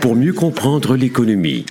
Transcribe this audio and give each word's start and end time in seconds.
pour 0.00 0.16
mieux 0.16 0.32
comprendre 0.32 0.96
l'économie. 0.96 1.64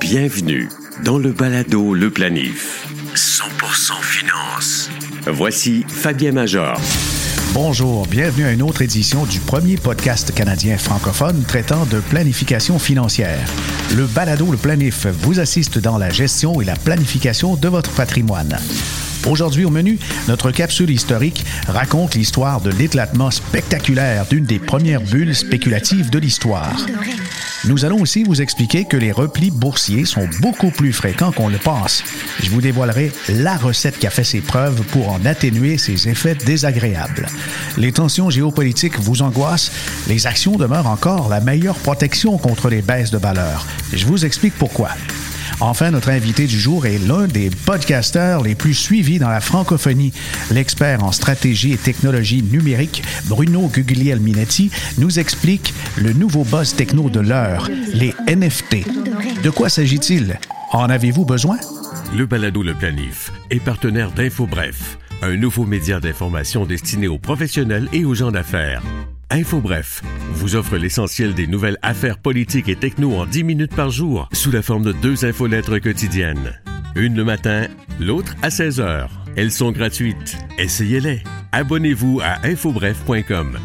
Bienvenue 0.00 0.68
dans 1.04 1.18
le 1.18 1.32
balado 1.32 1.94
Le 1.94 2.10
Planif. 2.10 2.86
100% 3.14 4.00
finance. 4.02 4.90
Voici 5.26 5.84
Fabien 5.86 6.32
Major. 6.32 6.80
Bonjour, 7.52 8.06
bienvenue 8.06 8.44
à 8.44 8.52
une 8.52 8.62
autre 8.62 8.82
édition 8.82 9.24
du 9.24 9.40
premier 9.40 9.76
podcast 9.76 10.32
canadien 10.34 10.78
francophone 10.78 11.42
traitant 11.46 11.84
de 11.86 12.00
planification 12.00 12.78
financière. 12.78 13.46
Le 13.96 14.06
balado 14.06 14.50
Le 14.50 14.58
Planif 14.58 15.06
vous 15.06 15.40
assiste 15.40 15.78
dans 15.78 15.98
la 15.98 16.10
gestion 16.10 16.60
et 16.60 16.64
la 16.64 16.76
planification 16.76 17.56
de 17.56 17.68
votre 17.68 17.90
patrimoine. 17.92 18.58
Aujourd'hui 19.26 19.64
au 19.64 19.70
menu, 19.70 19.98
notre 20.26 20.50
capsule 20.50 20.90
historique 20.90 21.44
raconte 21.66 22.14
l'histoire 22.14 22.60
de 22.60 22.70
l'éclatement 22.70 23.30
spectaculaire 23.30 24.26
d'une 24.26 24.44
des 24.44 24.58
premières 24.58 25.02
bulles 25.02 25.34
spéculatives 25.34 26.10
de 26.10 26.18
l'histoire. 26.18 26.76
Nous 27.64 27.84
allons 27.84 28.00
aussi 28.00 28.22
vous 28.22 28.40
expliquer 28.40 28.84
que 28.84 28.96
les 28.96 29.12
replis 29.12 29.50
boursiers 29.50 30.04
sont 30.04 30.28
beaucoup 30.40 30.70
plus 30.70 30.92
fréquents 30.92 31.32
qu'on 31.32 31.48
le 31.48 31.58
pense. 31.58 32.04
Je 32.40 32.50
vous 32.50 32.60
dévoilerai 32.60 33.12
la 33.28 33.56
recette 33.56 33.98
qui 33.98 34.06
a 34.06 34.10
fait 34.10 34.24
ses 34.24 34.40
preuves 34.40 34.82
pour 34.92 35.10
en 35.10 35.24
atténuer 35.24 35.76
ses 35.76 36.08
effets 36.08 36.36
désagréables. 36.36 37.26
Les 37.76 37.92
tensions 37.92 38.30
géopolitiques 38.30 38.98
vous 38.98 39.22
angoissent, 39.22 39.72
les 40.06 40.26
actions 40.26 40.56
demeurent 40.56 40.86
encore 40.86 41.28
la 41.28 41.40
meilleure 41.40 41.78
protection 41.78 42.38
contre 42.38 42.68
les 42.68 42.82
baisses 42.82 43.10
de 43.10 43.18
valeur. 43.18 43.66
Je 43.92 44.06
vous 44.06 44.24
explique 44.24 44.54
pourquoi. 44.54 44.90
Enfin, 45.60 45.90
notre 45.90 46.10
invité 46.10 46.46
du 46.46 46.58
jour 46.58 46.86
est 46.86 46.98
l'un 46.98 47.26
des 47.26 47.50
podcasteurs 47.50 48.42
les 48.44 48.54
plus 48.54 48.74
suivis 48.74 49.18
dans 49.18 49.28
la 49.28 49.40
francophonie. 49.40 50.12
L'expert 50.52 51.02
en 51.02 51.10
stratégie 51.10 51.72
et 51.72 51.76
technologie 51.76 52.44
numérique, 52.44 53.02
Bruno 53.26 53.66
Guglielminetti, 53.66 54.70
nous 54.98 55.18
explique 55.18 55.74
le 55.96 56.12
nouveau 56.12 56.44
buzz 56.44 56.74
techno 56.76 57.10
de 57.10 57.20
l'heure, 57.20 57.68
les 57.92 58.14
NFT. 58.28 58.86
De 59.42 59.50
quoi 59.50 59.68
s'agit-il? 59.68 60.38
En 60.70 60.88
avez-vous 60.88 61.24
besoin? 61.24 61.58
Le 62.16 62.26
balado 62.26 62.62
Le 62.62 62.74
Planif 62.74 63.32
est 63.50 63.60
partenaire 63.60 64.12
d'InfoBref, 64.12 64.98
un 65.22 65.34
nouveau 65.34 65.66
média 65.66 65.98
d'information 65.98 66.66
destiné 66.66 67.08
aux 67.08 67.18
professionnels 67.18 67.88
et 67.92 68.04
aux 68.04 68.14
gens 68.14 68.30
d'affaires. 68.30 68.82
InfoBref 69.30 70.02
vous 70.32 70.56
offre 70.56 70.76
l'essentiel 70.78 71.34
des 71.34 71.46
nouvelles 71.46 71.76
affaires 71.82 72.18
politiques 72.18 72.68
et 72.68 72.76
techno 72.76 73.14
en 73.14 73.26
10 73.26 73.44
minutes 73.44 73.74
par 73.74 73.90
jour 73.90 74.28
sous 74.32 74.50
la 74.50 74.62
forme 74.62 74.84
de 74.84 74.92
deux 74.92 75.24
infolettres 75.26 75.78
quotidiennes. 75.80 76.58
Une 76.94 77.14
le 77.14 77.24
matin, 77.24 77.66
l'autre 78.00 78.34
à 78.42 78.50
16 78.50 78.80
heures. 78.80 79.10
Elles 79.36 79.50
sont 79.50 79.70
gratuites. 79.70 80.38
Essayez-les. 80.58 81.22
Abonnez-vous 81.52 82.20
à 82.22 82.46
infobref.com. 82.46 83.58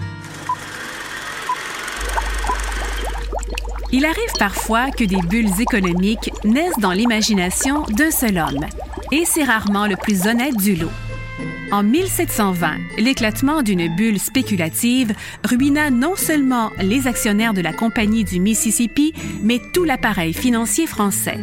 Il 3.94 4.06
arrive 4.06 4.34
parfois 4.40 4.92
que 4.92 5.04
des 5.04 5.22
bulles 5.30 5.62
économiques 5.62 6.32
naissent 6.44 6.80
dans 6.80 6.92
l'imagination 6.92 7.84
d'un 7.84 8.12
seul 8.12 8.38
homme, 8.38 8.66
et 9.12 9.24
c'est 9.24 9.44
rarement 9.44 9.88
le 9.88 9.96
plus 9.96 10.28
honnête 10.28 10.58
du 10.58 10.76
lot. 10.76 10.90
En 11.72 11.84
1720, 11.84 12.78
l'éclatement 13.00 13.64
d'une 13.64 13.94
bulle 13.96 14.20
spéculative 14.20 15.14
ruina 15.44 15.90
non 15.90 16.16
seulement 16.16 16.72
les 16.80 17.08
actionnaires 17.08 17.54
de 17.54 17.62
la 17.62 17.74
Compagnie 17.74 18.24
du 18.24 18.40
Mississippi, 18.40 19.14
mais 19.42 19.60
tout 19.74 19.84
l'appareil 19.84 20.34
financier 20.34 20.88
français. 20.88 21.40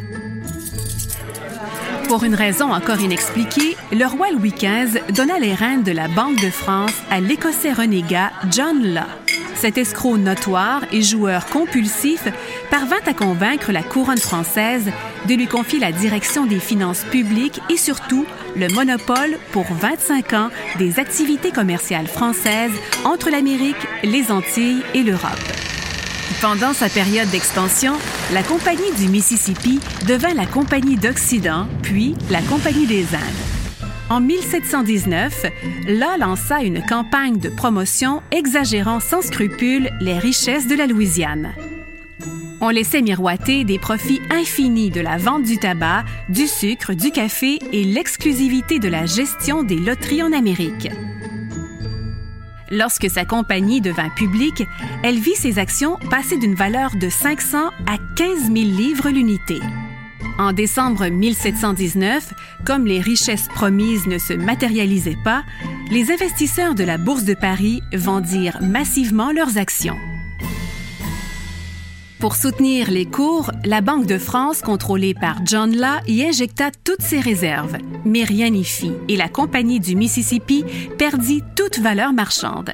Pour 2.09 2.25
une 2.25 2.35
raison 2.35 2.73
encore 2.73 3.01
inexpliquée, 3.01 3.77
le 3.93 4.05
roi 4.05 4.33
Louis 4.33 4.53
XV 4.53 5.01
donna 5.15 5.39
les 5.39 5.55
rênes 5.55 5.85
de 5.85 5.93
la 5.93 6.09
Banque 6.09 6.41
de 6.43 6.51
France 6.51 6.95
à 7.11 7.21
l'Écossais 7.21 7.73
renégat 7.73 8.33
John 8.51 8.83
Law. 8.83 9.20
Cet 9.61 9.77
escroc 9.77 10.17
notoire 10.17 10.85
et 10.91 11.03
joueur 11.03 11.45
compulsif 11.45 12.27
parvint 12.71 13.03
à 13.05 13.13
convaincre 13.13 13.73
la 13.73 13.83
couronne 13.83 14.17
française 14.17 14.91
de 15.29 15.35
lui 15.35 15.47
confier 15.47 15.79
la 15.79 15.93
direction 15.93 16.47
des 16.47 16.59
finances 16.59 17.05
publiques 17.11 17.61
et 17.69 17.77
surtout 17.77 18.25
le 18.57 18.69
monopole 18.69 19.37
pour 19.53 19.67
25 19.71 20.33
ans 20.33 20.49
des 20.79 20.99
activités 20.99 21.51
commerciales 21.51 22.07
françaises 22.07 22.73
entre 23.05 23.29
l'Amérique, 23.29 23.77
les 24.03 24.33
Antilles 24.33 24.83
et 24.95 25.03
l'Europe. 25.03 25.29
Pendant 26.41 26.73
sa 26.73 26.89
période 26.89 27.29
d'expansion, 27.29 27.93
la 28.33 28.43
Compagnie 28.43 28.93
du 28.97 29.09
Mississippi 29.09 29.79
devint 30.07 30.33
la 30.33 30.47
Compagnie 30.47 30.97
d'Occident, 30.97 31.67
puis 31.83 32.15
la 32.31 32.41
Compagnie 32.41 32.87
des 32.87 33.15
Indes. 33.15 33.50
En 34.11 34.21
1719, 34.21 35.47
là 35.87 36.17
lança 36.19 36.63
une 36.65 36.85
campagne 36.85 37.39
de 37.39 37.49
promotion 37.49 38.23
exagérant 38.33 38.99
sans 38.99 39.23
scrupule 39.23 39.89
les 40.01 40.19
richesses 40.19 40.67
de 40.67 40.75
la 40.75 40.89
Louisiane. 40.89 41.55
On 42.61 42.71
laissait 42.71 43.03
miroiter 43.03 43.63
des 43.63 43.79
profits 43.79 44.21
infinis 44.29 44.91
de 44.91 45.01
la 45.01 45.17
vente 45.17 45.45
du 45.45 45.59
tabac, 45.59 46.05
du 46.29 46.49
sucre, 46.49 46.93
du 46.93 47.13
café 47.13 47.61
et 47.73 47.85
l'exclusivité 47.85 48.81
de 48.81 48.89
la 48.89 49.07
gestion 49.07 49.63
des 49.63 49.79
loteries 49.79 50.25
en 50.25 50.33
Amérique. 50.33 50.91
Lorsque 52.73 53.09
sa 53.09 53.25
compagnie 53.25 53.81
devint 53.81 54.11
publique, 54.11 54.65
elle 55.05 55.21
vit 55.21 55.37
ses 55.37 55.61
actions 55.61 55.99
passer 56.11 56.37
d'une 56.37 56.57
valeur 56.57 56.97
de 56.97 57.09
500 57.09 57.69
à 57.87 57.97
15 58.17 58.47
000 58.47 58.55
livres 58.55 59.09
l'unité. 59.09 59.61
En 60.41 60.55
décembre 60.55 61.07
1719, 61.07 62.33
comme 62.65 62.87
les 62.87 62.99
richesses 62.99 63.47
promises 63.49 64.07
ne 64.07 64.17
se 64.17 64.33
matérialisaient 64.33 65.19
pas, 65.23 65.45
les 65.91 66.11
investisseurs 66.11 66.75
de 66.75 66.83
la 66.83 66.97
Bourse 66.97 67.25
de 67.25 67.35
Paris 67.35 67.83
vendirent 67.93 68.57
massivement 68.63 69.33
leurs 69.33 69.59
actions. 69.59 69.99
Pour 72.21 72.37
soutenir 72.37 72.91
les 72.91 73.05
cours, 73.05 73.51
la 73.67 73.83
Banque 73.83 74.07
de 74.07 74.17
France, 74.17 74.63
contrôlée 74.63 75.13
par 75.13 75.45
John 75.45 75.77
Law, 75.77 76.01
y 76.07 76.25
injecta 76.25 76.71
toutes 76.85 77.03
ses 77.03 77.21
réserves. 77.21 77.77
Mais 78.07 78.25
rien 78.25 78.49
n'y 78.49 78.65
fit 78.65 78.93
et 79.09 79.19
la 79.19 79.29
Compagnie 79.29 79.79
du 79.79 79.95
Mississippi 79.95 80.65
perdit 80.97 81.43
toute 81.55 81.81
valeur 81.81 82.15
marchande. 82.15 82.73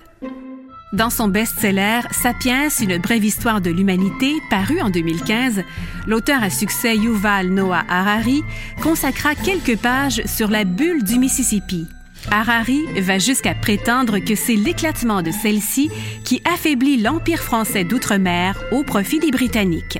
Dans 0.97 1.11
son 1.11 1.29
best-seller 1.29 2.01
Sapiens, 2.11 2.71
une 2.81 2.97
brève 2.97 3.23
histoire 3.23 3.61
de 3.61 3.69
l'humanité, 3.69 4.33
paru 4.49 4.81
en 4.81 4.89
2015, 4.89 5.63
l'auteur 6.07 6.43
à 6.43 6.49
succès 6.49 6.97
Yuval 6.97 7.51
Noah 7.51 7.85
Harari 7.87 8.43
consacra 8.83 9.35
quelques 9.35 9.77
pages 9.77 10.23
sur 10.25 10.49
la 10.49 10.65
bulle 10.65 11.05
du 11.05 11.19
Mississippi. 11.19 11.87
Harari 12.31 12.81
va 12.99 13.19
jusqu'à 13.19 13.55
prétendre 13.55 14.21
que 14.21 14.35
c'est 14.35 14.57
l'éclatement 14.57 15.21
de 15.21 15.33
celle-ci 15.33 15.91
qui 16.25 16.41
affaiblit 16.51 16.97
l'Empire 16.97 17.43
français 17.43 17.85
d'outre-mer 17.85 18.59
au 18.73 18.83
profit 18.83 19.19
des 19.19 19.31
Britanniques. 19.31 19.99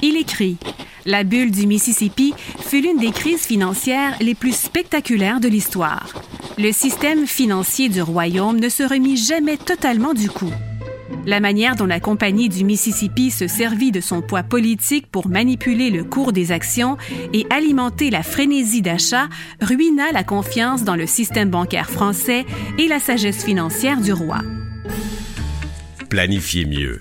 Il 0.00 0.16
écrit 0.16 0.56
La 1.06 1.24
bulle 1.24 1.50
du 1.50 1.66
Mississippi 1.66 2.34
fut 2.60 2.80
l'une 2.80 2.98
des 2.98 3.10
crises 3.10 3.44
financières 3.44 4.16
les 4.20 4.34
plus 4.34 4.54
spectaculaires 4.54 5.40
de 5.40 5.48
l'histoire 5.48 6.24
le 6.58 6.72
système 6.72 7.26
financier 7.26 7.88
du 7.88 8.02
royaume 8.02 8.58
ne 8.60 8.68
se 8.68 8.82
remit 8.82 9.16
jamais 9.16 9.56
totalement 9.56 10.14
du 10.14 10.28
coup. 10.28 10.52
La 11.26 11.40
manière 11.40 11.74
dont 11.76 11.86
la 11.86 12.00
Compagnie 12.00 12.48
du 12.48 12.64
Mississippi 12.64 13.30
se 13.30 13.46
servit 13.46 13.92
de 13.92 14.00
son 14.00 14.20
poids 14.20 14.42
politique 14.42 15.06
pour 15.10 15.28
manipuler 15.28 15.90
le 15.90 16.04
cours 16.04 16.32
des 16.32 16.52
actions 16.52 16.96
et 17.32 17.46
alimenter 17.50 18.10
la 18.10 18.22
frénésie 18.22 18.82
d'achat 18.82 19.28
ruina 19.60 20.12
la 20.12 20.22
confiance 20.22 20.84
dans 20.84 20.96
le 20.96 21.06
système 21.06 21.50
bancaire 21.50 21.90
français 21.90 22.44
et 22.78 22.88
la 22.88 23.00
sagesse 23.00 23.44
financière 23.44 24.00
du 24.00 24.12
roi. 24.12 24.38
Planifiez 26.10 26.66
mieux 26.66 27.00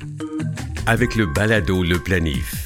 avec 0.86 1.16
le 1.16 1.26
balado 1.26 1.84
Le 1.84 2.00
Planif. 2.00 2.63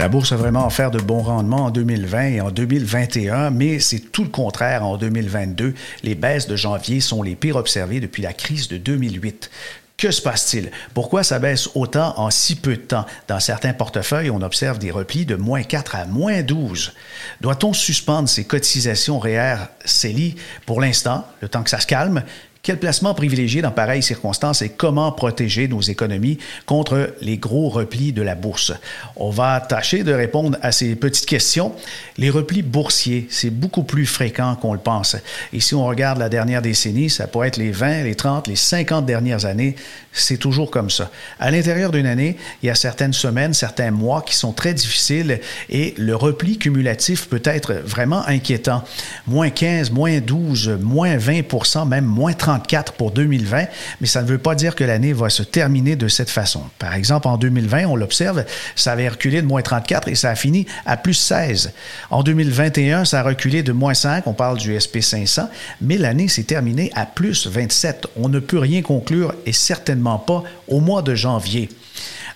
La 0.00 0.08
bourse 0.08 0.32
a 0.32 0.36
vraiment 0.36 0.66
offert 0.66 0.90
de 0.90 0.98
bons 0.98 1.20
rendements 1.20 1.66
en 1.66 1.70
2020 1.70 2.22
et 2.28 2.40
en 2.40 2.50
2021, 2.50 3.50
mais 3.50 3.80
c'est 3.80 3.98
tout 3.98 4.22
le 4.24 4.30
contraire 4.30 4.82
en 4.82 4.96
2022. 4.96 5.74
Les 6.04 6.14
baisses 6.14 6.48
de 6.48 6.56
janvier 6.56 7.02
sont 7.02 7.22
les 7.22 7.36
pires 7.36 7.56
observées 7.56 8.00
depuis 8.00 8.22
la 8.22 8.32
crise 8.32 8.68
de 8.68 8.78
2008. 8.78 9.50
Que 9.98 10.10
se 10.10 10.22
passe-t-il? 10.22 10.70
Pourquoi 10.94 11.22
ça 11.22 11.38
baisse 11.38 11.68
autant 11.74 12.18
en 12.18 12.30
si 12.30 12.56
peu 12.56 12.76
de 12.76 12.80
temps? 12.80 13.04
Dans 13.28 13.40
certains 13.40 13.74
portefeuilles, 13.74 14.30
on 14.30 14.40
observe 14.40 14.78
des 14.78 14.90
replis 14.90 15.26
de 15.26 15.34
moins 15.34 15.62
4 15.62 15.94
à 15.94 16.06
moins 16.06 16.40
12. 16.40 16.94
Doit-on 17.42 17.74
suspendre 17.74 18.26
ces 18.26 18.44
cotisations 18.46 19.18
REER 19.18 19.56
CELI 19.84 20.36
pour 20.64 20.80
l'instant, 20.80 21.26
le 21.42 21.50
temps 21.50 21.62
que 21.62 21.68
ça 21.68 21.78
se 21.78 21.86
calme? 21.86 22.22
Quel 22.62 22.78
placement 22.78 23.14
privilégié 23.14 23.62
dans 23.62 23.70
pareilles 23.70 24.02
circonstances 24.02 24.60
et 24.60 24.68
comment 24.68 25.10
protéger 25.12 25.66
nos 25.66 25.80
économies 25.80 26.36
contre 26.66 27.14
les 27.22 27.38
gros 27.38 27.70
replis 27.70 28.12
de 28.12 28.20
la 28.20 28.34
bourse? 28.34 28.74
On 29.16 29.30
va 29.30 29.62
tâcher 29.62 30.04
de 30.04 30.12
répondre 30.12 30.58
à 30.60 30.70
ces 30.70 30.94
petites 30.94 31.24
questions. 31.24 31.72
Les 32.18 32.28
replis 32.28 32.60
boursiers, 32.60 33.26
c'est 33.30 33.48
beaucoup 33.48 33.82
plus 33.82 34.04
fréquent 34.04 34.56
qu'on 34.56 34.74
le 34.74 34.78
pense. 34.78 35.16
Et 35.54 35.60
si 35.60 35.74
on 35.74 35.86
regarde 35.86 36.18
la 36.18 36.28
dernière 36.28 36.60
décennie, 36.60 37.08
ça 37.08 37.26
pourrait 37.26 37.48
être 37.48 37.56
les 37.56 37.70
20, 37.70 38.02
les 38.02 38.14
30, 38.14 38.46
les 38.46 38.56
50 38.56 39.06
dernières 39.06 39.46
années, 39.46 39.74
c'est 40.12 40.36
toujours 40.36 40.70
comme 40.70 40.90
ça. 40.90 41.10
À 41.38 41.50
l'intérieur 41.50 41.90
d'une 41.90 42.04
année, 42.04 42.36
il 42.62 42.66
y 42.66 42.70
a 42.70 42.74
certaines 42.74 43.14
semaines, 43.14 43.54
certains 43.54 43.90
mois 43.90 44.20
qui 44.20 44.36
sont 44.36 44.52
très 44.52 44.74
difficiles 44.74 45.40
et 45.70 45.94
le 45.96 46.14
repli 46.14 46.58
cumulatif 46.58 47.26
peut 47.26 47.42
être 47.46 47.72
vraiment 47.72 48.26
inquiétant. 48.26 48.84
Moins 49.26 49.48
15, 49.48 49.92
moins 49.92 50.20
12, 50.20 50.78
moins 50.82 51.16
20% 51.16 51.88
même 51.88 52.04
moins 52.04 52.34
30 52.34 52.49
34 52.50 52.94
pour 52.94 53.12
2020, 53.12 53.66
mais 54.00 54.06
ça 54.06 54.22
ne 54.22 54.26
veut 54.26 54.38
pas 54.38 54.56
dire 54.56 54.74
que 54.74 54.82
l'année 54.82 55.12
va 55.12 55.30
se 55.30 55.44
terminer 55.44 55.94
de 55.94 56.08
cette 56.08 56.30
façon. 56.30 56.62
Par 56.78 56.94
exemple, 56.94 57.28
en 57.28 57.36
2020, 57.36 57.86
on 57.86 57.94
l'observe, 57.94 58.44
ça 58.74 58.92
avait 58.92 59.08
reculé 59.08 59.40
de 59.40 59.46
moins 59.46 59.62
34 59.62 60.08
et 60.08 60.16
ça 60.16 60.30
a 60.30 60.34
fini 60.34 60.66
à 60.84 60.96
plus 60.96 61.14
16. 61.14 61.72
En 62.10 62.24
2021, 62.24 63.04
ça 63.04 63.20
a 63.20 63.22
reculé 63.22 63.62
de 63.62 63.70
moins 63.70 63.94
5, 63.94 64.26
on 64.26 64.32
parle 64.32 64.58
du 64.58 64.76
SP500, 64.76 65.46
mais 65.80 65.96
l'année 65.96 66.26
s'est 66.26 66.42
terminée 66.42 66.90
à 66.96 67.06
plus 67.06 67.46
27. 67.46 68.08
On 68.16 68.28
ne 68.28 68.40
peut 68.40 68.58
rien 68.58 68.82
conclure 68.82 69.32
et 69.46 69.52
certainement 69.52 70.18
pas 70.18 70.42
au 70.66 70.80
mois 70.80 71.02
de 71.02 71.14
janvier. 71.14 71.68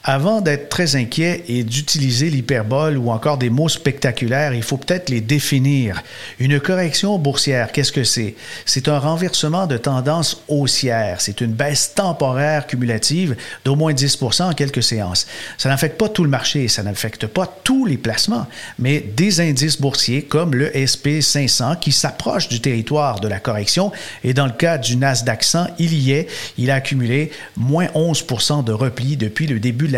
Avant 0.06 0.42
d'être 0.42 0.68
très 0.68 0.96
inquiet 0.96 1.44
et 1.48 1.64
d'utiliser 1.64 2.28
l'hyperbole 2.28 2.98
ou 2.98 3.10
encore 3.10 3.38
des 3.38 3.48
mots 3.48 3.70
spectaculaires, 3.70 4.52
il 4.52 4.62
faut 4.62 4.76
peut-être 4.76 5.08
les 5.08 5.22
définir. 5.22 6.02
Une 6.38 6.60
correction 6.60 7.18
boursière, 7.18 7.72
qu'est-ce 7.72 7.90
que 7.90 8.04
c'est? 8.04 8.34
C'est 8.66 8.88
un 8.88 8.98
renversement 8.98 9.66
de 9.66 9.78
tendance 9.78 10.42
haussière. 10.46 11.22
C'est 11.22 11.40
une 11.40 11.52
baisse 11.52 11.94
temporaire 11.94 12.66
cumulative 12.66 13.34
d'au 13.64 13.76
moins 13.76 13.94
10 13.94 14.18
en 14.40 14.52
quelques 14.52 14.82
séances. 14.82 15.26
Ça 15.56 15.70
n'affecte 15.70 15.98
pas 15.98 16.10
tout 16.10 16.22
le 16.22 16.28
marché, 16.28 16.68
ça 16.68 16.82
n'affecte 16.82 17.26
pas 17.26 17.46
tous 17.64 17.86
les 17.86 17.96
placements, 17.96 18.46
mais 18.78 19.00
des 19.00 19.40
indices 19.40 19.80
boursiers 19.80 20.20
comme 20.20 20.54
le 20.54 20.70
SP 20.76 21.22
500 21.22 21.76
qui 21.76 21.92
s'approche 21.92 22.48
du 22.48 22.60
territoire 22.60 23.20
de 23.20 23.28
la 23.28 23.40
correction. 23.40 23.90
Et 24.22 24.34
dans 24.34 24.44
le 24.44 24.52
cas 24.52 24.76
du 24.76 24.96
Nasdaq 24.96 25.44
100, 25.44 25.68
il 25.78 25.94
y 25.94 26.12
est. 26.12 26.28
Il 26.58 26.70
a 26.70 26.74
accumulé 26.74 27.30
moins 27.56 27.86
11 27.94 28.26
de 28.66 28.72
repli 28.72 29.16
depuis 29.16 29.46
le 29.46 29.58
début 29.58 29.88
de 29.88 29.93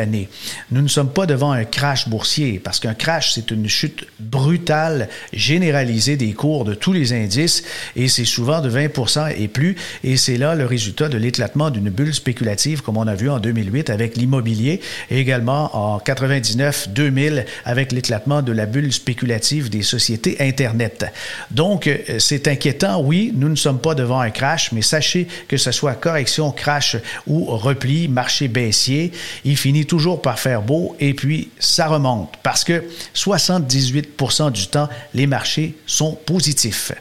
Nous 0.71 0.83
ne 0.83 0.89
sommes 0.89 1.11
pas 1.11 1.27
devant 1.27 1.53
un 1.53 1.65
crash 1.65 2.09
boursier 2.09 2.61
parce 2.63 2.81
qu'un 2.81 2.95
crash, 2.95 3.33
c'est 3.33 3.51
une 3.51 3.69
chute 3.69 4.07
brutale, 4.21 5.09
généralisée 5.33 6.17
des 6.17 6.33
cours 6.33 6.65
de 6.65 6.75
tous 6.75 6.93
les 6.93 7.13
indices 7.13 7.65
et 7.95 8.09
c'est 8.09 8.25
souvent 8.25 8.61
de 8.61 8.71
20% 8.71 9.35
et 9.39 9.49
plus. 9.49 9.77
Et 10.05 10.17
c'est 10.17 10.37
là 10.37 10.55
le 10.55 10.67
résultat 10.67 11.09
de 11.09 11.17
l'éclatement 11.17 11.71
d'une 11.71 11.91
bulle 11.91 12.15
spéculative 12.15 12.83
comme 12.83 12.97
on 12.97 13.07
a 13.07 13.15
vu 13.15 13.31
en 13.31 13.39
2008 13.39 13.91
avec 13.91 14.17
l'immobilier 14.17 14.81
et 15.11 15.19
également 15.19 15.75
en 15.77 15.99
99-2000 15.99 17.45
avec 17.65 17.93
l'éclatement 17.93 18.43
de 18.43 18.53
la 18.53 18.67
bulle 18.67 18.93
spéculative 18.93 19.71
des 19.71 19.83
sociétés 19.83 20.37
Internet. 20.41 21.07
Donc, 21.51 21.87
euh, 21.87 21.97
c'est 22.19 22.49
inquiétant, 22.49 23.01
oui, 23.01 23.33
nous 23.35 23.49
ne 23.49 23.57
sommes 23.57 23.79
pas 23.79 23.95
devant 23.95 24.21
un 24.21 24.31
crash, 24.31 24.73
mais 24.73 24.83
sachez 24.83 25.27
que 25.49 25.57
ce 25.57 25.73
soit 25.73 25.95
correction, 25.95 26.51
crash 26.51 26.97
ou 27.27 27.45
repli, 27.45 28.09
marché 28.09 28.49
baissier, 28.49 29.13
il 29.45 29.57
finit 29.57 29.86
toujours 29.87 30.23
par 30.23 30.39
faire 30.39 30.63
beau 30.63 30.97
et 31.01 31.15
puis 31.15 31.51
ça 31.59 31.87
remonte 31.87 32.35
parce 32.43 32.65
que 32.65 32.85
78% 33.15 34.53
du 34.53 34.67
temps, 34.69 34.89
les 35.15 35.27
marchés 35.27 35.75
sont 35.87 36.13
positifs. 36.13 36.93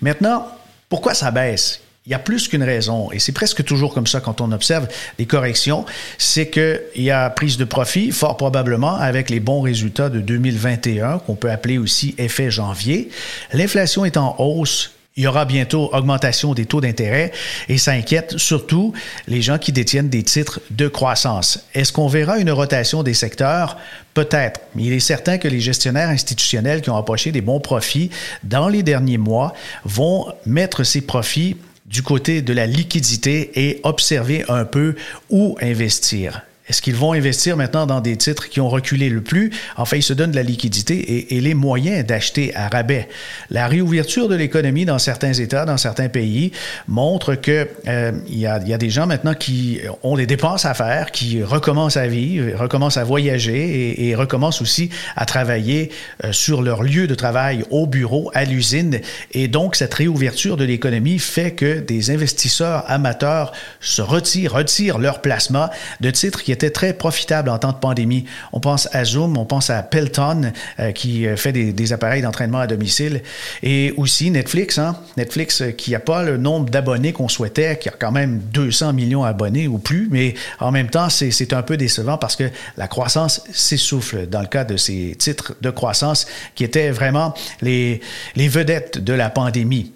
Maintenant, 0.00 0.46
pourquoi 0.88 1.14
ça 1.14 1.30
baisse? 1.30 1.80
Il 2.06 2.12
y 2.12 2.14
a 2.14 2.20
plus 2.20 2.46
qu'une 2.46 2.62
raison, 2.62 3.10
et 3.10 3.18
c'est 3.18 3.32
presque 3.32 3.64
toujours 3.64 3.92
comme 3.92 4.06
ça 4.06 4.20
quand 4.20 4.40
on 4.40 4.52
observe 4.52 4.86
des 5.18 5.26
corrections, 5.26 5.84
c'est 6.18 6.48
qu'il 6.48 7.02
y 7.02 7.10
a 7.10 7.28
prise 7.30 7.56
de 7.56 7.64
profit, 7.64 8.12
fort 8.12 8.36
probablement 8.36 8.94
avec 8.94 9.28
les 9.28 9.40
bons 9.40 9.60
résultats 9.60 10.08
de 10.08 10.20
2021, 10.20 11.18
qu'on 11.18 11.34
peut 11.34 11.50
appeler 11.50 11.78
aussi 11.78 12.14
effet 12.16 12.48
janvier. 12.48 13.10
L'inflation 13.52 14.04
est 14.04 14.16
en 14.16 14.36
hausse 14.38 14.92
il 15.16 15.22
y 15.22 15.26
aura 15.26 15.46
bientôt 15.46 15.88
augmentation 15.94 16.52
des 16.52 16.66
taux 16.66 16.82
d'intérêt 16.82 17.32
et 17.70 17.78
ça 17.78 17.92
inquiète 17.92 18.36
surtout 18.36 18.92
les 19.26 19.40
gens 19.40 19.56
qui 19.56 19.72
détiennent 19.72 20.10
des 20.10 20.22
titres 20.22 20.60
de 20.70 20.88
croissance. 20.88 21.64
Est-ce 21.74 21.90
qu'on 21.90 22.06
verra 22.06 22.38
une 22.38 22.50
rotation 22.50 23.02
des 23.02 23.14
secteurs? 23.14 23.78
Peut-être, 24.12 24.60
mais 24.74 24.84
il 24.84 24.92
est 24.92 25.00
certain 25.00 25.38
que 25.38 25.48
les 25.48 25.60
gestionnaires 25.60 26.10
institutionnels 26.10 26.82
qui 26.82 26.90
ont 26.90 26.96
approché 26.96 27.32
des 27.32 27.40
bons 27.40 27.60
profits 27.60 28.10
dans 28.44 28.68
les 28.68 28.82
derniers 28.82 29.18
mois 29.18 29.54
vont 29.84 30.32
mettre 30.44 30.84
ces 30.84 31.00
profits 31.00 31.56
du 31.86 32.02
côté 32.02 32.42
de 32.42 32.52
la 32.52 32.66
liquidité 32.66 33.68
et 33.68 33.80
observer 33.84 34.44
un 34.48 34.64
peu 34.64 34.96
où 35.30 35.56
investir. 35.62 36.42
Est-ce 36.68 36.82
qu'ils 36.82 36.96
vont 36.96 37.12
investir 37.12 37.56
maintenant 37.56 37.86
dans 37.86 38.00
des 38.00 38.16
titres 38.16 38.48
qui 38.48 38.60
ont 38.60 38.68
reculé 38.68 39.08
le 39.08 39.20
plus? 39.20 39.52
Enfin, 39.76 39.96
ils 39.96 40.02
se 40.02 40.12
donnent 40.12 40.32
de 40.32 40.36
la 40.36 40.42
liquidité 40.42 41.34
et, 41.34 41.40
les 41.40 41.54
moyens 41.54 42.04
d'acheter 42.04 42.56
à 42.56 42.68
rabais. 42.68 43.08
La 43.50 43.68
réouverture 43.68 44.28
de 44.28 44.34
l'économie 44.34 44.84
dans 44.84 44.98
certains 44.98 45.32
États, 45.32 45.64
dans 45.64 45.76
certains 45.76 46.08
pays, 46.08 46.50
montre 46.88 47.36
que 47.36 47.68
euh, 47.86 48.12
y 48.28 48.46
a, 48.46 48.58
des 48.58 48.90
gens 48.90 49.06
maintenant 49.06 49.34
qui 49.34 49.80
ont 50.02 50.16
des 50.16 50.26
dépenses 50.26 50.64
à 50.64 50.74
faire, 50.74 51.12
qui 51.12 51.42
recommencent 51.42 51.96
à 51.96 52.08
vivre, 52.08 52.58
recommencent 52.58 52.96
à 52.96 53.04
voyager 53.04 54.08
et, 54.08 54.14
recommencent 54.16 54.62
aussi 54.62 54.90
à 55.14 55.24
travailler 55.24 55.92
euh, 56.24 56.32
sur 56.32 56.62
leur 56.62 56.82
lieu 56.82 57.06
de 57.06 57.14
travail, 57.14 57.64
au 57.70 57.86
bureau, 57.86 58.30
à 58.34 58.44
l'usine. 58.44 59.00
Et 59.32 59.46
donc, 59.46 59.76
cette 59.76 59.94
réouverture 59.94 60.56
de 60.56 60.64
l'économie 60.64 61.18
fait 61.18 61.52
que 61.52 61.78
des 61.78 62.10
investisseurs 62.10 62.90
amateurs 62.90 63.52
se 63.80 64.02
retirent, 64.02 64.54
retirent 64.54 64.98
leur 64.98 65.20
placement 65.20 65.68
de 66.00 66.10
titres 66.10 66.42
qui 66.42 66.55
était 66.56 66.70
très 66.70 66.94
profitable 66.94 67.50
en 67.50 67.58
temps 67.58 67.72
de 67.72 67.78
pandémie. 67.78 68.24
On 68.52 68.60
pense 68.60 68.88
à 68.92 69.04
Zoom, 69.04 69.36
on 69.36 69.44
pense 69.44 69.68
à 69.68 69.82
Pelton, 69.82 70.52
euh, 70.80 70.92
qui 70.92 71.26
euh, 71.26 71.36
fait 71.36 71.52
des, 71.52 71.92
appareils 71.92 72.22
d'entraînement 72.22 72.58
à 72.58 72.66
domicile, 72.66 73.22
et 73.62 73.92
aussi 73.96 74.30
Netflix, 74.30 74.78
hein? 74.78 74.96
Netflix 75.16 75.60
euh, 75.60 75.70
qui 75.70 75.92
n'a 75.92 76.00
pas 76.00 76.24
le 76.24 76.36
nombre 76.36 76.70
d'abonnés 76.70 77.12
qu'on 77.12 77.28
souhaitait, 77.28 77.78
qui 77.78 77.88
a 77.88 77.92
quand 77.96 78.10
même 78.10 78.40
200 78.52 78.92
millions 78.94 79.24
d'abonnés 79.24 79.68
ou 79.68 79.78
plus, 79.78 80.08
mais 80.10 80.34
en 80.58 80.72
même 80.72 80.88
temps, 80.88 81.08
c'est 81.10 81.52
un 81.52 81.62
peu 81.62 81.76
décevant 81.76 82.16
parce 82.18 82.36
que 82.36 82.44
la 82.76 82.88
croissance 82.88 83.42
s'essouffle 83.52 84.26
dans 84.26 84.40
le 84.40 84.46
cas 84.46 84.64
de 84.64 84.76
ces 84.76 85.14
titres 85.18 85.54
de 85.60 85.70
croissance 85.70 86.26
qui 86.54 86.64
étaient 86.64 86.90
vraiment 86.90 87.34
les, 87.60 88.00
vedettes 88.36 88.98
de 88.98 89.12
la 89.12 89.30
pandémie. 89.30 89.92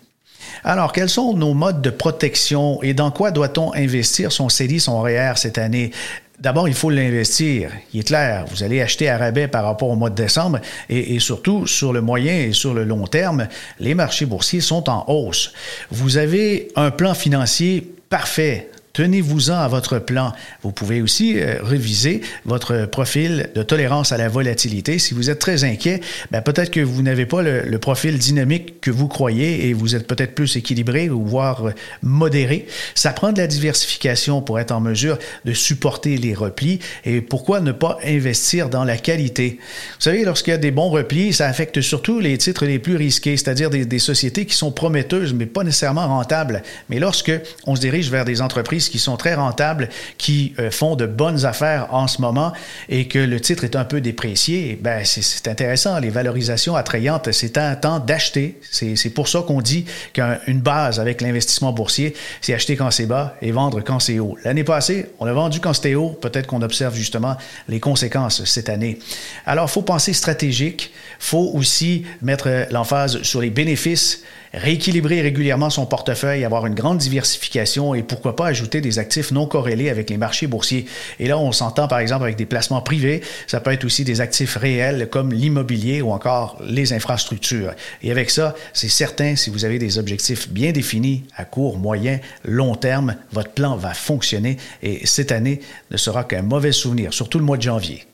Alors, 0.65 0.93
quels 0.93 1.09
sont 1.09 1.35
nos 1.35 1.55
modes 1.55 1.81
de 1.81 1.91
protection 1.91 2.83
et 2.83 2.93
dans 2.93 3.11
quoi 3.11 3.31
doit-on 3.31 3.73
investir 3.75 4.33
son 4.33 4.49
CELI, 4.49 4.81
son 4.81 5.01
REER 5.01 5.33
cette 5.37 5.59
année? 5.59 5.93
D'abord, 6.41 6.69
il 6.69 6.75
faut 6.75 6.89
l'investir. 6.89 7.71
Il 7.93 8.01
est 8.01 8.05
clair, 8.05 8.47
vous 8.49 8.63
allez 8.63 8.81
acheter 8.81 9.11
à 9.11 9.19
rabais 9.19 9.47
par 9.47 9.65
rapport 9.65 9.91
au 9.91 9.97
mois 9.97 10.09
de 10.09 10.15
décembre 10.15 10.61
et, 10.89 11.19
surtout 11.19 11.67
sur 11.67 11.93
le 11.93 12.01
moyen 12.01 12.35
et 12.35 12.53
sur 12.53 12.73
le 12.73 12.85
long 12.85 13.07
terme, 13.07 13.47
les 13.79 13.95
marchés 13.95 14.25
boursiers 14.25 14.63
sont 14.63 14.89
en 14.89 15.05
hausse. 15.09 15.53
Vous 15.91 16.17
avez 16.17 16.69
un 16.77 16.91
plan 16.91 17.13
financier 17.13 17.93
parfait 18.09 18.71
Tenez-vous-en 18.93 19.55
à 19.55 19.69
votre 19.69 20.01
plan. 20.01 20.33
Vous 20.63 20.73
pouvez 20.73 21.01
aussi 21.01 21.39
euh, 21.39 21.59
réviser 21.63 22.23
votre 22.45 22.87
profil 22.87 23.51
de 23.55 23.63
tolérance 23.63 24.11
à 24.11 24.17
la 24.17 24.29
volatilité. 24.29 24.99
Si 24.99 25.15
vous 25.15 25.31
êtes 25.31 25.39
très 25.39 25.63
inquiet, 25.63 26.01
ben, 26.33 26.43
peut-être 26.43 26.71
que 26.71 26.81
vous 26.81 27.03
n'avez 27.03 27.25
pas 27.25 27.43
le, 27.43 27.79
profil 27.79 28.19
dynamique 28.19 28.81
que 28.81 28.91
vous 28.91 29.07
croyez 29.07 29.69
et 29.69 29.73
vous 29.75 29.95
êtes 29.95 30.07
peut-être 30.07 30.35
plus 30.35 30.57
équilibré 30.57 31.09
ou 31.09 31.25
voire 31.25 31.69
euh, 31.69 31.73
modéré. 32.03 32.67
Ça 32.97 33.13
prend 33.13 33.31
de 33.31 33.39
la 33.39 33.47
diversification 33.47 34.43
pour 34.43 34.59
être 34.59 34.73
en 34.73 34.81
mesure 34.81 35.19
de 35.45 35.53
supporter 35.53 36.17
les 36.17 36.35
replis. 36.35 36.81
Et 37.05 37.21
pourquoi 37.21 37.61
ne 37.61 37.73
pas 37.73 37.97
investir 38.05 38.71
dans 38.71 38.85
la 38.85 38.97
qualité? 38.97 39.59
Vous 39.61 40.03
savez, 40.03 40.25
lorsqu'il 40.25 40.51
y 40.51 40.55
a 40.55 40.59
des 40.59 40.73
bons 40.73 40.91
replis, 40.91 41.33
ça 41.33 41.47
affecte 41.47 41.81
surtout 41.81 42.19
les 42.19 42.37
titres 42.39 42.67
les 42.67 42.81
plus 42.81 42.97
risqués, 42.97 43.37
c'est-à-dire 43.37 43.71
des, 43.71 43.85
des 43.87 43.99
sociétés 44.01 44.47
qui 44.47 44.57
sont 44.57 44.73
prometteuses 44.73 45.33
mais 45.33 45.47
pas 45.47 45.63
nécessairement 45.63 46.09
rentables. 46.09 46.63
Mais 46.89 46.99
lorsque 46.99 47.33
on 47.67 47.77
se 47.77 47.81
dirige 47.81 48.11
vers 48.11 48.25
des 48.25 48.43
entreprises 48.43 48.80
qui 48.89 48.99
sont 48.99 49.17
très 49.17 49.35
rentables, 49.35 49.89
qui 50.17 50.55
euh, 50.59 50.71
font 50.71 50.97
de 50.97 51.07
bonnes 51.07 51.45
affaires 51.45 51.89
en 51.91 52.07
ce 52.07 52.21
moment 52.21 52.53
et 52.89 53.09
que 53.09 53.19
le 53.19 53.41
titre 53.41 53.65
est 53.65 53.77
un 53.77 53.85
peu 53.85 54.01
déprécié, 54.01 54.79
ben 54.81 55.05
c'est 55.05 55.49
intéressant. 55.49 55.99
Les 55.99 56.11
valorisations 56.11 56.77
attrayantes, 56.77 57.33
c'est 57.33 57.59
un 57.59 57.75
temps 57.75 57.99
d'acheter. 57.99 58.59
C'est 58.71 59.11
pour 59.11 59.29
ça 59.29 59.43
qu'on 59.43 59.61
dit 59.61 59.85
qu'une 60.13 60.61
base 60.61 61.01
avec 61.01 61.21
l'investissement 61.21 61.73
boursier, 61.73 62.15
c'est 62.41 62.55
acheter 62.55 62.77
quand 62.77 62.91
c'est 62.91 63.07
bas 63.07 63.37
et 63.43 63.53
vendre 63.53 63.81
quand 63.81 64.01
c'est 64.01 64.19
haut. 64.19 64.37
L'année 64.45 64.65
passée, 64.65 65.07
on 65.19 65.27
a 65.27 65.33
vendu 65.33 65.61
quand 65.61 65.73
c'était 65.73 65.95
haut. 65.95 66.11
Peut-être 66.11 66.47
qu'on 66.47 66.63
observe 66.63 66.95
justement 66.95 67.37
les 67.69 67.81
conséquences 67.81 68.45
cette 68.45 68.69
année. 68.69 68.99
Alors, 69.47 69.67
il 69.69 69.73
faut 69.73 69.83
penser 69.83 70.13
stratégique. 70.13 70.93
Il 70.93 71.25
faut 71.25 71.51
aussi 71.55 72.05
mettre 72.23 72.67
l'emphase 72.71 73.23
sur 73.23 73.41
les 73.41 73.51
bénéfices 73.51 74.23
rééquilibrer 74.53 75.21
régulièrement 75.21 75.71
son 75.71 75.87
portefeuille, 75.87 76.45
avoir 76.45 76.67
une 76.67 76.75
grande 76.75 76.99
diversification 76.99 77.95
et 77.95 78.03
pourquoi 78.03 78.37
pas 78.37 78.47
ajouter 78.47 78.81
des 78.81 78.99
actifs 78.99 79.31
non 79.31 79.47
corrélés 79.47 79.91
avec 79.91 80.11
les 80.11 80.17
marchés 80.17 80.47
boursiers. 80.47 80.87
Et 81.19 81.29
là, 81.29 81.39
on 81.39 81.53
s'entend 81.53 81.89
par 81.89 82.01
exemple 82.01 82.25
avec 82.25 82.37
des 82.37 82.47
placements 82.47 82.83
privés, 82.83 83.21
ça 83.47 83.61
peut 83.61 83.73
être 83.73 83.85
aussi 83.85 84.05
des 84.05 84.21
actifs 84.21 84.57
réels 84.57 85.09
comme 85.11 85.33
l'immobilier 85.33 86.03
ou 86.03 86.11
encore 86.11 86.59
les 86.67 86.93
infrastructures. 86.93 87.73
Et 88.03 88.11
avec 88.11 88.31
ça, 88.31 88.55
c'est 88.73 88.89
certain, 88.89 89.37
si 89.37 89.51
vous 89.51 89.65
avez 89.65 89.79
des 89.79 89.99
objectifs 89.99 90.49
bien 90.49 90.73
définis 90.73 91.25
à 91.37 91.45
court, 91.45 91.79
moyen, 91.79 92.19
long 92.45 92.75
terme, 92.75 93.17
votre 93.33 93.53
plan 93.53 93.77
va 93.77 93.95
fonctionner 93.95 94.57
et 94.83 95.07
cette 95.07 95.33
année 95.33 95.61
ne 95.91 95.97
sera 95.97 96.25
qu'un 96.25 96.43
mauvais 96.43 96.73
souvenir, 96.73 97.13
surtout 97.13 97.39
le 97.39 97.45
mois 97.45 97.57
de 97.57 97.63
janvier. 97.63 98.05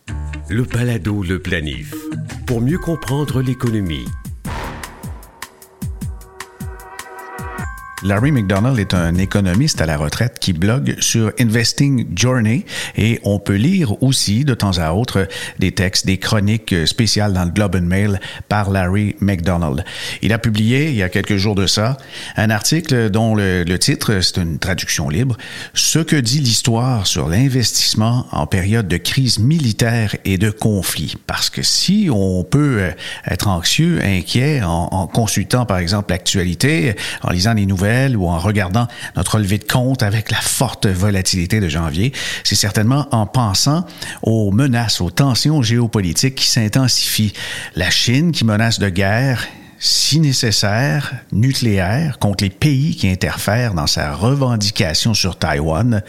Le 0.48 0.64
Palado, 0.64 1.22
le 1.22 1.40
planif. 1.40 1.94
Pour 2.46 2.60
mieux 2.60 2.78
comprendre 2.78 3.42
l'économie 3.42 4.04
Larry 8.02 8.30
McDonald 8.30 8.78
est 8.78 8.92
un 8.92 9.14
économiste 9.14 9.80
à 9.80 9.86
la 9.86 9.96
retraite 9.96 10.38
qui 10.38 10.52
blogue 10.52 10.96
sur 11.00 11.32
Investing 11.40 12.06
Journey 12.14 12.66
et 12.94 13.20
on 13.24 13.38
peut 13.38 13.54
lire 13.54 14.02
aussi 14.02 14.44
de 14.44 14.52
temps 14.52 14.76
à 14.76 14.92
autre 14.92 15.26
des 15.58 15.72
textes, 15.72 16.04
des 16.04 16.18
chroniques 16.18 16.74
spéciales 16.86 17.32
dans 17.32 17.44
le 17.44 17.50
Globe 17.50 17.74
and 17.76 17.86
Mail 17.86 18.20
par 18.50 18.70
Larry 18.70 19.16
McDonald. 19.20 19.82
Il 20.20 20.34
a 20.34 20.38
publié 20.38 20.90
il 20.90 20.96
y 20.96 21.02
a 21.02 21.08
quelques 21.08 21.36
jours 21.36 21.54
de 21.54 21.66
ça 21.66 21.96
un 22.36 22.50
article 22.50 23.08
dont 23.08 23.34
le, 23.34 23.64
titre, 23.78 24.20
c'est 24.20 24.42
une 24.42 24.58
traduction 24.58 25.08
libre, 25.08 25.38
Ce 25.72 25.98
que 25.98 26.16
dit 26.16 26.40
l'histoire 26.40 27.06
sur 27.06 27.28
l'investissement 27.28 28.26
en 28.30 28.46
période 28.46 28.88
de 28.88 28.98
crise 28.98 29.38
militaire 29.38 30.14
et 30.26 30.36
de 30.36 30.50
conflit. 30.50 31.14
Parce 31.26 31.48
que 31.48 31.62
si 31.62 32.10
on 32.12 32.44
peut 32.44 32.90
être 33.26 33.48
anxieux, 33.48 34.00
inquiet 34.04 34.60
en 34.62 35.06
consultant 35.06 35.64
par 35.64 35.78
exemple 35.78 36.10
l'actualité, 36.10 36.94
en 37.22 37.30
lisant 37.30 37.54
les 37.54 37.64
nouvelles, 37.64 37.85
ou 38.16 38.28
en 38.28 38.38
regardant 38.38 38.88
notre 39.16 39.36
relevé 39.36 39.58
de 39.58 39.64
compte 39.64 40.02
avec 40.02 40.30
la 40.30 40.40
forte 40.40 40.86
volatilité 40.86 41.60
de 41.60 41.68
janvier, 41.68 42.12
c'est 42.44 42.54
certainement 42.54 43.06
en 43.12 43.26
pensant 43.26 43.84
aux 44.22 44.50
menaces, 44.50 45.00
aux 45.00 45.10
tensions 45.10 45.62
géopolitiques 45.62 46.36
qui 46.36 46.46
s'intensifient. 46.46 47.32
La 47.74 47.90
Chine 47.90 48.32
qui 48.32 48.44
menace 48.44 48.78
de 48.78 48.88
guerre 48.88 49.46
si 49.78 50.20
nécessaire, 50.20 51.14
nucléaire 51.32 52.18
contre 52.18 52.44
les 52.44 52.50
pays 52.50 52.96
qui 52.96 53.08
interfèrent 53.08 53.74
dans 53.74 53.86
sa 53.86 54.14
revendication 54.14 55.14
sur 55.14 55.36
Taïwan, 55.36 56.02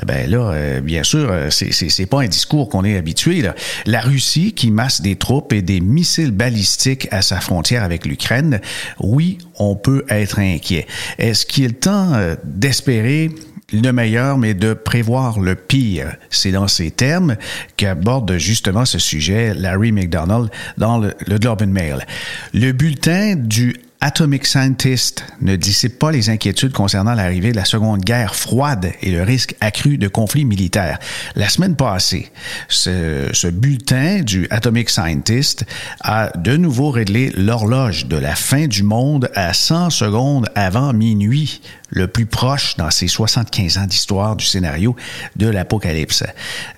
eh 0.00 0.06
ben 0.06 0.30
là, 0.30 0.52
euh, 0.52 0.80
bien 0.80 1.02
sûr, 1.02 1.28
euh, 1.30 1.50
c'est 1.50 2.06
pas 2.06 2.22
un 2.22 2.28
discours 2.28 2.68
qu'on 2.68 2.84
est 2.84 2.96
habitué. 2.96 3.42
La 3.86 4.00
Russie 4.00 4.52
qui 4.52 4.70
masse 4.70 5.02
des 5.02 5.16
troupes 5.16 5.52
et 5.52 5.62
des 5.62 5.80
missiles 5.80 6.30
balistiques 6.30 7.08
à 7.10 7.22
sa 7.22 7.40
frontière 7.40 7.82
avec 7.82 8.06
l'Ukraine, 8.06 8.60
oui, 9.00 9.38
on 9.58 9.76
peut 9.76 10.04
être 10.08 10.38
inquiet. 10.38 10.86
Est-ce 11.18 11.46
qu'il 11.46 11.64
est 11.64 11.80
temps 11.80 12.14
euh, 12.14 12.36
d'espérer 12.44 13.30
le 13.72 13.92
meilleur, 13.92 14.38
mais 14.38 14.54
de 14.54 14.74
prévoir 14.74 15.40
le 15.40 15.54
pire. 15.54 16.16
C'est 16.30 16.52
dans 16.52 16.68
ces 16.68 16.90
termes 16.90 17.36
qu'aborde 17.76 18.36
justement 18.38 18.84
ce 18.84 18.98
sujet 18.98 19.54
Larry 19.54 19.92
McDonald 19.92 20.50
dans 20.78 20.98
le, 20.98 21.14
le 21.26 21.38
Globe 21.38 21.62
and 21.62 21.68
Mail. 21.68 22.06
Le 22.52 22.72
bulletin 22.72 23.34
du 23.36 23.74
Atomic 24.04 24.46
Scientist 24.46 25.24
ne 25.40 25.54
dissipe 25.54 25.96
pas 25.96 26.10
les 26.10 26.28
inquiétudes 26.28 26.72
concernant 26.72 27.14
l'arrivée 27.14 27.52
de 27.52 27.56
la 27.56 27.64
Seconde 27.64 28.00
Guerre 28.00 28.34
froide 28.34 28.90
et 29.00 29.12
le 29.12 29.22
risque 29.22 29.54
accru 29.60 29.96
de 29.96 30.08
conflits 30.08 30.44
militaires. 30.44 30.98
La 31.36 31.48
semaine 31.48 31.76
passée, 31.76 32.32
ce, 32.66 33.48
bulletin 33.48 34.22
du 34.22 34.48
Atomic 34.50 34.90
Scientist 34.90 35.64
a 36.00 36.36
de 36.36 36.56
nouveau 36.56 36.90
réglé 36.90 37.30
l'horloge 37.36 38.06
de 38.06 38.16
la 38.16 38.34
fin 38.34 38.66
du 38.66 38.82
monde 38.82 39.30
à 39.36 39.54
100 39.54 39.90
secondes 39.90 40.48
avant 40.56 40.92
minuit 40.92 41.60
le 41.94 42.08
plus 42.08 42.24
proche 42.24 42.76
dans 42.78 42.90
ces 42.90 43.06
75 43.06 43.76
ans 43.76 43.84
d'histoire 43.84 44.34
du 44.34 44.46
scénario 44.46 44.96
de 45.36 45.46
l'apocalypse. 45.46 46.24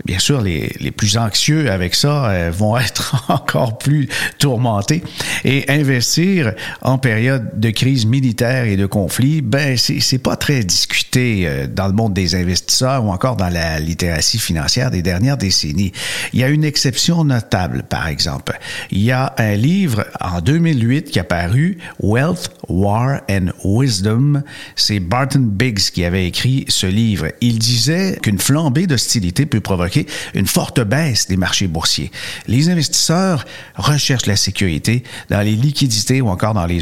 Bien 0.05 0.19
sûr, 0.19 0.43
les, 0.43 0.75
les, 0.81 0.91
plus 0.91 1.17
anxieux 1.17 1.71
avec 1.71 1.95
ça 1.95 2.27
euh, 2.31 2.51
vont 2.53 2.77
être 2.79 3.25
encore 3.31 3.79
plus 3.79 4.09
tourmentés 4.39 5.05
et 5.45 5.65
investir 5.71 6.53
en 6.83 6.99
période 6.99 7.14
de 7.21 7.71
crise 7.71 8.07
militaire 8.07 8.65
et 8.65 8.77
de 8.77 8.87
conflit, 8.87 9.41
ben 9.41 9.77
c'est 9.77 10.19
pas 10.19 10.37
très 10.37 10.65
discuté 10.65 11.47
euh, 11.47 11.67
dans 11.67 11.87
le 11.87 11.93
monde 11.93 12.15
des 12.15 12.35
investisseurs 12.35 13.05
ou 13.05 13.11
encore 13.11 13.37
dans 13.37 13.49
la 13.49 13.79
littératie 13.79 14.39
financière 14.39 14.91
des 14.91 15.03
dernières 15.03 15.37
décennies. 15.37 15.93
Il 16.33 16.41
y 16.41 16.45
a 16.45 16.49
une 16.49 16.65
exception 16.65 17.25
notable, 17.25 17.85
par 17.89 18.09
exemple. 18.09 18.59
Il 18.91 19.03
y 19.03 19.13
a 19.13 19.35
un 19.39 19.55
livre 19.55 20.05
en 20.21 20.41
2008 20.41 21.11
qui 21.11 21.19
a 21.19 21.25
paru, 21.25 21.79
Wealth, 22.01 22.51
War 22.69 23.21
and 23.31 23.49
Wisdom. 23.65 24.43
C'est 24.77 25.01
Barton 25.01 25.41
Biggs 25.41 25.91
qui 25.93 26.05
avait 26.05 26.27
écrit 26.27 26.65
ce 26.69 26.87
livre. 26.87 27.29
Il 27.41 27.59
disait 27.59 28.19
qu'une 28.23 28.39
flambée 28.39 28.87
d'hostilité 28.87 29.47
peut 29.47 29.61
provoquer 29.61 30.07
une 30.35 30.47
forte 30.47 30.81
baisse 30.81 31.29
des 31.29 31.37
marchés 31.37 31.67
boursiers. 31.67 32.11
Les 32.47 32.69
investisseurs 32.69 33.45
recherchent 33.77 34.27
la 34.27 34.37
sécurité 34.37 35.05
dans 35.31 35.41
les 35.41 35.57
liquidités 35.57 36.21
ou 36.21 36.29
encore 36.29 36.55
dans 36.55 36.67
les 36.67 36.81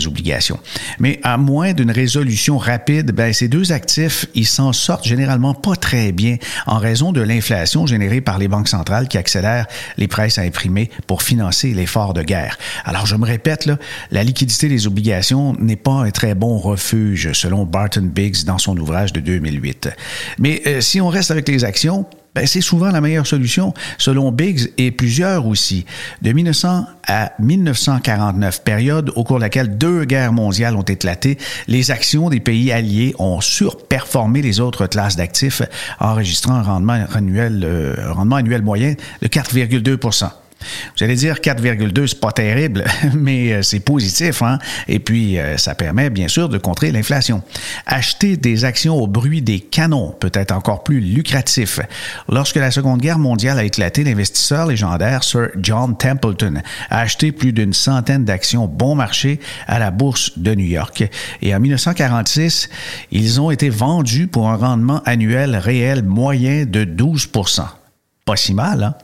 Mais 0.98 1.20
à 1.22 1.36
moins 1.36 1.72
d'une 1.72 1.90
résolution 1.90 2.58
rapide, 2.58 3.12
ben, 3.12 3.32
ces 3.32 3.48
deux 3.48 3.72
actifs, 3.72 4.26
ils 4.34 4.46
s'en 4.46 4.72
sortent 4.72 5.06
généralement 5.06 5.54
pas 5.54 5.76
très 5.76 6.12
bien 6.12 6.36
en 6.66 6.78
raison 6.78 7.12
de 7.12 7.20
l'inflation 7.20 7.86
générée 7.86 8.20
par 8.20 8.38
les 8.38 8.48
banques 8.48 8.68
centrales 8.68 9.08
qui 9.08 9.18
accélèrent 9.18 9.66
les 9.96 10.08
presses 10.08 10.38
à 10.38 10.42
imprimer 10.42 10.90
pour 11.06 11.22
financer 11.22 11.72
l'effort 11.74 12.14
de 12.14 12.22
guerre. 12.22 12.58
Alors, 12.84 13.06
je 13.06 13.16
me 13.16 13.26
répète, 13.26 13.68
la 14.10 14.24
liquidité 14.24 14.68
des 14.68 14.86
obligations 14.86 15.54
n'est 15.58 15.76
pas 15.76 16.04
un 16.04 16.10
très 16.10 16.34
bon 16.34 16.58
refuge, 16.58 17.32
selon 17.32 17.64
Barton 17.64 18.10
Biggs 18.12 18.44
dans 18.44 18.58
son 18.58 18.76
ouvrage 18.76 19.12
de 19.12 19.20
2008. 19.20 19.90
Mais 20.38 20.62
euh, 20.66 20.80
si 20.80 21.00
on 21.00 21.08
reste 21.08 21.30
avec 21.30 21.48
les 21.48 21.64
actions, 21.64 22.06
ben, 22.34 22.46
c'est 22.46 22.60
souvent 22.60 22.90
la 22.90 23.00
meilleure 23.00 23.26
solution, 23.26 23.74
selon 23.98 24.32
Biggs 24.32 24.72
et 24.78 24.90
plusieurs 24.90 25.46
aussi. 25.46 25.84
De 26.22 26.32
1900 26.32 26.86
à 27.06 27.32
1949, 27.38 28.62
période 28.62 29.12
au 29.16 29.24
cours 29.24 29.36
de 29.36 29.42
laquelle 29.42 29.76
deux 29.76 30.04
guerres 30.04 30.32
mondiales 30.32 30.76
ont 30.76 30.82
éclaté, 30.82 31.36
les 31.68 31.90
actions 31.90 32.30
des 32.30 32.40
pays 32.40 32.72
alliés 32.72 33.14
ont 33.18 33.40
surperformé 33.40 34.40
les 34.40 34.60
autres 34.60 34.86
classes 34.86 35.16
d'actifs, 35.16 35.62
enregistrant 36.00 36.54
un 36.54 36.62
rendement 36.62 37.04
annuel, 37.12 37.62
euh, 37.64 38.12
rendement 38.12 38.36
annuel 38.36 38.62
moyen 38.62 38.94
de 39.20 39.28
4,2 39.28 40.41
vous 40.96 41.04
allez 41.04 41.16
dire 41.16 41.36
4,2, 41.36 42.06
c'est 42.06 42.20
pas 42.20 42.32
terrible, 42.32 42.84
mais 43.14 43.52
euh, 43.52 43.62
c'est 43.62 43.80
positif, 43.80 44.42
hein? 44.42 44.58
Et 44.88 44.98
puis, 44.98 45.38
euh, 45.38 45.56
ça 45.56 45.74
permet 45.74 46.10
bien 46.10 46.28
sûr 46.28 46.48
de 46.48 46.58
contrer 46.58 46.92
l'inflation. 46.92 47.42
Acheter 47.86 48.36
des 48.36 48.64
actions 48.64 48.96
au 48.96 49.06
bruit 49.06 49.42
des 49.42 49.60
canons 49.60 50.14
peut 50.18 50.30
être 50.34 50.52
encore 50.52 50.84
plus 50.84 51.00
lucratif. 51.00 51.80
Lorsque 52.28 52.56
la 52.56 52.70
Seconde 52.70 53.00
Guerre 53.00 53.18
mondiale 53.18 53.58
a 53.58 53.64
éclaté, 53.64 54.04
l'investisseur 54.04 54.66
légendaire 54.66 55.24
Sir 55.24 55.48
John 55.56 55.96
Templeton 55.96 56.62
a 56.90 57.00
acheté 57.00 57.32
plus 57.32 57.52
d'une 57.52 57.72
centaine 57.72 58.24
d'actions 58.24 58.66
bon 58.66 58.94
marché 58.94 59.40
à 59.66 59.78
la 59.78 59.90
bourse 59.90 60.38
de 60.38 60.54
New 60.54 60.66
York. 60.66 61.04
Et 61.42 61.54
en 61.54 61.60
1946, 61.60 62.68
ils 63.10 63.40
ont 63.40 63.50
été 63.50 63.68
vendus 63.68 64.26
pour 64.26 64.48
un 64.48 64.56
rendement 64.56 65.02
annuel 65.04 65.56
réel 65.56 66.02
moyen 66.02 66.64
de 66.66 66.84
12 66.84 67.28
pas 68.24 68.36
si 68.36 68.54
mal. 68.54 68.84
Hein? 68.84 68.94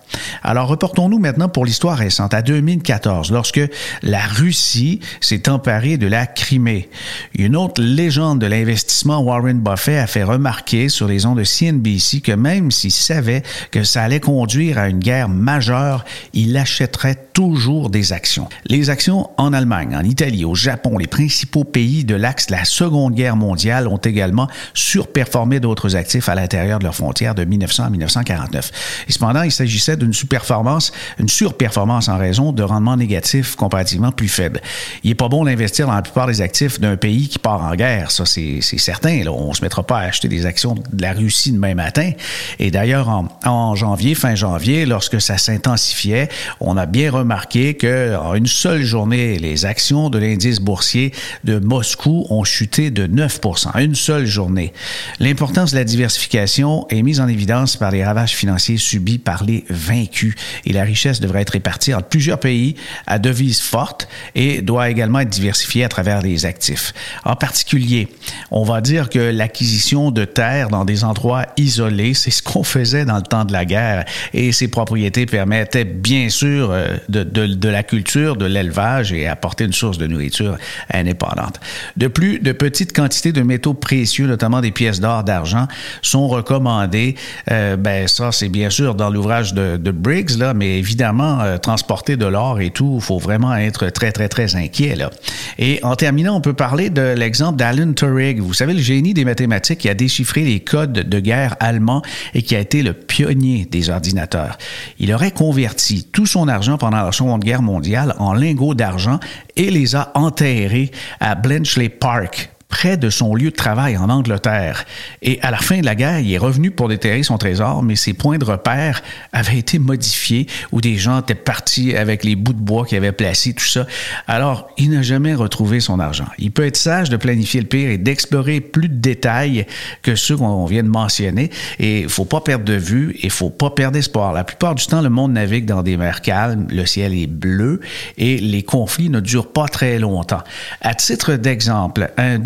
Alors 0.45 0.69
reportons-nous 0.69 1.19
maintenant 1.19 1.49
pour 1.49 1.65
l'histoire 1.65 1.99
récente, 1.99 2.35
à 2.35 2.43
2014, 2.43 3.33
lorsque 3.33 3.61
la 4.03 4.21
Russie 4.21 5.01
s'est 5.21 5.49
emparée 5.49 5.97
de 5.97 6.07
la 6.07 6.27
Crimée. 6.27 6.89
Une 7.37 7.57
autre 7.57 7.83
légende 7.83 8.41
de 8.41 8.47
l'investissement, 8.47 9.19
Warren 9.19 9.59
Buffett, 9.59 9.99
a 9.99 10.07
fait 10.07 10.23
remarquer 10.23 10.89
sur 10.89 11.09
les 11.09 11.27
ondes 11.27 11.39
de 11.39 11.45
CNBC 11.45 12.21
que 12.21 12.33
même 12.33 12.71
s'il 12.71 12.93
savait 12.93 13.43
que 13.73 13.83
ça 13.83 14.05
allait 14.05 14.21
conduire 14.21 14.79
à 14.79 14.89
une 14.89 15.01
guerre 15.01 15.29
majeure, 15.29 16.05
il 16.33 16.57
achèterait 16.57 17.17
toujours 17.33 17.91
des 17.91 18.13
actions. 18.13 18.49
Les 18.67 18.89
actions 18.89 19.31
en 19.37 19.53
Allemagne, 19.53 19.97
en 19.97 20.05
Italie, 20.05 20.45
au 20.45 20.55
Japon, 20.55 20.97
les 20.97 21.07
principaux 21.09 21.65
pays 21.65 22.05
de 22.05 22.15
l'axe 22.15 22.47
de 22.47 22.53
la 22.53 22.65
Seconde 22.65 23.15
Guerre 23.15 23.37
mondiale 23.37 23.89
ont 23.89 23.97
également 23.97 24.49
surperformé 24.75 25.59
d'autres 25.59 25.97
actifs 25.97 26.29
à 26.29 26.37
l'intérieur 26.37 26.79
de 26.79 26.85
leurs 26.85 26.95
frontières 26.95 27.35
de 27.35 27.45
1900 27.45 27.85
à 27.85 27.91
1949. 27.91 29.07
Cependant, 29.09 29.43
il 29.43 29.53
s'agissait 29.53 29.97
d'une 29.97 30.13
sous-performance, 30.13 30.93
une 31.19 31.29
surperformance 31.29 32.09
en 32.09 32.19
raison 32.19 32.53
de 32.53 32.63
rendements 32.63 32.97
négatifs 32.97 33.57
comparativement 33.57 34.13
plus 34.13 34.29
faibles. 34.29 34.61
Il 35.03 35.11
est 35.11 35.15
pas 35.15 35.29
bon 35.29 35.45
d'investir 35.45 35.87
dans 35.87 35.95
la 35.95 36.03
plupart 36.03 36.27
des 36.27 36.41
actifs 36.41 36.79
d'un 36.79 36.97
pays 36.97 37.29
qui 37.29 37.39
part 37.39 37.63
en 37.63 37.75
guerre, 37.75 38.11
ça 38.11 38.25
c'est 38.27 38.61
certain. 38.61 39.23
On 39.29 39.55
se 39.55 39.63
mettra 39.63 39.83
pas 39.83 39.99
à 39.99 40.03
acheter 40.03 40.29
des 40.29 40.47
actions 40.47 40.75
de 40.75 41.03
la 41.03 41.13
Russie 41.13 41.53
demain 41.53 41.75
matin. 41.75 42.13
Et 42.59 42.71
d'ailleurs, 42.71 43.09
en, 43.09 43.29
en, 43.45 43.75
janvier, 43.75 44.15
fin 44.15 44.35
janvier, 44.35 44.87
lorsque 44.87 45.21
ça 45.21 45.39
s'intensifiait, 45.39 46.29
on 46.61 46.77
a 46.77 46.87
bien 46.87 47.11
remarqué 47.11 47.75
que 47.75 48.17
en 48.17 48.35
une 48.35 48.47
seule 48.47 48.83
journée, 48.83 49.39
les 49.39 49.65
actions 49.65 50.11
de 50.11 50.19
l'indice 50.19 50.61
boursier 50.61 51.13
de 51.45 51.59
Moscou 51.59 52.27
ont 52.31 52.45
chuté 52.45 52.91
de 52.91 53.07
9 53.07 53.41
Une 53.79 53.95
seule 53.95 54.27
journée. 54.27 54.73
L'importance 55.21 55.73
de 55.73 55.77
la 55.77 55.85
diversification 55.85 56.87
est 56.89 57.03
mise 57.03 57.21
en 57.21 57.29
évidence 57.29 57.77
par 57.77 57.91
les 57.91 58.05
ravages 58.05 58.35
financiers 58.35 58.77
subis 58.77 58.98
par 59.19 59.45
les 59.45 59.65
vaincus. 59.71 60.35
Et 60.65 60.73
la 60.73 60.83
richesse 60.83 61.21
devrait 61.21 61.43
être 61.43 61.51
répartie 61.51 61.95
entre 61.95 62.09
plusieurs 62.09 62.41
pays 62.41 62.75
à 63.07 63.19
devises 63.19 63.61
fortes 63.61 64.09
et 64.35 64.63
doit 64.63 64.91
également 64.91 65.21
être 65.21 65.29
diversifiée 65.29 65.85
à 65.85 65.89
travers 65.89 66.23
les 66.23 66.45
actifs. 66.45 66.93
En 67.25 67.37
particulier, 67.37 68.09
on 68.51 68.65
va 68.65 68.81
dire 68.81 69.09
que 69.09 69.19
l'acquisition 69.19 70.11
de 70.11 70.25
terres 70.25 70.69
dans 70.69 70.85
des 70.85 71.05
endroits 71.05 71.47
isolés, 71.57 72.15
c'est 72.15 72.31
ce 72.31 72.43
qu'on 72.43 72.65
faisait 72.65 73.05
dans 73.05 73.17
le 73.17 73.23
temps 73.23 73.45
de 73.45 73.53
la 73.53 73.65
guerre 73.65 74.05
et 74.35 74.53
ces 74.53 74.69
propriétés 74.69 75.27
permettaient 75.27 75.85
bien 75.85 76.29
sûr 76.29 76.71
euh, 76.71 76.97
de 77.09 77.69
la 77.69 77.83
culture, 77.83 78.37
de 78.37 78.47
l'élevage 78.47 79.13
et 79.13 79.27
apporter 79.27 79.65
une 79.65 79.73
source 79.73 79.99
de 79.99 80.07
nourriture 80.07 80.57
indépendante. 80.93 81.61
De 81.97 82.09
plus, 82.09 82.39
de 82.41 82.53
petites 82.53 82.95
quantités 82.95 83.33
de 83.33 83.43
métaux 83.43 83.75
précieux, 83.75 84.27
notamment 84.27 84.61
des 84.61 84.71
pièces 84.71 85.01
d'or, 85.01 85.25
d'argent, 85.25 85.67
sont 86.03 86.29
recommandées. 86.29 87.15
Euh, 87.51 87.77
ben 87.77 88.09
ça, 88.09 88.33
c'est 88.33 88.49
bien 88.49 88.71
sûr 88.71 88.88
dans 88.95 89.11
l'ouvrage 89.11 89.55
de, 89.55 89.91
Briggs, 89.91 90.39
là, 90.39 90.55
mais 90.55 90.79
évidemment, 90.79 91.41
euh, 91.41 91.59
transporter 91.59 92.17
de 92.17 92.27
l'or 92.27 92.61
et 92.61 92.71
tout, 92.71 92.95
il 92.97 93.03
faut 93.03 93.19
vraiment 93.19 93.55
être 93.57 93.89
très, 93.89 94.13
très, 94.13 94.29
très 94.29 94.57
inquiet. 94.57 94.95
Là. 94.95 95.11
Et 95.59 95.81
en 95.83 95.97
terminant, 95.97 96.37
on 96.37 96.41
peut 96.41 96.53
parler 96.53 96.91
de 96.91 97.15
l'exemple 97.17 97.59
d'Alan 97.59 97.93
Turing. 97.93 98.41
Vous 98.41 98.55
savez, 98.55 98.75
le 98.75 98.81
génie 98.81 99.15
des 99.15 99.25
mathématiques 99.25 99.81
qui 99.81 99.89
a 99.89 99.95
déchiffré 99.95 100.43
les 100.43 100.61
codes 100.61 100.93
de 100.93 101.21
guerre 101.21 101.57
allemands 101.61 102.03
et 102.35 102.43
qui 102.43 102.55
a 102.55 102.61
été 102.61 102.83
le 102.83 102.93
pionnier 102.93 103.67
des 103.71 103.91
ordinateurs. 103.91 104.59
Il 104.99 105.13
aurait 105.13 105.31
converti 105.31 106.07
tout 106.13 106.27
son 106.27 106.49
argent 106.49 106.79
pendant 106.79 107.03
la 107.05 107.13
Seconde 107.13 107.43
Guerre 107.43 107.63
mondiale 107.63 108.15
en 108.19 108.35
lingots 108.35 108.75
d'argent 108.75 109.19
et 109.57 109.71
les 109.71 109.97
a 109.97 110.13
enterrés 110.15 110.91
à 111.21 111.35
Bletchley 111.35 111.89
Park, 111.89 112.51
près 112.69 112.97
de 112.97 113.09
son 113.09 113.35
lieu 113.35 113.51
de 113.51 113.57
travail 113.57 113.97
en 113.97 114.11
Angleterre. 114.11 114.85
Et 115.23 115.39
à 115.43 115.51
la 115.51 115.57
fin 115.57 115.81
de 115.81 115.85
la 115.85 115.95
guerre, 115.95 116.21
il 116.21 116.33
est 116.33 116.39
revenu 116.39 116.71
pour 116.71 116.89
déterrer 116.89 117.23
son 117.23 117.39
trésor, 117.39 117.83
mais 117.83 117.97
ses 117.97 118.13
points 118.13 118.39
de 118.39 118.45
repère 118.45 119.03
avaient 119.33 119.59
été 119.59 119.79
modifiés 119.79 120.47
ou 120.71 120.81
des 120.81 120.97
gens 120.97 121.21
étaient 121.21 121.35
partis 121.35 121.97
avec 121.97 122.25
les 122.25 122.37
bouts 122.37 122.53
de 122.53 122.61
bois 122.61 122.85
qu'il 122.85 122.99
avait 122.99 123.13
placés, 123.13 123.55
tout 123.55 123.65
ça. 123.65 123.87
Alors, 124.27 124.69
il 124.77 124.91
n'a 124.91 125.03
jamais 125.03 125.35
retrouvé 125.35 125.81
son 125.81 125.99
argent. 125.99 126.27
Il 126.39 126.51
peut 126.51 126.67
être 126.67 126.77
sage 126.77 127.09
de 127.09 127.17
planifier 127.17 127.61
le 127.61 127.67
pire 127.67 127.91
et 127.91 127.99
d'explorer 127.99 128.61
plus 128.61 128.89
de 128.89 128.97
détails 128.97 129.67
que 130.03 130.15
ceux 130.15 130.37
qu'on 130.37 130.67
vient 130.67 130.83
de 130.83 130.89
mentionner. 130.89 131.51
Et 131.79 132.01
il 132.01 132.09
faut 132.09 132.27
pas 132.27 132.43
perdre 132.43 132.65
de 132.65 132.75
vue 132.75 133.13
et 133.17 133.25
il 133.25 133.31
faut 133.31 133.51
pas 133.51 133.71
perdre 133.71 133.97
espoir. 133.97 134.33
La 134.35 134.45
plupart 134.45 134.75
du 134.75 134.87
temps, 134.87 135.01
le 135.01 135.09
monde 135.09 135.33
navigue 135.33 135.65
dans 135.65 135.83
des 135.83 135.97
mers 135.97 136.21
calmes, 136.21 136.67
le 136.71 136.85
ciel 136.85 137.15
est 137.15 137.27
bleu 137.27 137.81
et 138.19 138.37
les 138.37 138.63
conflits 138.63 139.09
ne 139.09 139.21
durent 139.21 139.53
pas 139.53 139.69
très 139.69 139.99
longtemps. 139.99 140.43
À 140.83 140.95
titre 140.95 141.35
d'exemple, 141.35 142.11
un 142.19 142.39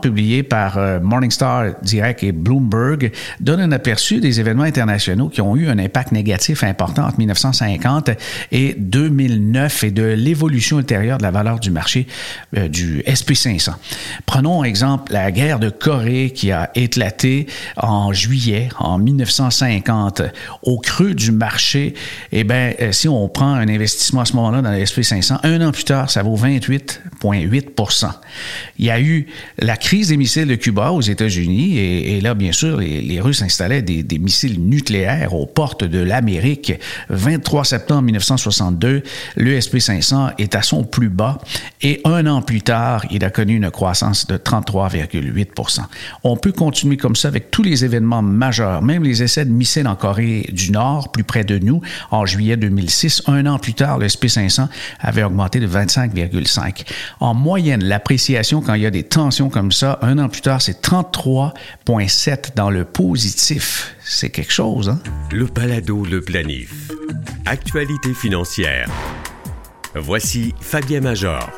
publié 0.00 0.42
par 0.42 0.78
euh, 0.78 1.00
Morningstar 1.00 1.74
Direct 1.82 2.22
et 2.22 2.32
Bloomberg 2.32 3.12
donne 3.40 3.60
un 3.60 3.72
aperçu 3.72 4.20
des 4.20 4.40
événements 4.40 4.64
internationaux 4.64 5.28
qui 5.28 5.40
ont 5.40 5.56
eu 5.56 5.68
un 5.68 5.78
impact 5.78 6.12
négatif 6.12 6.64
important 6.64 7.06
entre 7.06 7.18
1950 7.18 8.10
et 8.50 8.74
2009 8.78 9.84
et 9.84 9.90
de 9.90 10.02
l'évolution 10.02 10.78
ultérieure 10.78 11.18
de 11.18 11.22
la 11.22 11.30
valeur 11.30 11.60
du 11.60 11.70
marché 11.70 12.06
euh, 12.56 12.68
du 12.68 13.02
SP500. 13.06 13.74
Prenons 14.26 14.64
exemple 14.64 15.12
la 15.12 15.30
guerre 15.30 15.58
de 15.58 15.70
Corée 15.70 16.32
qui 16.34 16.50
a 16.50 16.70
éclaté 16.74 17.46
en 17.76 18.12
juillet 18.12 18.68
en 18.78 18.98
1950 18.98 20.22
au 20.62 20.78
creux 20.78 21.14
du 21.14 21.32
marché. 21.32 21.94
Eh 22.32 22.44
bien, 22.44 22.72
euh, 22.80 22.92
si 22.92 23.08
on 23.08 23.28
prend 23.28 23.54
un 23.54 23.68
investissement 23.68 24.22
à 24.22 24.24
ce 24.24 24.34
moment-là 24.36 24.62
dans 24.62 24.70
le 24.70 24.78
SP500, 24.78 25.38
un 25.42 25.66
an 25.66 25.72
plus 25.72 25.84
tard, 25.84 26.10
ça 26.10 26.22
vaut 26.22 26.36
28,8% 26.36 28.10
Il 28.78 28.86
y 28.86 28.90
a 28.90 29.00
eu 29.00 29.26
la 29.58 29.76
crise 29.76 30.08
des 30.08 30.16
missiles 30.16 30.46
de 30.46 30.54
Cuba 30.54 30.92
aux 30.92 31.00
États-Unis, 31.00 31.78
et, 31.78 32.20
là, 32.20 32.34
bien 32.34 32.52
sûr, 32.52 32.78
les, 32.78 33.20
Russes 33.20 33.42
installaient 33.42 33.82
des, 33.82 34.18
missiles 34.18 34.60
nucléaires 34.60 35.34
aux 35.34 35.46
portes 35.46 35.84
de 35.84 35.98
l'Amérique. 35.98 36.72
23 37.10 37.64
septembre 37.64 38.02
1962, 38.02 39.02
le 39.36 39.58
SP500 39.58 40.32
est 40.38 40.54
à 40.54 40.62
son 40.62 40.84
plus 40.84 41.08
bas, 41.08 41.38
et 41.80 42.00
un 42.04 42.26
an 42.26 42.42
plus 42.42 42.62
tard, 42.62 43.04
il 43.10 43.24
a 43.24 43.30
connu 43.30 43.56
une 43.56 43.70
croissance 43.70 44.26
de 44.26 44.36
33,8% 44.36 45.80
On 46.24 46.36
peut 46.36 46.52
continuer 46.52 46.96
comme 46.96 47.16
ça 47.16 47.28
avec 47.28 47.50
tous 47.50 47.62
les 47.62 47.84
événements 47.84 48.22
majeurs, 48.22 48.82
même 48.82 49.04
les 49.04 49.22
essais 49.22 49.44
de 49.44 49.50
missiles 49.50 49.88
en 49.88 49.96
Corée 49.96 50.46
du 50.52 50.70
Nord, 50.70 51.12
plus 51.12 51.24
près 51.24 51.44
de 51.44 51.58
nous, 51.58 51.80
en 52.10 52.26
juillet 52.26 52.56
2006. 52.56 53.22
Un 53.26 53.46
an 53.46 53.58
plus 53.58 53.74
tard, 53.74 53.98
le 53.98 54.06
SP500 54.06 54.68
avait 55.00 55.22
augmenté 55.22 55.60
de 55.60 55.66
25,5. 55.66 56.84
En 57.20 57.34
moyenne, 57.34 57.84
l'appréciation 57.84 58.60
quand 58.60 58.74
il 58.74 58.82
y 58.82 58.86
a 58.86 58.90
des 58.90 59.02
tensions 59.02 59.31
comme 59.32 59.72
ça, 59.72 59.98
un 60.02 60.18
an 60.18 60.28
plus 60.28 60.42
tard, 60.42 60.60
c'est 60.60 60.84
33,7 60.84 62.54
dans 62.54 62.70
le 62.70 62.84
positif. 62.84 63.96
C'est 64.04 64.30
quelque 64.30 64.52
chose, 64.52 64.90
hein? 64.90 65.00
Le 65.30 65.46
balado, 65.46 66.04
le 66.04 66.20
planif. 66.20 66.90
Actualité 67.46 68.12
financière. 68.12 68.88
Voici 69.94 70.54
Fabien 70.60 71.00
Major. 71.00 71.48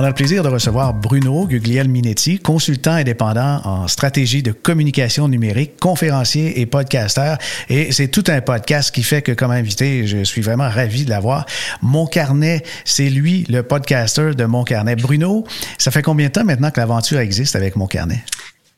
On 0.00 0.04
a 0.04 0.06
le 0.06 0.14
plaisir 0.14 0.44
de 0.44 0.48
recevoir 0.48 0.94
Bruno 0.94 1.48
Guglielminetti, 1.48 2.38
consultant 2.38 2.92
indépendant 2.92 3.60
en 3.64 3.88
stratégie 3.88 4.44
de 4.44 4.52
communication 4.52 5.26
numérique, 5.26 5.76
conférencier 5.80 6.60
et 6.60 6.66
podcasteur. 6.66 7.36
Et 7.68 7.90
c'est 7.90 8.06
tout 8.06 8.22
un 8.28 8.40
podcast 8.40 8.94
qui 8.94 9.02
fait 9.02 9.22
que, 9.22 9.32
comme 9.32 9.50
invité, 9.50 10.06
je 10.06 10.22
suis 10.22 10.40
vraiment 10.40 10.68
ravi 10.68 11.04
de 11.04 11.10
l'avoir. 11.10 11.46
Mon 11.82 12.06
carnet, 12.06 12.62
c'est 12.84 13.10
lui, 13.10 13.44
le 13.48 13.64
podcaster 13.64 14.36
de 14.36 14.44
Mon 14.44 14.62
carnet. 14.62 14.94
Bruno, 14.94 15.44
ça 15.78 15.90
fait 15.90 16.02
combien 16.02 16.28
de 16.28 16.32
temps 16.32 16.44
maintenant 16.44 16.70
que 16.70 16.78
l'aventure 16.78 17.18
existe 17.18 17.56
avec 17.56 17.74
Mon 17.74 17.88
carnet? 17.88 18.24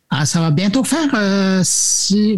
Ah, 0.08 0.24
ça 0.24 0.40
va 0.40 0.50
bientôt 0.50 0.84
faire 0.84 1.14
euh, 1.14 1.62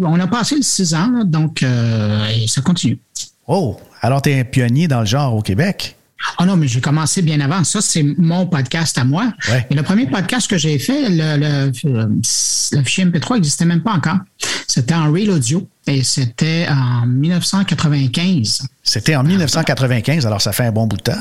On 0.01 0.19
a 0.19 0.27
passé 0.27 0.57
le 0.57 0.61
six 0.61 0.93
ans, 0.93 1.23
donc 1.23 1.63
euh, 1.63 2.27
et 2.35 2.49
ça 2.49 2.59
continue. 2.59 2.99
Oh, 3.47 3.77
alors 4.01 4.21
tu 4.21 4.31
es 4.31 4.41
un 4.41 4.43
pionnier 4.43 4.89
dans 4.89 4.99
le 4.99 5.05
genre 5.05 5.33
au 5.33 5.41
Québec? 5.41 5.95
Ah 6.37 6.45
non, 6.45 6.55
mais 6.55 6.67
j'ai 6.67 6.81
commencé 6.81 7.21
bien 7.21 7.39
avant. 7.41 7.63
Ça, 7.63 7.81
c'est 7.81 8.03
mon 8.17 8.45
podcast 8.45 8.97
à 8.97 9.03
moi. 9.03 9.33
Et 9.69 9.75
le 9.75 9.83
premier 9.83 10.07
podcast 10.07 10.49
que 10.49 10.57
j'ai 10.57 10.79
fait, 10.79 11.09
le, 11.09 11.71
le, 11.71 12.83
fichier 12.83 13.05
MP3 13.05 13.35
n'existait 13.35 13.65
même 13.65 13.81
pas 13.81 13.93
encore. 13.93 14.19
C'était 14.67 14.95
en 14.95 15.11
Real 15.11 15.29
Audio 15.29 15.67
et 15.87 16.03
c'était 16.03 16.67
en 16.69 17.05
1995. 17.05 18.67
C'était 18.83 19.15
en 19.15 19.23
1995, 19.23 20.25
alors 20.25 20.41
ça 20.41 20.51
fait 20.51 20.65
un 20.65 20.71
bon 20.71 20.87
bout 20.87 20.97
de 20.97 21.03
temps. 21.03 21.19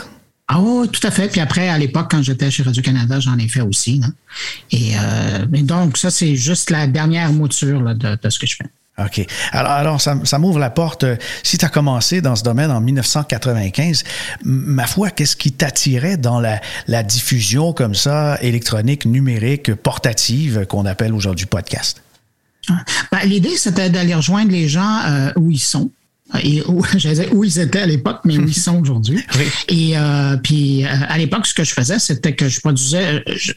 Ah 0.48 0.60
oui, 0.60 0.88
tout 0.88 1.06
à 1.06 1.10
fait. 1.10 1.28
Puis 1.28 1.40
après, 1.40 1.68
à 1.68 1.78
l'époque, 1.78 2.08
quand 2.10 2.22
j'étais 2.22 2.50
chez 2.50 2.62
Radio-Canada, 2.62 3.20
j'en 3.20 3.38
ai 3.38 3.48
fait 3.48 3.62
aussi. 3.62 4.00
Et, 4.70 4.92
euh, 4.98 5.46
donc, 5.46 5.96
ça, 5.96 6.10
c'est 6.10 6.36
juste 6.36 6.70
la 6.70 6.86
dernière 6.86 7.32
mouture 7.32 7.94
de 7.94 8.30
ce 8.30 8.38
que 8.38 8.46
je 8.46 8.56
fais. 8.56 8.66
OK. 8.98 9.26
Alors, 9.52 9.72
alors 9.72 10.00
ça, 10.00 10.16
ça 10.24 10.38
m'ouvre 10.38 10.58
la 10.58 10.68
porte. 10.68 11.06
Si 11.42 11.56
tu 11.56 11.64
as 11.64 11.70
commencé 11.70 12.20
dans 12.20 12.36
ce 12.36 12.42
domaine 12.42 12.70
en 12.70 12.80
1995, 12.80 14.04
ma 14.44 14.86
foi, 14.86 15.10
qu'est-ce 15.10 15.34
qui 15.34 15.52
t'attirait 15.52 16.18
dans 16.18 16.40
la, 16.40 16.60
la, 16.88 17.02
diffusion 17.02 17.72
comme 17.72 17.94
ça, 17.94 18.38
électronique, 18.42 19.06
numérique, 19.06 19.74
portative, 19.74 20.66
qu'on 20.66 20.84
appelle 20.84 21.14
aujourd'hui 21.14 21.46
podcast? 21.46 22.02
Ben, 23.10 23.24
L'idée, 23.24 23.56
c'était 23.56 23.90
d'aller 23.90 24.14
rejoindre 24.14 24.52
les 24.52 24.68
gens 24.68 25.00
euh, 25.06 25.32
où 25.36 25.50
ils 25.50 25.58
sont. 25.58 25.90
Et 26.42 26.62
où, 26.66 26.82
dire 26.96 27.34
où 27.34 27.44
ils 27.44 27.58
étaient 27.58 27.80
à 27.80 27.86
l'époque, 27.86 28.20
mais 28.24 28.38
où 28.38 28.46
ils 28.46 28.54
sont 28.54 28.80
aujourd'hui. 28.80 29.22
Et 29.68 29.96
euh, 29.96 30.36
puis 30.36 30.84
euh, 30.84 30.88
à 31.08 31.18
l'époque, 31.18 31.46
ce 31.46 31.54
que 31.54 31.64
je 31.64 31.72
faisais, 31.72 31.98
c'était 31.98 32.34
que 32.34 32.48
je 32.48 32.60
produisais. 32.60 33.22
Je, 33.26 33.52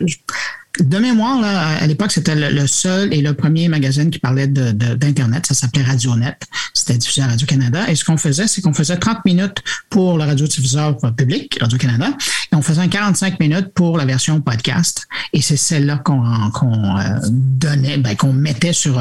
de 0.80 0.98
mémoire, 0.98 1.44
à 1.44 1.86
l'époque, 1.88 2.12
c'était 2.12 2.36
le, 2.36 2.68
seul 2.68 3.14
et 3.14 3.22
le 3.22 3.34
premier 3.34 3.68
magazine 3.68 4.10
qui 4.10 4.20
parlait 4.20 4.48
d'Internet. 4.48 5.46
Ça 5.46 5.54
s'appelait 5.54 5.84
Radionet. 5.84 6.38
C'était 6.74 6.98
diffusé 6.98 7.22
à 7.22 7.28
Radio-Canada. 7.28 7.90
Et 7.90 7.96
ce 7.96 8.04
qu'on 8.04 8.18
faisait, 8.18 8.48
c'est 8.48 8.62
qu'on 8.62 8.74
faisait 8.74 8.98
30 8.98 9.26
minutes 9.26 9.64
pour 9.90 10.18
le 10.18 10.24
radiodiffuseur 10.24 10.98
public, 11.16 11.58
Radio-Canada, 11.62 12.10
et 12.52 12.56
on 12.56 12.62
faisait 12.62 12.88
45 12.88 13.40
minutes 13.40 13.70
pour 13.74 13.98
la 13.98 14.06
version 14.06 14.42
podcast. 14.42 15.08
Et 15.34 15.42
c'est 15.42 15.58
celle-là 15.58 15.98
qu'on 15.98 16.24
euh, 16.26 17.02
donnait, 17.32 17.98
ben, 17.98 18.16
qu'on 18.16 18.34
mettait 18.34 18.74
sur, 18.74 19.00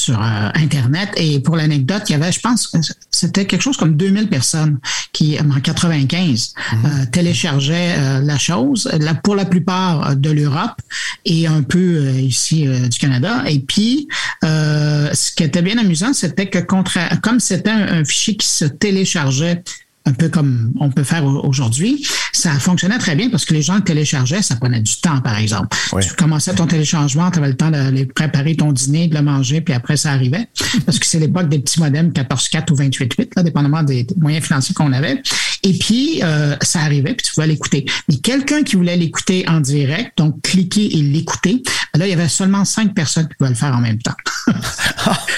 sur 0.00 0.20
euh, 0.20 0.48
Internet. 0.54 1.10
Et 1.16 1.40
pour 1.40 1.56
l'anecdote, 1.56 2.02
il 2.08 2.12
y 2.12 2.14
avait, 2.14 2.32
je 2.32 2.40
pense, 2.40 2.72
c'était 3.10 3.46
quelque 3.46 3.62
chose 3.62 3.76
comme 3.76 3.96
2000 3.96 4.28
personnes 4.28 4.78
qui, 5.12 5.38
en 5.38 5.60
95, 5.60 6.54
mmh. 6.56 6.86
euh, 6.86 7.06
téléchargeaient 7.12 8.20
la 8.22 8.38
chose. 8.38 8.90
pour 9.22 9.34
la 9.34 9.44
plupart 9.44 10.16
de 10.16 10.30
l'Europe, 10.30 10.80
et 11.24 11.46
un 11.46 11.62
peu 11.62 11.78
euh, 11.78 12.12
ici 12.20 12.66
euh, 12.66 12.88
du 12.88 12.98
Canada. 12.98 13.44
Et 13.46 13.60
puis, 13.60 14.08
euh, 14.44 15.10
ce 15.12 15.32
qui 15.32 15.42
était 15.42 15.62
bien 15.62 15.78
amusant, 15.78 16.12
c'était 16.12 16.48
que 16.48 16.58
comme 16.58 17.40
c'était 17.40 17.70
un, 17.70 18.04
fichier 18.04 18.36
qui 18.36 18.46
se 18.46 18.64
téléchargeait 18.64 19.62
un 20.06 20.12
peu 20.12 20.28
comme 20.28 20.72
on 20.80 20.90
peut 20.90 21.04
faire 21.04 21.24
aujourd'hui, 21.24 22.06
ça 22.32 22.52
fonctionnait 22.52 22.98
très 22.98 23.14
bien 23.16 23.28
parce 23.28 23.44
que 23.44 23.52
les 23.52 23.62
gens 23.62 23.76
le 23.76 23.82
téléchargeaient, 23.82 24.42
ça 24.42 24.56
prenait 24.56 24.80
du 24.80 24.96
temps, 24.96 25.20
par 25.20 25.38
exemple. 25.38 25.76
Tu 26.00 26.14
commençais 26.14 26.54
ton 26.54 26.66
téléchargement, 26.66 27.30
tu 27.30 27.38
avais 27.38 27.48
le 27.48 27.56
temps 27.56 27.70
de 27.70 28.04
préparer 28.04 28.56
ton 28.56 28.72
dîner, 28.72 29.08
de 29.08 29.14
le 29.14 29.22
manger, 29.22 29.60
puis 29.60 29.74
après, 29.74 29.96
ça 29.96 30.12
arrivait. 30.12 30.48
Parce 30.86 30.98
que 30.98 31.06
c'est 31.06 31.18
l'époque 31.18 31.48
des 31.48 31.58
petits 31.58 31.80
modems 31.80 32.10
14.4 32.10 32.72
ou 32.72 32.76
28.8, 32.76 33.30
là, 33.36 33.42
dépendamment 33.42 33.82
des, 33.82 34.06
moyens 34.16 34.44
financiers 34.44 34.74
qu'on 34.74 34.92
avait. 34.92 35.22
Et 35.62 35.74
puis, 35.74 36.20
euh, 36.22 36.56
ça 36.62 36.80
arrivait, 36.80 37.14
puis 37.14 37.26
tu 37.26 37.32
pouvais 37.34 37.46
l'écouter. 37.46 37.84
Mais 38.08 38.16
quelqu'un 38.16 38.62
qui 38.62 38.76
voulait 38.76 38.96
l'écouter 38.96 39.46
en 39.48 39.60
direct, 39.60 40.16
donc 40.16 40.40
cliquer 40.42 40.96
et 40.96 41.02
l'écouter, 41.02 41.62
là, 41.94 42.06
il 42.06 42.10
y 42.10 42.14
avait 42.14 42.28
seulement 42.28 42.64
cinq 42.64 42.94
personnes 42.94 43.28
qui 43.28 43.34
pouvaient 43.36 43.50
le 43.50 43.56
faire 43.56 43.74
en 43.74 43.80
même 43.80 43.98
temps. 43.98 44.16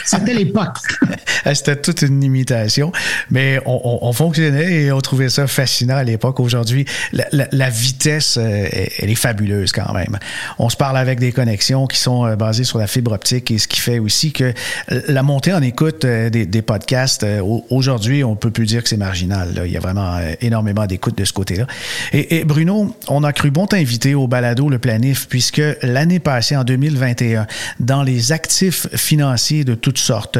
C'était 0.04 0.34
l'époque. 0.34 0.76
C'était 1.54 1.76
toute 1.76 2.02
une 2.02 2.22
imitation, 2.22 2.92
mais 3.30 3.60
on, 3.66 3.98
on 4.02 4.12
fonctionnait 4.12 4.72
et 4.72 4.92
on 4.92 5.00
trouvait 5.00 5.28
ça 5.28 5.46
fascinant 5.46 5.96
à 5.96 6.04
l'époque. 6.04 6.40
Aujourd'hui, 6.40 6.86
la, 7.12 7.70
vitesse, 7.70 8.36
euh, 8.38 8.68
elle 8.98 9.10
est 9.10 9.14
fabuleuse 9.14 9.72
quand 9.72 9.92
même. 9.92 10.18
On 10.58 10.68
se 10.68 10.76
parle 10.76 10.96
avec 10.96 11.18
des 11.18 11.32
connexions 11.32 11.86
qui 11.86 11.98
sont 11.98 12.26
euh, 12.26 12.36
basées 12.36 12.64
sur 12.64 12.78
la 12.78 12.86
fibre 12.86 13.12
optique 13.12 13.50
et 13.50 13.58
ce 13.58 13.68
qui 13.68 13.80
fait 13.80 13.98
aussi 13.98 14.32
que 14.32 14.52
la 14.88 15.22
montée 15.22 15.52
en 15.52 15.62
écoute 15.62 16.04
euh, 16.04 16.30
des, 16.30 16.62
podcasts, 16.62 17.26
aujourd'hui, 17.70 18.22
on 18.22 18.36
peut 18.36 18.50
plus 18.50 18.66
dire 18.66 18.82
que 18.82 18.88
c'est 18.88 18.96
marginal. 18.96 19.62
Il 19.66 19.72
y 19.72 19.76
a 19.76 19.80
vraiment 19.80 20.18
énormément 20.40 20.86
d'écoute 20.86 21.18
de 21.18 21.24
ce 21.24 21.32
côté-là. 21.32 21.66
Et, 22.12 22.44
Bruno, 22.44 22.94
on 23.08 23.24
a 23.24 23.32
cru 23.32 23.50
bon 23.50 23.66
t'inviter 23.66 24.14
au 24.14 24.28
balado 24.28 24.68
Le 24.68 24.78
Planif 24.78 25.26
puisque 25.28 25.60
l'année 25.82 26.20
passée, 26.20 26.41
en 26.50 26.64
2021, 26.64 27.46
dans 27.80 28.02
les 28.02 28.32
actifs 28.32 28.88
financiers 28.96 29.64
de 29.64 29.74
toutes 29.74 29.98
sortes, 29.98 30.38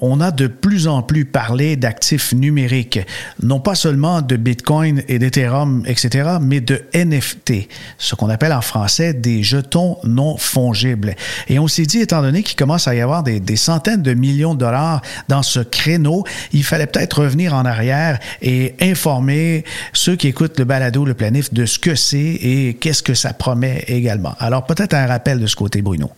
on 0.00 0.20
a 0.20 0.30
de 0.30 0.46
plus 0.46 0.88
en 0.88 1.02
plus 1.02 1.24
parlé 1.24 1.76
d'actifs 1.76 2.32
numériques, 2.32 3.00
non 3.42 3.60
pas 3.60 3.74
seulement 3.74 4.20
de 4.20 4.36
Bitcoin 4.36 5.02
et 5.08 5.18
d'Ethereum, 5.18 5.82
etc., 5.86 6.36
mais 6.40 6.60
de 6.60 6.82
NFT, 6.94 7.68
ce 7.98 8.14
qu'on 8.14 8.28
appelle 8.28 8.52
en 8.52 8.60
français 8.60 9.14
des 9.14 9.42
jetons 9.42 9.98
non 10.04 10.36
fongibles. 10.36 11.14
Et 11.48 11.58
on 11.58 11.68
s'est 11.68 11.86
dit, 11.86 12.00
étant 12.00 12.20
donné 12.20 12.42
qu'il 12.42 12.56
commence 12.56 12.88
à 12.88 12.94
y 12.94 13.00
avoir 13.00 13.22
des, 13.22 13.40
des, 13.40 13.56
centaines 13.56 14.02
de 14.02 14.12
millions 14.12 14.54
de 14.54 14.60
dollars 14.60 15.00
dans 15.28 15.42
ce 15.42 15.60
créneau, 15.60 16.24
il 16.52 16.64
fallait 16.64 16.86
peut-être 16.86 17.22
revenir 17.22 17.54
en 17.54 17.64
arrière 17.64 18.18
et 18.42 18.74
informer 18.80 19.64
ceux 19.92 20.16
qui 20.16 20.28
écoutent 20.28 20.58
le 20.58 20.64
balado, 20.64 21.04
le 21.04 21.14
planif, 21.14 21.52
de 21.52 21.64
ce 21.64 21.78
que 21.78 21.94
c'est 21.94 22.18
et 22.18 22.74
qu'est-ce 22.80 23.02
que 23.02 23.14
ça 23.14 23.32
promet 23.32 23.84
également. 23.88 24.34
Alors 24.38 24.66
peut-être 24.66 24.94
un 24.94 25.06
rappel 25.06 25.40
de 25.40 25.46
ce 25.46 25.56
côté, 25.56 25.80
Bruno. 25.80 26.10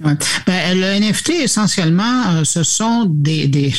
Ben, 0.00 0.16
le 0.78 1.00
NFT, 1.00 1.30
essentiellement, 1.42 2.30
euh, 2.30 2.44
ce 2.44 2.62
sont 2.62 3.04
des, 3.06 3.48
des, 3.48 3.72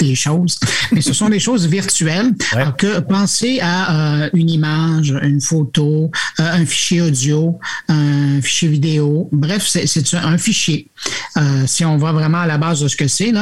des 0.00 0.14
choses, 0.16 0.58
mais 0.90 1.00
ce 1.00 1.12
sont 1.12 1.28
des 1.28 1.38
choses 1.38 1.66
virtuelles. 1.68 2.34
que 2.78 2.98
pensez 3.00 3.60
à 3.60 4.24
euh, 4.24 4.30
une 4.34 4.50
image, 4.50 5.14
une 5.22 5.40
photo, 5.40 6.10
euh, 6.40 6.52
un 6.52 6.66
fichier 6.66 7.02
audio, 7.02 7.58
un 7.88 8.40
fichier 8.42 8.68
vidéo. 8.68 9.28
Bref, 9.30 9.66
c'est 9.66 10.14
un 10.14 10.38
fichier. 10.38 10.89
Si 11.66 11.84
on 11.84 11.96
va 11.96 12.12
vraiment 12.12 12.40
à 12.40 12.46
la 12.46 12.58
base 12.58 12.80
de 12.80 12.88
ce 12.88 12.96
que 12.96 13.08
c'est, 13.08 13.32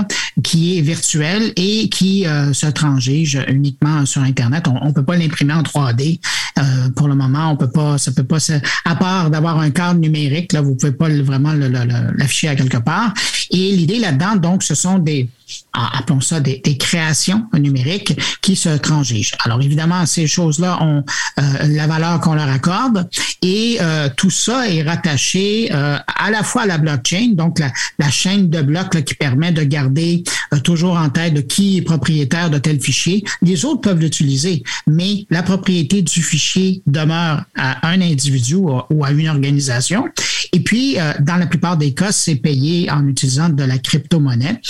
qui 0.42 0.78
est 0.78 0.80
virtuel 0.80 1.52
et 1.56 1.88
qui 1.88 2.24
se 2.52 2.66
transige 2.66 3.40
uniquement 3.48 4.06
sur 4.06 4.22
Internet. 4.22 4.66
On 4.68 4.88
ne 4.88 4.92
peut 4.92 5.04
pas 5.04 5.16
l'imprimer 5.16 5.54
en 5.54 5.62
3D. 5.62 6.20
pour 6.94 7.08
le 7.08 7.14
moment, 7.14 7.52
on 7.52 7.56
peut 7.56 7.70
pas, 7.70 7.98
ça 7.98 8.12
peut 8.12 8.24
pas, 8.24 8.38
à 8.84 8.94
part 8.96 9.30
d'avoir 9.30 9.58
un 9.58 9.70
cadre 9.70 10.00
numérique, 10.00 10.52
là, 10.52 10.60
vous 10.60 10.74
pouvez 10.74 10.92
pas 10.92 11.08
vraiment 11.08 11.52
l'afficher 11.52 12.48
à 12.48 12.56
quelque 12.56 12.78
part. 12.78 13.12
Et 13.50 13.72
l'idée 13.72 13.98
là-dedans, 13.98 14.36
donc, 14.36 14.62
ce 14.62 14.74
sont 14.74 14.98
des, 14.98 15.28
appelons 15.72 16.20
ça 16.20 16.40
des, 16.40 16.60
créations 16.78 17.44
numériques 17.58 18.18
qui 18.40 18.56
se 18.56 18.68
transigent. 18.70 19.36
Alors 19.44 19.60
évidemment, 19.60 20.06
ces 20.06 20.26
choses-là 20.26 20.82
ont 20.82 21.04
euh, 21.38 21.42
la 21.68 21.86
valeur 21.86 22.20
qu'on 22.20 22.34
leur 22.34 22.48
accorde 22.48 23.08
et 23.42 23.78
euh, 23.80 24.08
tout 24.16 24.30
ça 24.30 24.68
est 24.68 24.82
rattaché 24.82 25.70
euh, 25.72 25.98
à 26.06 26.30
la 26.30 26.42
fois 26.42 26.62
à 26.62 26.66
la 26.66 26.78
blockchain, 26.78 27.32
donc 27.32 27.58
la, 27.58 28.10
chaîne 28.10 28.48
de 28.48 28.62
blocs 28.62 29.04
qui 29.04 29.14
permet 29.14 29.52
de 29.52 29.62
garder 29.62 30.24
toujours 30.64 30.96
en 30.96 31.10
tête 31.10 31.34
de 31.34 31.40
qui 31.40 31.76
est 31.76 31.82
propriétaire 31.82 32.48
de 32.50 32.58
tel 32.58 32.80
fichier. 32.80 33.22
Les 33.42 33.64
autres 33.64 33.82
peuvent 33.82 34.00
l'utiliser, 34.00 34.62
mais 34.86 35.26
la 35.30 35.42
propriété 35.42 36.02
du 36.02 36.22
fichier 36.22 36.82
demeure 36.86 37.44
à 37.56 37.86
un 37.86 38.00
individu 38.00 38.56
ou 38.56 39.04
à 39.04 39.10
une 39.10 39.28
organisation. 39.28 40.08
Et 40.52 40.60
puis, 40.60 40.96
dans 41.20 41.36
la 41.36 41.46
plupart 41.46 41.76
des 41.76 41.92
cas, 41.92 42.12
c'est 42.12 42.36
payé 42.36 42.90
en 42.90 43.06
utilisant 43.06 43.50
de 43.50 43.62
la 43.62 43.78
crypto-monnaie 43.78 44.60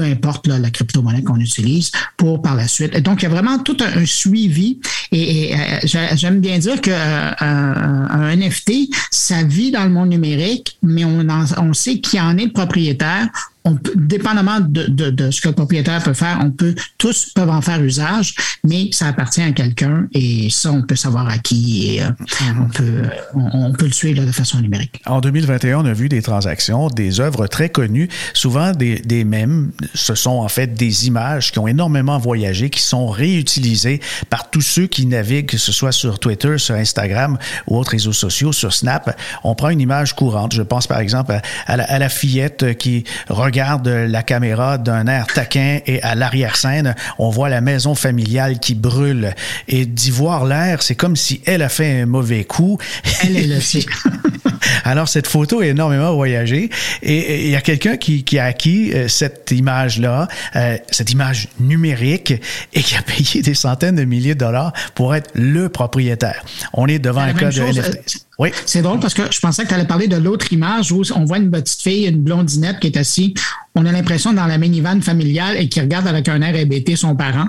importe 0.00 0.46
la 0.46 0.70
crypto-monnaie 0.70 1.22
qu'on 1.22 1.40
utilise, 1.40 1.90
pour 2.16 2.42
par 2.42 2.54
la 2.54 2.68
suite. 2.68 2.96
Donc, 3.02 3.22
il 3.22 3.24
y 3.24 3.26
a 3.26 3.30
vraiment 3.30 3.58
tout 3.58 3.76
un, 3.80 4.04
suivi. 4.04 4.80
Et, 5.12 5.54
euh, 5.54 6.06
j'aime 6.14 6.40
bien 6.40 6.58
dire 6.58 6.80
qu'un 6.80 6.92
euh, 6.92 7.34
un 7.42 8.36
NFT, 8.36 8.90
ça 9.10 9.42
vit 9.42 9.70
dans 9.70 9.84
le 9.84 9.90
monde 9.90 10.10
numérique, 10.10 10.78
mais 10.82 11.04
on, 11.04 11.26
on 11.58 11.72
sait 11.72 12.00
qui 12.00 12.20
en 12.20 12.36
est 12.38 12.46
le 12.46 12.52
propriétaire 12.52 13.28
on 13.66 13.76
dépendamment 13.96 14.60
de, 14.60 15.30
ce 15.30 15.40
que 15.40 15.48
le 15.48 15.54
propriétaire 15.54 16.02
peut 16.02 16.14
faire, 16.14 16.38
on 16.42 16.50
peut, 16.50 16.74
tous 16.98 17.32
peuvent 17.34 17.50
en 17.50 17.60
faire 17.60 17.82
usage, 17.82 18.34
mais 18.64 18.88
ça 18.92 19.08
appartient 19.08 19.42
à 19.42 19.50
quelqu'un 19.50 20.06
et 20.12 20.48
ça, 20.50 20.70
on 20.70 20.82
peut 20.82 20.94
savoir 20.94 21.28
à 21.28 21.38
qui 21.38 21.96
et 21.96 22.02
euh, 22.02 22.08
mm-hmm. 22.08 22.62
on, 22.62 22.68
peut, 22.68 23.02
on, 23.34 23.72
peut 23.72 23.86
le 23.86 23.92
suivre 23.92 24.24
de 24.24 24.30
façon 24.30 24.60
numérique. 24.60 25.02
En 25.04 25.20
2021, 25.20 25.80
on 25.80 25.84
a 25.84 25.92
vu 25.92 26.08
des 26.08 26.22
transactions, 26.22 26.88
des 26.88 27.20
œuvres 27.20 27.48
très 27.48 27.68
connues, 27.68 28.08
souvent 28.34 28.70
des, 28.70 29.00
des 29.00 29.24
mêmes. 29.24 29.72
Ce 29.94 30.14
sont 30.14 30.30
en 30.30 30.48
fait 30.48 30.74
des 30.74 31.08
images 31.08 31.50
qui 31.50 31.58
ont 31.58 31.66
énormément 31.66 32.18
voyagé, 32.18 32.70
qui 32.70 32.82
sont 32.82 33.08
réutilisées 33.08 34.00
par 34.30 34.48
tous 34.48 34.62
ceux 34.62 34.86
qui 34.86 35.06
naviguent, 35.06 35.46
que 35.46 35.58
ce 35.58 35.72
soit 35.72 35.92
sur 35.92 36.20
Twitter, 36.20 36.58
sur 36.58 36.76
Instagram 36.76 37.36
ou 37.66 37.78
autres 37.78 37.90
réseaux 37.90 38.12
sociaux, 38.12 38.52
sur 38.52 38.72
Snap. 38.72 39.18
On 39.42 39.56
prend 39.56 39.70
une 39.70 39.80
image 39.80 40.14
courante. 40.14 40.54
Je 40.54 40.62
pense 40.62 40.86
par 40.86 41.00
exemple 41.00 41.36
à 41.66 41.76
la, 41.76 41.84
à 41.84 41.98
la 41.98 42.08
fillette 42.08 42.78
qui 42.78 43.02
regarde 43.28 43.55
regarde 43.56 43.88
la 43.88 44.22
caméra 44.22 44.76
d'un 44.76 45.06
air 45.06 45.26
taquin 45.28 45.78
et 45.86 46.02
à 46.02 46.14
l'arrière-scène, 46.14 46.94
on 47.18 47.30
voit 47.30 47.48
la 47.48 47.62
maison 47.62 47.94
familiale 47.94 48.58
qui 48.58 48.74
brûle. 48.74 49.34
Et 49.66 49.86
d'y 49.86 50.10
voir 50.10 50.44
l'air, 50.44 50.82
c'est 50.82 50.94
comme 50.94 51.16
si 51.16 51.40
elle 51.46 51.62
a 51.62 51.70
fait 51.70 52.02
un 52.02 52.06
mauvais 52.06 52.44
coup. 52.44 52.78
Elle 53.22 53.38
est 53.38 53.56
aussi. 53.56 53.86
Alors, 54.84 55.08
cette 55.08 55.26
photo 55.26 55.62
est 55.62 55.68
énormément 55.68 56.14
voyagée 56.14 56.68
et 57.02 57.46
il 57.46 57.50
y 57.50 57.56
a 57.56 57.62
quelqu'un 57.62 57.96
qui, 57.96 58.24
qui, 58.24 58.38
a 58.38 58.44
acquis 58.44 58.92
euh, 58.92 59.08
cette 59.08 59.50
image-là, 59.50 60.28
euh, 60.54 60.76
cette 60.90 61.12
image 61.12 61.48
numérique 61.58 62.34
et 62.74 62.82
qui 62.82 62.94
a 62.94 63.02
payé 63.02 63.40
des 63.40 63.54
centaines 63.54 63.96
de 63.96 64.04
milliers 64.04 64.34
de 64.34 64.40
dollars 64.40 64.74
pour 64.94 65.14
être 65.14 65.30
le 65.34 65.70
propriétaire. 65.70 66.44
On 66.74 66.88
est 66.88 66.98
devant 66.98 67.22
un 67.22 67.32
cas 67.32 67.50
de 67.50 67.62
NFT. 67.62 68.25
Oui. 68.38 68.50
C'est 68.66 68.82
drôle 68.82 69.00
parce 69.00 69.14
que 69.14 69.30
je 69.30 69.40
pensais 69.40 69.62
que 69.64 69.68
tu 69.68 69.74
allais 69.74 69.86
parler 69.86 70.08
de 70.08 70.16
l'autre 70.16 70.52
image 70.52 70.92
où 70.92 71.02
on 71.14 71.24
voit 71.24 71.38
une 71.38 71.50
petite 71.50 71.80
fille, 71.80 72.06
une 72.06 72.22
blondinette 72.22 72.80
qui 72.80 72.88
est 72.88 72.96
assise. 72.96 73.34
On 73.78 73.84
a 73.84 73.92
l'impression 73.92 74.32
dans 74.32 74.46
la 74.46 74.56
minivan 74.56 75.02
familiale 75.02 75.58
et 75.58 75.68
qui 75.68 75.82
regarde 75.82 76.06
avec 76.06 76.30
un 76.30 76.40
air 76.40 76.56
hébété 76.56 76.96
son 76.96 77.14
parent, 77.14 77.48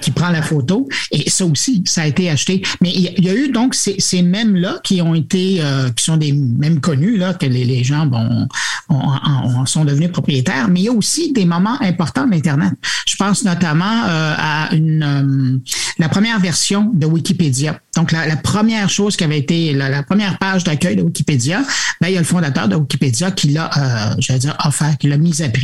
qui 0.00 0.12
prend 0.12 0.30
la 0.30 0.40
photo. 0.40 0.88
Et 1.10 1.28
ça 1.28 1.44
aussi, 1.44 1.82
ça 1.84 2.02
a 2.02 2.06
été 2.06 2.30
acheté. 2.30 2.62
Mais 2.80 2.92
il 2.92 3.24
y, 3.24 3.28
a 3.28 3.34
eu 3.34 3.50
donc 3.50 3.74
ces, 3.74 3.96
ces 3.98 4.22
mêmes-là 4.22 4.78
qui 4.84 5.02
ont 5.02 5.16
été, 5.16 5.58
euh, 5.60 5.90
qui 5.90 6.04
sont 6.04 6.16
des 6.16 6.32
mêmes 6.32 6.80
connus, 6.80 7.16
là, 7.16 7.34
que 7.34 7.46
les, 7.46 7.64
les 7.64 7.82
gens 7.82 8.06
bon, 8.06 8.46
sont 9.66 9.84
devenus 9.84 10.12
propriétaires. 10.12 10.68
Mais 10.68 10.80
il 10.80 10.84
y 10.84 10.88
a 10.88 10.92
aussi 10.92 11.32
des 11.32 11.44
moments 11.44 11.80
importants 11.82 12.26
d'Internet. 12.28 12.74
Je 13.08 13.16
pense 13.16 13.44
notamment 13.44 14.04
euh, 14.06 14.34
à 14.38 14.68
une, 14.72 15.02
euh, 15.02 15.58
la 15.98 16.08
première 16.08 16.38
version 16.38 16.92
de 16.94 17.06
Wikipédia. 17.06 17.80
Donc, 17.96 18.12
la, 18.12 18.26
la 18.28 18.36
première 18.36 18.88
chose 18.88 19.16
qui 19.16 19.24
avait 19.24 19.38
été, 19.38 19.72
la, 19.72 19.88
la 19.88 20.04
première 20.04 20.38
page 20.38 20.62
d'accueil 20.62 20.94
de 20.94 21.02
Wikipédia, 21.02 21.62
ben, 22.00 22.08
il 22.08 22.14
y 22.14 22.16
a 22.16 22.20
le 22.20 22.26
fondateur 22.26 22.68
de 22.68 22.76
Wikipédia 22.76 23.32
qui 23.32 23.48
l'a, 23.48 23.70
vais 24.28 24.38
dire, 24.38 24.56
offert, 24.64 24.96
qui 24.98 25.08
l'a 25.08 25.16
mis 25.16 25.42
à 25.42 25.48
prix 25.48 25.63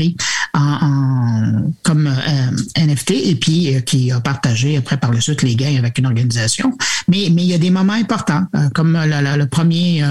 en, 0.54 1.70
comme 1.82 2.06
euh, 2.06 2.84
NFT 2.84 3.10
et 3.10 3.34
puis 3.34 3.74
euh, 3.74 3.80
qui 3.80 4.10
a 4.10 4.20
partagé 4.20 4.76
après 4.76 4.96
par 4.96 5.10
le 5.10 5.20
suite 5.20 5.42
les 5.42 5.54
gains 5.54 5.76
avec 5.78 5.98
une 5.98 6.06
organisation. 6.06 6.76
Mais, 7.08 7.28
mais 7.32 7.42
il 7.42 7.48
y 7.48 7.54
a 7.54 7.58
des 7.58 7.70
moments 7.70 7.94
importants, 7.94 8.44
euh, 8.54 8.68
comme 8.74 8.92
le, 8.92 9.44
premier 9.46 10.04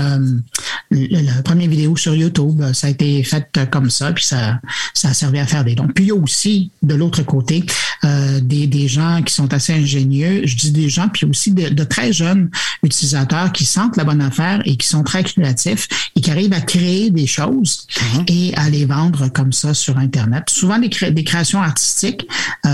le, 0.92 1.42
premier 1.44 1.68
vidéo 1.68 1.96
sur 1.96 2.16
YouTube, 2.16 2.62
ça 2.74 2.88
a 2.88 2.90
été 2.90 3.24
fait 3.24 3.60
comme 3.72 3.90
ça, 3.90 4.12
puis 4.12 4.26
ça, 4.26 4.60
ça 4.94 5.10
a 5.10 5.14
servi 5.14 5.40
à 5.40 5.46
faire 5.46 5.64
des 5.64 5.76
dons. 5.76 5.88
Puis 5.94 6.06
il 6.06 6.08
y 6.08 6.12
a 6.12 6.16
aussi, 6.16 6.72
de 6.82 6.96
l'autre 6.96 7.24
côté, 7.24 7.64
des, 8.04 8.68
des 8.68 8.88
gens 8.88 9.22
qui 9.24 9.34
sont 9.34 9.54
assez 9.54 9.74
ingénieux, 9.74 10.42
je 10.46 10.56
dis 10.56 10.72
des 10.72 10.90
gens, 10.90 11.10
puis 11.10 11.26
aussi 11.26 11.52
de, 11.52 11.70
de 11.70 11.84
très 11.84 12.12
jeunes 12.12 12.50
utilisateurs 12.84 13.52
qui 13.52 13.66
sentent 13.66 13.98
la 13.98 14.04
bonne 14.04 14.22
affaire 14.22 14.62
et 14.66 14.78
qui 14.78 14.88
sont 14.88 15.04
très 15.04 15.24
créatifs 15.24 15.88
et 16.16 16.22
qui 16.22 16.32
arrivent 16.32 16.54
à 16.54 16.62
créer 16.62 17.12
des 17.12 17.28
choses 17.28 17.88
mhm. 18.16 18.24
et 18.28 18.54
à 18.56 18.70
les 18.70 18.86
vendre 18.86 19.28
comme 19.30 19.54
ça 19.54 19.74
sur 19.80 19.98
Internet. 19.98 20.50
Souvent 20.50 20.80
des, 20.80 20.90
créations 20.90 21.62
artistiques, 21.62 22.28
euh, 22.66 22.70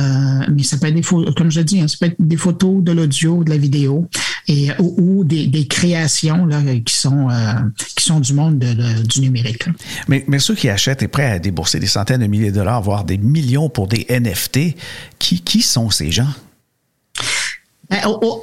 mais 0.51 0.63
ça 0.63 0.77
peut 0.77 0.87
être 0.87 0.95
des 0.95 1.03
photos, 1.03 1.33
comme 1.35 1.51
je 1.51 1.61
dis, 1.61 1.81
hein, 1.81 1.87
ça 1.87 1.97
peut 1.99 2.07
être 2.07 2.15
des 2.19 2.37
photos, 2.37 2.83
de 2.83 2.91
l'audio, 2.91 3.43
de 3.43 3.49
la 3.49 3.57
vidéo 3.57 4.07
ou, 4.79 5.23
des, 5.23 5.67
créations 5.67 6.45
là, 6.45 6.61
qui 6.85 6.95
sont 6.95 7.29
euh, 7.29 7.53
qui 7.95 8.03
sont 8.03 8.19
du 8.19 8.33
monde 8.33 8.59
du 8.59 9.21
numérique. 9.21 9.65
Mais, 10.07 10.23
ceux 10.39 10.55
qui 10.55 10.69
achètent 10.69 11.01
et 11.01 11.07
prêts 11.07 11.31
à 11.31 11.39
débourser 11.39 11.79
des 11.79 11.87
centaines 11.87 12.21
de 12.21 12.27
milliers 12.27 12.51
de 12.51 12.55
dollars, 12.57 12.81
voire 12.81 13.03
des 13.03 13.17
millions 13.17 13.69
pour 13.69 13.87
des 13.87 14.05
NFT, 14.09 14.75
qui 15.19 15.61
sont 15.61 15.89
ces 15.89 16.11
gens? 16.11 16.27
Ben, 17.89 17.99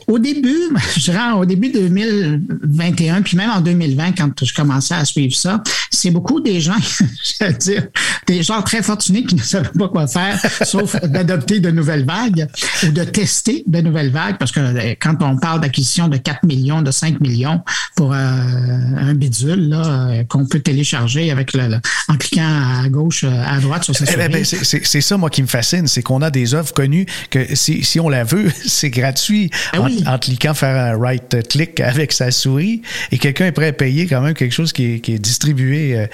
au, 0.07 0.18
début, 0.18 0.70
je 0.96 1.00
dirais 1.00 1.33
au 1.35 1.44
début 1.44 1.70
2021, 1.70 3.22
puis 3.22 3.37
même 3.37 3.50
en 3.50 3.61
2020, 3.61 4.12
quand 4.12 4.44
je 4.44 4.55
commençais 4.55 4.94
à 4.94 5.05
suivre 5.05 5.35
ça, 5.35 5.62
c'est 5.90 6.11
beaucoup 6.11 6.40
des 6.40 6.61
gens, 6.61 6.76
je 6.81 7.44
veux 7.44 7.52
dire, 7.52 7.88
des 8.26 8.42
gens 8.42 8.62
très 8.62 8.83
fortunés 8.83 9.24
qui 9.24 9.35
ne 9.35 9.40
savaient 9.42 9.68
pas 9.76 9.88
quoi 9.88 10.07
faire, 10.07 10.38
sauf 10.62 10.94
d'adopter 11.02 11.61
de 11.61 11.70
nouvelles 11.70 12.05
vagues 12.05 12.46
ou 12.85 12.90
de 12.90 13.02
tester 13.05 13.64
de 13.66 13.81
nouvelles 13.81 14.11
vagues, 14.11 14.37
parce 14.38 14.52
que 14.52 14.61
euh, 14.61 14.94
quand 15.00 15.22
on 15.22 15.37
parle 15.37 15.61
d'acquisition 15.61 16.09
de 16.09 16.18
4 16.18 16.44
millions, 16.44 16.83
de 16.83 16.90
5 16.90 17.20
millions 17.20 17.62
pour 17.96 18.12
euh, 18.12 18.16
un 18.16 19.14
bidule 19.14 19.68
là, 19.68 20.11
euh, 20.11 20.24
qu'on 20.24 20.46
peut 20.46 20.61
télécharger 20.61 21.31
avec 21.31 21.52
le, 21.52 21.78
en 22.09 22.16
cliquant 22.16 22.83
à 22.85 22.88
gauche, 22.88 23.24
à 23.24 23.59
droite 23.59 23.85
sur 23.85 23.96
sa 23.96 24.05
eh 24.05 24.16
ben, 24.16 24.31
ben, 24.31 24.44
C'est 24.44 25.00
ça, 25.00 25.16
moi, 25.16 25.31
qui 25.31 25.42
me 25.42 25.48
fascine, 25.48 25.88
c'est 25.88 26.02
qu'on 26.02 26.22
a 26.22 26.31
des 26.31 26.55
œuvres 26.55 26.72
connues 26.72 27.07
que 27.31 27.55
si, 27.57 27.83
si 27.83 27.98
on 27.98 28.09
la 28.09 28.24
veut, 28.24 28.50
c'est 28.64 28.90
gratuit 28.90 29.32
ah 29.73 29.81
en, 30.07 30.18
cliquant 30.18 30.55
faire 30.55 30.77
un 30.77 30.99
right 30.99 31.49
click 31.49 31.81
avec 31.81 32.12
sa 32.12 32.31
souris 32.31 32.83
et 33.11 33.18
quelqu'un 33.18 33.47
est 33.47 33.53
prêt 33.53 33.68
à 33.68 33.73
payer 33.73 34.07
quand 34.07 34.21
même 34.21 34.35
quelque 34.35 34.53
chose 34.53 34.73
qui 34.73 34.95
est, 34.95 35.18
distribué 35.18 35.97
euh, 35.97 36.07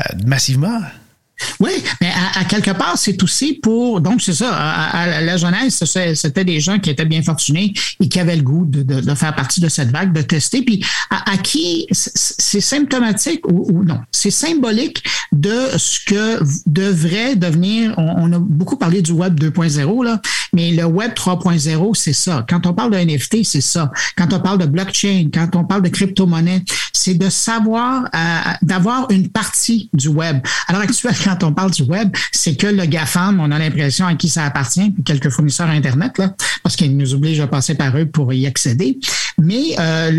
euh, 0.00 0.02
massivement. 0.26 0.80
Oui, 1.60 1.70
mais 2.00 2.10
à, 2.34 2.44
quelque 2.44 2.70
part, 2.70 2.96
c'est 2.96 3.20
aussi 3.22 3.54
pour. 3.54 4.00
Donc, 4.00 4.22
c'est 4.22 4.34
ça. 4.34 4.50
À, 4.52 5.20
la 5.20 5.36
jeunesse, 5.36 5.82
c'était 6.14 6.44
des 6.44 6.60
gens 6.60 6.78
qui 6.78 6.90
étaient 6.90 7.04
bien 7.04 7.22
fortunés 7.22 7.72
et 8.00 8.08
qui 8.08 8.20
avaient 8.20 8.36
le 8.36 8.42
goût 8.42 8.64
de, 8.66 9.14
faire 9.14 9.34
partie 9.34 9.60
de 9.60 9.68
cette 9.68 9.90
vague, 9.90 10.12
de 10.12 10.22
tester. 10.22 10.62
Puis, 10.62 10.84
à, 11.10 11.36
qui 11.38 11.86
c'est 11.90 12.60
symptomatique 12.60 13.46
ou, 13.48 13.82
non, 13.84 14.00
c'est 14.10 14.30
symbolique 14.30 15.02
de 15.32 15.70
ce 15.76 15.98
que 16.04 16.40
devrait 16.66 17.36
devenir, 17.36 17.94
on, 17.98 18.32
a 18.32 18.38
beaucoup 18.38 18.76
parlé 18.76 19.02
du 19.02 19.12
Web 19.12 19.38
2.0, 19.40 20.04
là, 20.04 20.20
mais 20.52 20.72
le 20.72 20.84
Web 20.84 21.12
3.0, 21.14 21.94
c'est 21.94 22.12
ça. 22.12 22.44
Quand 22.48 22.66
on 22.66 22.74
parle 22.74 22.92
de 22.92 22.98
NFT, 22.98 23.44
c'est 23.44 23.60
ça. 23.60 23.90
Quand 24.16 24.32
on 24.32 24.40
parle 24.40 24.58
de 24.58 24.66
blockchain, 24.66 25.28
quand 25.32 25.56
on 25.56 25.64
parle 25.64 25.82
de 25.82 25.88
crypto-monnaie, 25.88 26.62
c'est 26.92 27.14
de 27.14 27.30
savoir, 27.30 28.04
euh, 28.14 28.52
d'avoir 28.62 29.10
une 29.10 29.28
partie 29.28 29.90
du 29.92 30.08
web. 30.08 30.40
Alors 30.68 30.82
actuellement, 30.82 31.21
quand 31.22 31.44
on 31.44 31.52
parle 31.52 31.70
du 31.70 31.82
web, 31.82 32.10
c'est 32.32 32.56
que 32.56 32.66
le 32.66 32.84
GAFAM, 32.84 33.40
on 33.40 33.50
a 33.50 33.58
l'impression 33.58 34.06
à 34.06 34.14
qui 34.14 34.28
ça 34.28 34.44
appartient, 34.44 34.90
puis 34.90 35.02
quelques 35.02 35.30
fournisseurs 35.30 35.68
Internet, 35.68 36.18
là, 36.18 36.34
parce 36.62 36.76
qu'ils 36.76 36.96
nous 36.96 37.14
obligent 37.14 37.40
à 37.40 37.46
passer 37.46 37.74
par 37.74 37.96
eux 37.96 38.06
pour 38.06 38.32
y 38.32 38.46
accéder. 38.46 38.98
Mais 39.38 39.74
euh, 39.78 40.10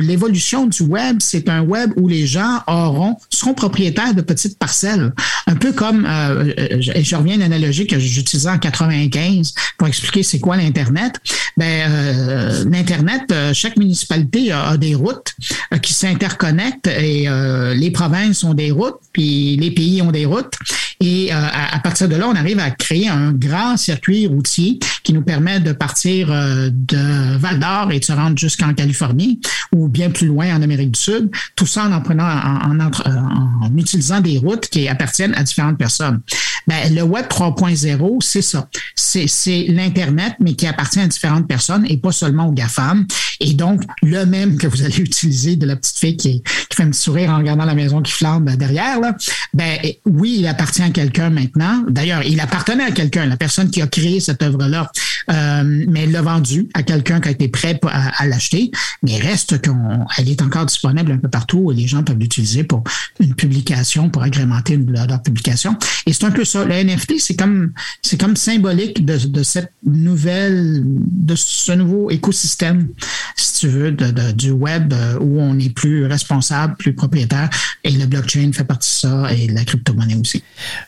l'évolution 0.00 0.66
du 0.66 0.82
web, 0.82 1.18
c'est 1.20 1.48
un 1.48 1.62
web 1.62 1.92
où 1.96 2.08
les 2.08 2.26
gens 2.26 2.60
auront, 2.66 3.16
seront 3.30 3.54
propriétaires 3.54 4.14
de 4.14 4.22
petites 4.22 4.58
parcelles. 4.58 5.12
Un 5.46 5.56
peu 5.56 5.72
comme, 5.72 6.06
euh, 6.08 6.52
je, 6.80 7.16
reviens 7.16 7.34
à 7.34 7.36
une 7.36 7.42
analogie 7.42 7.86
que 7.86 7.98
j'utilisais 7.98 8.48
en 8.48 8.58
95 8.58 9.54
pour 9.76 9.88
expliquer 9.88 10.22
c'est 10.22 10.40
quoi 10.40 10.56
l'Internet. 10.56 11.14
Ben, 11.56 11.90
euh, 11.90 12.64
l'Internet, 12.70 13.22
euh, 13.30 13.52
chaque 13.52 13.76
municipalité 13.76 14.50
a, 14.52 14.76
des 14.76 14.94
routes 14.94 15.34
qui 15.82 15.92
s'interconnectent 15.92 16.88
et 16.88 17.28
les 17.74 17.90
provinces 17.90 18.42
ont 18.42 18.54
des 18.54 18.70
routes, 18.70 18.98
puis 19.12 19.56
les 19.56 19.70
pays 19.70 20.02
ont 20.02 20.10
des 20.10 20.24
routes. 20.24 20.43
Et 21.00 21.32
à, 21.32 21.74
à, 21.74 21.78
partir 21.80 22.08
de 22.08 22.16
là, 22.16 22.28
on 22.28 22.34
arrive 22.34 22.58
à 22.58 22.70
créer 22.70 23.08
un 23.08 23.32
grand 23.32 23.76
circuit 23.76 24.26
routier 24.26 24.78
qui 25.02 25.12
nous 25.12 25.22
permet 25.22 25.60
de 25.60 25.72
partir 25.72 26.28
de 26.28 27.36
Val 27.36 27.58
d'Or 27.58 27.92
et 27.92 28.00
de 28.00 28.04
se 28.04 28.12
rendre 28.12 28.38
jusqu'en 28.38 28.72
Californie 28.72 29.40
ou 29.74 29.88
bien 29.88 30.10
plus 30.10 30.26
loin 30.26 30.54
en 30.54 30.62
Amérique 30.62 30.92
du 30.92 31.00
Sud, 31.00 31.30
tout 31.56 31.66
ça 31.66 31.84
en 31.84 31.92
en 31.92 32.00
prenant, 32.00 32.24
en, 32.24 32.80
en, 32.80 33.76
utilisant 33.76 34.20
des 34.20 34.38
routes 34.38 34.68
qui 34.68 34.88
appartiennent 34.88 35.34
à 35.34 35.42
différentes 35.42 35.78
personnes. 35.78 36.20
Ben, 36.66 36.94
le 36.94 37.02
Web 37.02 37.26
3.0, 37.26 38.16
c'est 38.20 38.42
ça. 38.42 38.68
C'est 38.94 39.66
l'Internet, 39.68 40.34
mais 40.40 40.54
qui 40.54 40.66
appartient 40.66 41.00
à 41.00 41.06
différentes 41.06 41.46
personnes 41.46 41.84
et 41.88 41.98
pas 41.98 42.12
seulement 42.12 42.48
aux 42.48 42.52
GAFAM. 42.52 43.06
Et 43.40 43.52
donc, 43.52 43.82
le 44.02 44.24
même 44.24 44.56
que 44.56 44.66
vous 44.66 44.82
allez 44.82 44.98
utiliser 45.00 45.56
de 45.56 45.66
la 45.66 45.76
petite 45.76 45.98
fille 45.98 46.16
qui, 46.16 46.42
qui 46.42 46.76
fait 46.76 46.82
un 46.82 46.90
petit 46.90 47.00
sourire 47.00 47.30
en 47.30 47.38
regardant 47.38 47.64
la 47.64 47.74
maison 47.74 48.00
qui 48.00 48.12
flambe 48.12 48.48
derrière, 48.56 49.00
là, 49.00 49.14
ben, 49.52 49.78
oui, 50.06 50.33
il 50.34 50.46
appartient 50.46 50.82
à 50.82 50.90
quelqu'un 50.90 51.30
maintenant. 51.30 51.84
D'ailleurs, 51.88 52.22
il 52.24 52.40
appartenait 52.40 52.84
à 52.84 52.90
quelqu'un, 52.90 53.26
la 53.26 53.36
personne 53.36 53.70
qui 53.70 53.80
a 53.82 53.86
créé 53.86 54.20
cette 54.20 54.42
œuvre-là, 54.42 54.90
euh, 55.30 55.84
mais 55.88 56.04
elle 56.04 56.12
l'a 56.12 56.22
vendu 56.22 56.68
à 56.74 56.82
quelqu'un 56.82 57.20
qui 57.20 57.28
a 57.28 57.32
été 57.32 57.48
prêt 57.48 57.78
à, 57.86 58.22
à 58.22 58.26
l'acheter. 58.26 58.70
Mais 59.02 59.18
reste 59.18 59.60
qu'elle 59.60 60.28
est 60.28 60.42
encore 60.42 60.66
disponible 60.66 61.12
un 61.12 61.18
peu 61.18 61.28
partout 61.28 61.72
et 61.72 61.74
les 61.74 61.86
gens 61.86 62.02
peuvent 62.02 62.18
l'utiliser 62.18 62.64
pour 62.64 62.82
une 63.20 63.34
publication, 63.34 64.10
pour 64.10 64.22
agrémenter 64.22 64.74
une, 64.74 64.92
leur 64.92 65.22
publication. 65.22 65.76
Et 66.06 66.12
c'est 66.12 66.24
un 66.24 66.30
peu 66.30 66.44
ça. 66.44 66.64
Le 66.64 66.74
NFT, 66.74 67.18
c'est 67.18 67.36
comme, 67.36 67.72
c'est 68.02 68.20
comme 68.20 68.36
symbolique 68.36 69.04
de, 69.04 69.16
de, 69.16 69.42
cette 69.42 69.72
nouvelle, 69.84 70.82
de 70.84 71.34
ce 71.36 71.72
nouveau 71.72 72.10
écosystème, 72.10 72.88
si 73.36 73.60
tu 73.60 73.68
veux, 73.68 73.92
de, 73.92 74.32
du 74.32 74.50
web 74.50 74.92
euh, 74.92 75.18
où 75.20 75.40
on 75.40 75.58
est 75.58 75.72
plus 75.72 76.06
responsable, 76.06 76.76
plus 76.76 76.94
propriétaire. 76.94 77.50
Et 77.84 77.90
le 77.90 78.06
blockchain 78.06 78.50
fait 78.52 78.64
partie 78.64 78.88
de 78.88 79.08
ça 79.08 79.32
et 79.32 79.46
la 79.48 79.64
crypto-monnaie 79.64 80.16
aussi. 80.16 80.42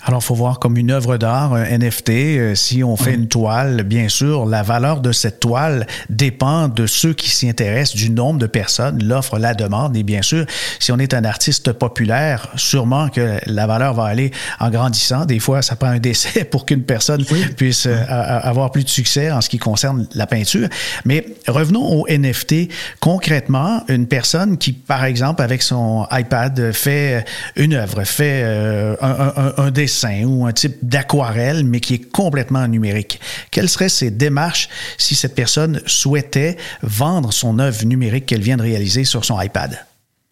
Alors, 0.04 0.20
il 0.22 0.26
faut 0.26 0.34
voir 0.34 0.58
comme 0.58 0.76
une 0.76 0.90
œuvre 0.90 1.16
d'art, 1.16 1.54
un 1.54 1.78
NFT. 1.78 2.10
Euh, 2.10 2.54
si 2.54 2.82
on 2.82 2.96
fait 2.96 3.14
une 3.14 3.28
toile, 3.28 3.82
bien 3.82 4.08
sûr, 4.08 4.25
la 4.46 4.62
valeur 4.62 5.00
de 5.00 5.12
cette 5.12 5.40
toile 5.40 5.86
dépend 6.10 6.68
de 6.68 6.86
ceux 6.86 7.12
qui 7.12 7.30
s'y 7.30 7.48
intéressent, 7.48 7.96
du 7.96 8.10
nombre 8.10 8.38
de 8.38 8.46
personnes, 8.46 9.02
l'offre, 9.02 9.38
la 9.38 9.54
demande. 9.54 9.96
Et 9.96 10.02
bien 10.02 10.22
sûr, 10.22 10.46
si 10.78 10.92
on 10.92 10.98
est 10.98 11.14
un 11.14 11.24
artiste 11.24 11.72
populaire, 11.72 12.48
sûrement 12.56 13.08
que 13.08 13.38
la 13.46 13.66
valeur 13.66 13.94
va 13.94 14.04
aller 14.04 14.30
en 14.60 14.70
grandissant. 14.70 15.24
Des 15.24 15.38
fois, 15.38 15.62
ça 15.62 15.76
prend 15.76 15.88
un 15.88 15.98
décès 15.98 16.44
pour 16.44 16.66
qu'une 16.66 16.82
personne 16.82 17.24
puisse 17.56 17.86
euh, 17.86 18.04
avoir 18.08 18.70
plus 18.70 18.84
de 18.84 18.88
succès 18.88 19.30
en 19.30 19.40
ce 19.40 19.48
qui 19.48 19.58
concerne 19.58 20.06
la 20.14 20.26
peinture. 20.26 20.68
Mais 21.04 21.26
revenons 21.46 21.84
au 21.84 22.06
NFT. 22.08 22.68
Concrètement, 23.00 23.82
une 23.88 24.06
personne 24.06 24.58
qui, 24.58 24.72
par 24.72 25.04
exemple, 25.04 25.42
avec 25.42 25.62
son 25.62 26.06
iPad, 26.10 26.72
fait 26.72 27.24
une 27.56 27.74
œuvre, 27.74 28.04
fait 28.04 28.42
euh, 28.44 28.96
un, 29.56 29.70
dessin 29.70 30.24
ou 30.24 30.46
un 30.46 30.52
type 30.52 30.76
d'aquarelle, 30.82 31.64
mais 31.64 31.80
qui 31.80 31.94
est 31.94 32.10
complètement 32.10 32.66
numérique. 32.68 33.20
Quelles 33.50 33.68
seraient 33.68 33.88
ses 34.16 34.26
démarches 34.26 34.68
si 34.98 35.14
cette 35.14 35.34
personne 35.34 35.80
souhaitait 35.86 36.56
vendre 36.82 37.32
son 37.32 37.58
œuvre 37.58 37.84
numérique 37.84 38.26
qu'elle 38.26 38.42
vient 38.42 38.56
de 38.56 38.62
réaliser 38.62 39.04
sur 39.04 39.24
son 39.24 39.40
iPad? 39.40 39.78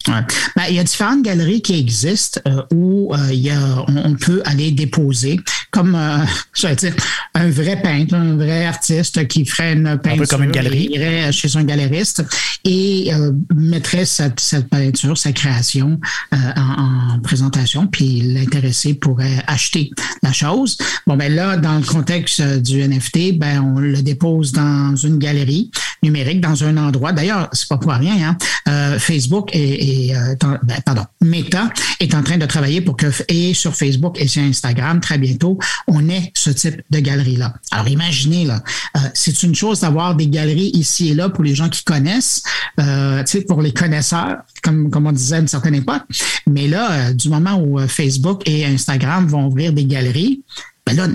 Ben, 0.06 0.64
il 0.68 0.74
y 0.74 0.78
a 0.78 0.84
différentes 0.84 1.22
galeries 1.22 1.62
qui 1.62 1.78
existent 1.78 2.38
euh, 2.46 2.62
où 2.70 3.14
euh, 3.14 3.32
il 3.32 3.40
y 3.40 3.50
a, 3.50 3.84
on, 3.88 4.14
peut 4.14 4.42
aller 4.44 4.70
déposer, 4.70 5.40
comme 5.74 5.96
euh, 5.96 6.24
j'allais 6.54 6.76
dire, 6.76 6.94
un 7.34 7.50
vrai 7.50 7.82
peintre, 7.82 8.14
un 8.14 8.36
vrai 8.36 8.64
artiste 8.64 9.26
qui 9.26 9.44
ferait 9.44 9.72
une 9.72 9.98
peinture. 9.98 10.12
Un 10.12 10.16
peu 10.18 10.26
comme 10.26 10.44
une 10.44 10.52
galerie. 10.52 10.88
irait 10.92 11.32
chez 11.32 11.56
un 11.56 11.64
galeriste 11.64 12.24
et 12.64 13.10
mettrait 13.54 14.06
cette, 14.06 14.40
cette, 14.40 14.68
peinture, 14.68 15.18
sa 15.18 15.32
création 15.32 16.00
en, 16.32 17.16
en, 17.16 17.18
présentation, 17.20 17.86
puis 17.86 18.22
l'intéressé 18.22 18.94
pourrait 18.94 19.42
acheter 19.46 19.90
la 20.22 20.32
chose. 20.32 20.78
Bon, 21.06 21.16
ben 21.16 21.34
là, 21.34 21.56
dans 21.56 21.76
le 21.76 21.84
contexte 21.84 22.40
du 22.40 22.82
NFT, 22.82 23.38
ben 23.38 23.60
on 23.60 23.80
le 23.80 24.00
dépose 24.00 24.52
dans 24.52 24.96
une 24.96 25.18
galerie 25.18 25.70
numérique, 26.02 26.40
dans 26.40 26.64
un 26.64 26.76
endroit. 26.76 27.12
D'ailleurs, 27.12 27.48
c'est 27.52 27.68
pas 27.68 27.78
pour 27.78 27.92
rien, 27.92 28.36
hein? 28.66 28.98
Facebook 28.98 29.50
est 29.52 30.14
euh, 30.14 30.34
ben, 30.62 30.80
pardon, 30.84 31.04
Meta 31.20 31.70
est 32.00 32.14
en 32.14 32.22
train 32.22 32.38
de 32.38 32.46
travailler 32.46 32.80
pour 32.80 32.96
que, 32.96 33.06
et 33.28 33.54
sur 33.54 33.74
Facebook 33.74 34.16
et 34.20 34.26
sur 34.26 34.42
Instagram, 34.42 35.00
très 35.00 35.18
bientôt, 35.18 35.58
on 35.86 36.08
ait 36.08 36.32
ce 36.34 36.50
type 36.50 36.82
de 36.90 36.98
galerie-là. 36.98 37.54
Alors, 37.70 37.88
imaginez, 37.88 38.44
là, 38.44 38.62
euh, 38.96 39.00
c'est 39.14 39.42
une 39.42 39.54
chose 39.54 39.80
d'avoir 39.80 40.14
des 40.14 40.26
galeries 40.26 40.70
ici 40.74 41.10
et 41.10 41.14
là 41.14 41.28
pour 41.28 41.44
les 41.44 41.54
gens 41.54 41.68
qui 41.68 41.84
connaissent, 41.84 42.42
euh, 42.80 43.22
pour 43.48 43.62
les 43.62 43.72
connaisseurs, 43.72 44.38
comme, 44.62 44.90
comme 44.90 45.06
on 45.06 45.12
disait 45.12 45.36
à 45.36 45.40
une 45.40 45.48
certaine 45.48 45.74
époque. 45.74 46.02
Mais 46.46 46.68
là, 46.68 47.12
du 47.12 47.28
moment 47.28 47.60
où 47.60 47.78
Facebook 47.86 48.42
et 48.46 48.64
Instagram 48.64 49.26
vont 49.26 49.46
ouvrir 49.46 49.72
des 49.72 49.84
galeries, 49.84 50.42
ben 50.86 50.96
là, 50.96 51.08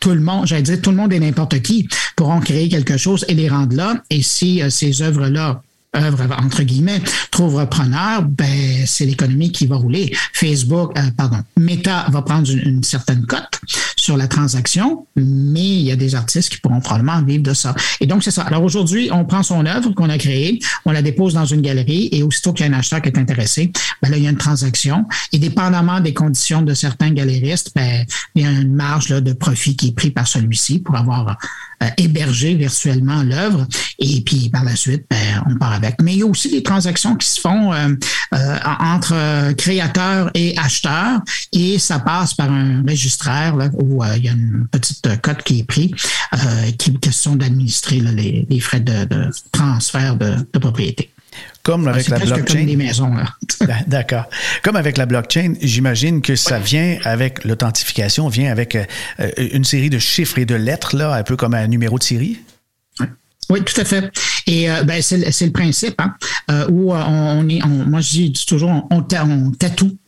tout 0.00 0.10
le 0.10 0.20
monde, 0.20 0.46
j'allais 0.46 0.62
dire 0.62 0.80
tout 0.80 0.90
le 0.90 0.96
monde 0.96 1.12
et 1.12 1.20
n'importe 1.20 1.60
qui 1.60 1.88
pourront 2.16 2.40
créer 2.40 2.68
quelque 2.68 2.96
chose 2.96 3.24
et 3.28 3.34
les 3.34 3.48
rendre 3.48 3.76
là. 3.76 4.02
Et 4.08 4.22
si 4.22 4.62
ces 4.70 5.02
œuvres-là 5.02 5.62
œuvre, 5.96 6.26
entre 6.42 6.62
guillemets, 6.62 7.00
trouve 7.30 7.56
repreneur, 7.56 8.22
ben, 8.22 8.84
c'est 8.86 9.06
l'économie 9.06 9.50
qui 9.50 9.66
va 9.66 9.76
rouler. 9.76 10.14
Facebook, 10.32 10.96
euh, 10.96 11.02
pardon, 11.16 11.38
Meta 11.56 12.06
va 12.10 12.22
prendre 12.22 12.50
une, 12.50 12.82
certaine 12.82 13.26
cote 13.26 13.60
sur 14.00 14.16
la 14.16 14.28
transaction, 14.28 15.06
mais 15.16 15.60
il 15.60 15.82
y 15.82 15.92
a 15.92 15.96
des 15.96 16.14
artistes 16.14 16.48
qui 16.48 16.58
pourront 16.58 16.80
probablement 16.80 17.22
vivre 17.22 17.42
de 17.42 17.54
ça. 17.54 17.74
Et 18.00 18.06
donc, 18.06 18.24
c'est 18.24 18.30
ça. 18.30 18.42
Alors 18.42 18.62
aujourd'hui, 18.62 19.10
on 19.12 19.24
prend 19.24 19.42
son 19.42 19.66
œuvre 19.66 19.90
qu'on 19.90 20.08
a 20.08 20.18
créée, 20.18 20.58
on 20.84 20.92
la 20.92 21.02
dépose 21.02 21.34
dans 21.34 21.44
une 21.44 21.60
galerie 21.60 22.08
et 22.12 22.22
aussitôt 22.22 22.52
qu'il 22.52 22.66
y 22.66 22.68
a 22.68 22.72
un 22.72 22.78
acheteur 22.78 23.02
qui 23.02 23.08
est 23.08 23.18
intéressé, 23.18 23.72
ben 24.02 24.10
là, 24.10 24.16
il 24.16 24.24
y 24.24 24.26
a 24.26 24.30
une 24.30 24.36
transaction. 24.36 25.06
Et 25.32 25.38
dépendamment 25.38 26.00
des 26.00 26.14
conditions 26.14 26.62
de 26.62 26.74
certains 26.74 27.10
galéristes, 27.10 27.72
ben, 27.74 28.04
il 28.34 28.42
y 28.42 28.46
a 28.46 28.50
une 28.50 28.74
marge 28.74 29.08
là, 29.08 29.20
de 29.20 29.32
profit 29.32 29.76
qui 29.76 29.88
est 29.88 29.94
pris 29.94 30.10
par 30.10 30.26
celui-ci 30.26 30.78
pour 30.78 30.96
avoir 30.96 31.36
euh, 31.82 31.88
hébergé 31.96 32.54
virtuellement 32.54 33.22
l'œuvre. 33.22 33.66
Et 33.98 34.22
puis, 34.22 34.48
par 34.50 34.64
la 34.64 34.76
suite, 34.76 35.04
ben, 35.10 35.42
on 35.46 35.56
part 35.56 35.78
mais 36.02 36.12
il 36.12 36.18
y 36.18 36.22
a 36.22 36.26
aussi 36.26 36.50
des 36.50 36.62
transactions 36.62 37.16
qui 37.16 37.28
se 37.28 37.40
font 37.40 37.72
euh, 37.72 37.88
euh, 38.34 38.58
entre 38.80 39.52
créateurs 39.52 40.30
et 40.34 40.56
acheteurs 40.58 41.20
et 41.52 41.78
ça 41.78 41.98
passe 41.98 42.34
par 42.34 42.50
un 42.50 42.82
registraire 42.86 43.56
euh, 44.02 44.16
il 44.16 44.24
y 44.24 44.28
a 44.28 44.32
une 44.32 44.66
petite 44.70 45.20
cote 45.20 45.42
qui 45.42 45.60
est 45.60 45.64
prise 45.64 45.90
qui 46.78 46.90
est 46.90 47.00
question 47.00 47.36
d'administrer 47.36 48.00
les, 48.00 48.60
frais 48.60 48.80
de, 48.80 49.06
transfert 49.52 50.16
de, 50.16 50.58
propriété. 50.58 51.10
Comme 51.62 51.86
avec 51.88 52.08
la 52.08 52.18
blockchain. 52.18 52.58
Comme 52.58 52.66
des 52.66 52.76
maisons. 52.76 53.14
D'accord. 53.86 54.24
Comme 54.62 54.76
avec 54.76 54.96
la 54.96 55.06
blockchain, 55.06 55.54
j'imagine 55.60 56.22
que 56.22 56.36
ça 56.36 56.58
vient 56.58 56.98
avec 57.04 57.44
l'authentification, 57.44 58.28
vient 58.28 58.50
avec 58.50 58.76
une 59.36 59.64
série 59.64 59.90
de 59.90 59.98
chiffres 59.98 60.38
et 60.38 60.46
de 60.46 60.54
lettres, 60.54 60.96
là, 60.96 61.14
un 61.14 61.22
peu 61.22 61.36
comme 61.36 61.54
un 61.54 61.66
numéro 61.66 61.98
de 61.98 62.04
série? 62.04 62.38
Oui, 63.50 63.64
tout 63.64 63.78
à 63.80 63.84
fait. 63.84 64.10
Et 64.46 64.70
euh, 64.70 64.84
ben, 64.84 65.02
c'est 65.02 65.18
le 65.18 65.50
principe, 65.50 66.00
hein, 66.00 66.14
euh, 66.50 66.68
où 66.70 66.94
euh, 66.94 67.02
on, 67.06 67.48
est, 67.48 67.60
moi 67.66 68.00
je 68.00 68.10
dis 68.10 68.44
toujours, 68.46 68.70
on, 68.70 69.04
on 69.12 69.50
tatoue 69.50 69.98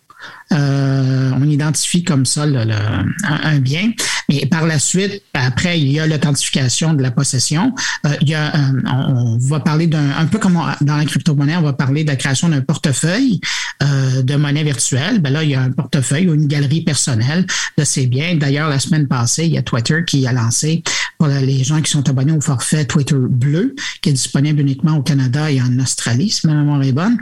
euh, 0.53 1.31
on 1.35 1.45
identifie 1.45 2.05
comme 2.05 2.27
ça 2.27 2.45
un, 2.45 3.59
bien. 3.59 3.93
Mais 4.29 4.47
par 4.47 4.67
la 4.67 4.79
suite, 4.79 5.23
après, 5.35 5.81
il 5.81 5.93
y 5.93 6.01
a 6.01 6.07
l'authentification 6.07 6.95
de 6.95 7.03
la 7.03 7.11
possession. 7.11 7.75
Euh, 8.07 8.15
il 8.21 8.29
y 8.29 8.35
euh, 8.35 8.49
on, 8.87 9.39
va 9.39 9.61
parler 9.61 9.87
d'un, 9.87 10.11
un 10.19 10.27
peu 10.27 10.39
comme 10.39 10.61
dans 10.81 10.97
la 10.97 11.05
crypto-monnaie, 11.05 11.57
on 11.57 11.63
va 11.63 11.73
parler 11.73 12.05
de 12.05 12.09
la 12.09 12.17
création 12.17 12.49
d'un 12.49 12.61
portefeuille 12.61 13.41
de 13.81 14.37
monnaie 14.37 14.63
virtuelle. 14.63 15.21
Ben 15.21 15.33
là, 15.33 15.43
il 15.43 15.51
y 15.51 15.55
a 15.57 15.63
un 15.63 15.73
portefeuille 15.73 16.29
ou 16.29 16.35
une 16.35 16.47
galerie 16.47 16.83
personnelle 16.83 17.45
de 17.77 17.85
ces 17.85 18.07
biens. 18.07 18.37
D'ailleurs, 18.37 18.69
la 18.69 18.79
semaine 18.79 19.09
passée, 19.09 19.47
il 19.47 19.55
y 19.55 19.59
a 19.59 19.63
Twitter 19.63 20.05
qui 20.07 20.25
a 20.27 20.33
lancé 20.33 20.85
pour 21.19 21.27
les 21.27 21.65
gens 21.65 21.81
qui 21.81 21.91
sont 21.91 22.09
abonnés 22.09 22.33
au 22.33 22.41
forfait 22.41 22.85
Twitter 22.85 23.17
bleu, 23.17 23.75
qui 24.01 24.11
est 24.11 24.13
disponible 24.13 24.61
uniquement 24.61 24.97
au 24.97 25.03
Canada 25.03 25.51
et 25.51 25.61
en 25.61 25.79
Australie, 25.79 26.31
si 26.31 26.47
ma 26.47 26.55
mémoire 26.55 26.83
est 26.83 26.93
bonne. 26.93 27.17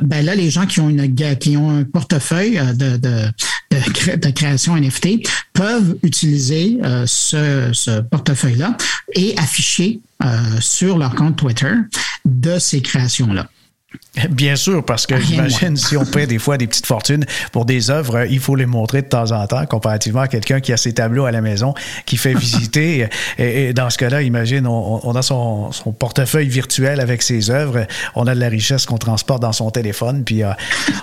Ben 0.00 0.24
là, 0.24 0.34
les 0.34 0.50
gens 0.50 0.66
qui 0.66 0.80
ont 0.80 1.70
un 1.70 1.84
portefeuille 1.84 2.58
euh, 2.58 2.72
de, 2.72 4.30
création 4.30 4.76
NFT 4.76 5.26
peuvent 5.52 5.96
utiliser 6.02 6.78
ce, 7.06 7.70
ce 7.72 8.00
portefeuille-là 8.00 8.76
et 9.14 9.34
afficher 9.38 10.00
sur 10.60 10.98
leur 10.98 11.14
compte 11.14 11.36
Twitter 11.36 11.72
de 12.24 12.58
ces 12.58 12.82
créations-là. 12.82 13.48
Bien 14.30 14.56
sûr, 14.56 14.84
parce 14.84 15.06
que 15.06 15.18
j'imagine 15.18 15.76
si 15.76 15.96
on 15.96 16.04
paie 16.04 16.26
des 16.26 16.38
fois 16.38 16.58
des 16.58 16.66
petites 16.66 16.86
fortunes 16.86 17.24
pour 17.50 17.64
des 17.64 17.90
œuvres, 17.90 18.26
il 18.30 18.40
faut 18.40 18.56
les 18.56 18.66
montrer 18.66 19.00
de 19.00 19.06
temps 19.06 19.32
en 19.32 19.46
temps, 19.46 19.64
comparativement 19.64 20.20
à 20.20 20.28
quelqu'un 20.28 20.60
qui 20.60 20.72
a 20.72 20.76
ses 20.76 20.92
tableaux 20.92 21.24
à 21.24 21.30
la 21.30 21.40
maison, 21.40 21.72
qui 22.04 22.18
fait 22.18 22.34
visiter. 22.34 23.08
et, 23.38 23.72
dans 23.72 23.88
ce 23.88 23.96
cas-là, 23.96 24.20
imagine, 24.20 24.66
on, 24.66 25.14
a 25.16 25.22
son, 25.22 25.70
portefeuille 25.98 26.48
virtuel 26.48 27.00
avec 27.00 27.22
ses 27.22 27.50
œuvres, 27.50 27.86
on 28.14 28.26
a 28.26 28.34
de 28.34 28.40
la 28.40 28.48
richesse 28.48 28.84
qu'on 28.84 28.98
transporte 28.98 29.40
dans 29.40 29.52
son 29.52 29.70
téléphone, 29.70 30.24
puis 30.24 30.42
euh, 30.42 30.52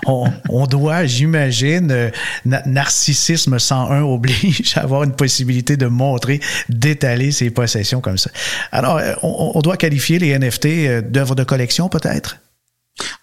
on, 0.05 0.67
doit, 0.67 1.05
j'imagine, 1.05 1.91
euh, 1.91 2.09
narcissisme 2.45 3.57
101 3.57 4.03
oblige 4.03 4.73
à 4.77 4.81
avoir 4.81 5.03
une 5.03 5.13
possibilité 5.13 5.77
de 5.77 5.87
montrer, 5.87 6.39
d'étaler 6.69 7.31
ses 7.31 7.49
possessions 7.49 8.01
comme 8.01 8.19
ça. 8.19 8.29
Alors, 8.71 8.97
euh, 8.97 9.13
on 9.23 9.59
doit 9.61 9.77
qualifier 9.77 10.19
les 10.19 10.37
NFT 10.37 11.09
d'œuvres 11.09 11.35
de 11.35 11.43
collection 11.43 11.89
peut-être? 11.89 12.37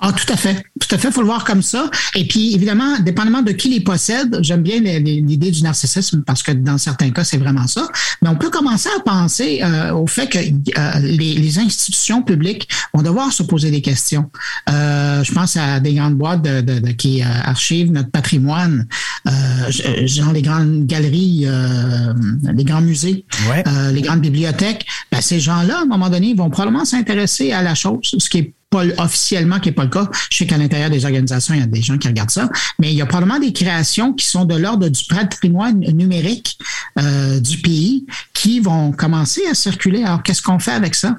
Ah, 0.00 0.12
tout 0.12 0.30
à 0.32 0.36
fait. 0.36 0.62
Tout 0.80 0.94
à 0.94 0.98
fait. 0.98 1.08
Il 1.08 1.14
faut 1.14 1.22
le 1.22 1.26
voir 1.26 1.44
comme 1.44 1.62
ça. 1.62 1.90
Et 2.14 2.26
puis, 2.26 2.54
évidemment, 2.54 2.98
dépendamment 3.00 3.42
de 3.42 3.52
qui 3.52 3.68
les 3.68 3.80
possède, 3.80 4.38
j'aime 4.42 4.62
bien 4.62 4.80
l'idée 4.80 5.50
du 5.50 5.62
narcissisme 5.62 6.22
parce 6.26 6.42
que 6.42 6.52
dans 6.52 6.78
certains 6.78 7.10
cas, 7.10 7.24
c'est 7.24 7.38
vraiment 7.38 7.66
ça. 7.66 7.88
Mais 8.22 8.28
on 8.28 8.36
peut 8.36 8.50
commencer 8.50 8.88
à 8.96 9.00
penser 9.00 9.60
euh, 9.62 9.92
au 9.92 10.06
fait 10.06 10.28
que 10.28 10.38
euh, 10.38 10.98
les, 11.00 11.58
institutions 11.58 12.22
publiques 12.22 12.68
vont 12.92 13.02
devoir 13.02 13.32
se 13.32 13.42
poser 13.42 13.70
des 13.70 13.80
questions. 13.80 14.30
Euh, 14.68 15.24
je 15.24 15.32
pense 15.32 15.56
à 15.56 15.80
des 15.80 15.94
grandes 15.94 16.16
boîtes 16.16 16.42
de, 16.42 16.92
qui 16.92 17.22
archivent 17.22 17.92
notre 17.92 18.10
patrimoine, 18.10 18.86
genre 20.04 20.32
les 20.32 20.42
grandes 20.42 20.86
galeries, 20.86 21.46
les 22.52 22.64
grands 22.64 22.82
musées, 22.82 23.24
les 23.92 24.02
grandes 24.02 24.20
bibliothèques. 24.20 24.86
Ben, 25.10 25.20
ces 25.20 25.40
gens-là, 25.40 25.78
à 25.78 25.82
un 25.82 25.86
moment 25.86 26.10
donné, 26.10 26.34
vont 26.34 26.50
probablement 26.50 26.84
s'intéresser 26.84 27.52
à 27.52 27.62
la 27.62 27.74
chose, 27.74 28.00
ce 28.18 28.28
qui 28.28 28.38
est 28.38 28.55
pas 28.70 28.84
officiellement 28.98 29.60
qui 29.60 29.68
n'est 29.68 29.74
pas 29.74 29.84
le 29.84 29.90
cas. 29.90 30.08
Je 30.30 30.38
sais 30.38 30.46
qu'à 30.46 30.58
l'intérieur 30.58 30.90
des 30.90 31.04
organisations, 31.04 31.54
il 31.54 31.60
y 31.60 31.62
a 31.62 31.66
des 31.66 31.82
gens 31.82 31.98
qui 31.98 32.08
regardent 32.08 32.30
ça, 32.30 32.48
mais 32.78 32.92
il 32.92 32.96
y 32.96 33.02
a 33.02 33.06
probablement 33.06 33.38
des 33.38 33.52
créations 33.52 34.12
qui 34.12 34.26
sont 34.26 34.44
de 34.44 34.56
l'ordre 34.56 34.88
du 34.88 35.04
patrimoine 35.04 35.80
numérique 35.80 36.58
euh, 36.98 37.40
du 37.40 37.58
pays 37.58 38.06
qui 38.34 38.60
vont 38.60 38.92
commencer 38.92 39.46
à 39.46 39.54
circuler. 39.54 40.02
Alors, 40.04 40.22
qu'est-ce 40.22 40.42
qu'on 40.42 40.58
fait 40.58 40.72
avec 40.72 40.94
ça? 40.94 41.16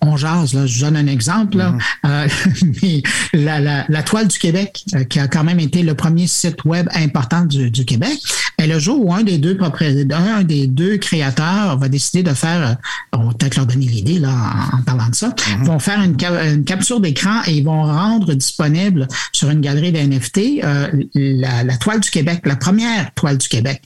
On 0.00 0.16
jase, 0.16 0.54
là, 0.54 0.66
je 0.66 0.80
donne 0.80 0.96
un 0.96 1.06
exemple, 1.06 1.56
là, 1.56 1.74
mm-hmm. 2.04 3.02
euh, 3.34 3.38
la, 3.60 3.84
la, 3.88 4.02
Toile 4.02 4.28
du 4.28 4.38
Québec, 4.38 4.84
euh, 4.94 5.04
qui 5.04 5.18
a 5.18 5.26
quand 5.26 5.44
même 5.44 5.58
été 5.58 5.82
le 5.82 5.94
premier 5.94 6.26
site 6.26 6.64
web 6.64 6.88
important 6.94 7.44
du, 7.44 7.70
du 7.70 7.84
Québec, 7.84 8.18
et 8.58 8.66
le 8.66 8.78
jour 8.78 9.04
où 9.04 9.12
un 9.12 9.22
des 9.22 9.38
deux 9.38 9.58
un 9.60 10.42
des 10.42 10.66
deux 10.66 10.98
créateurs 10.98 11.78
va 11.78 11.88
décider 11.88 12.22
de 12.22 12.32
faire, 12.32 12.68
euh, 12.68 13.18
on 13.18 13.26
va 13.26 13.32
peut-être 13.34 13.56
leur 13.56 13.66
donner 13.66 13.86
l'idée 13.86 14.18
là 14.18 14.32
en, 14.72 14.82
parlant 14.82 15.08
de 15.08 15.14
ça, 15.14 15.28
mm-hmm. 15.30 15.64
vont 15.64 15.78
faire 15.78 16.00
une, 16.00 16.16
une 16.54 16.64
capture 16.64 17.00
d'écran 17.00 17.42
et 17.46 17.54
ils 17.54 17.64
vont 17.64 17.82
rendre 17.82 18.34
disponible 18.34 19.08
sur 19.32 19.50
une 19.50 19.60
galerie 19.60 19.92
d'NFT 19.92 20.62
la, 21.14 21.64
la 21.64 21.76
Toile 21.76 22.00
du 22.00 22.10
Québec, 22.10 22.42
la 22.44 22.56
première 22.56 23.12
Toile 23.14 23.38
du 23.38 23.48
Québec. 23.48 23.82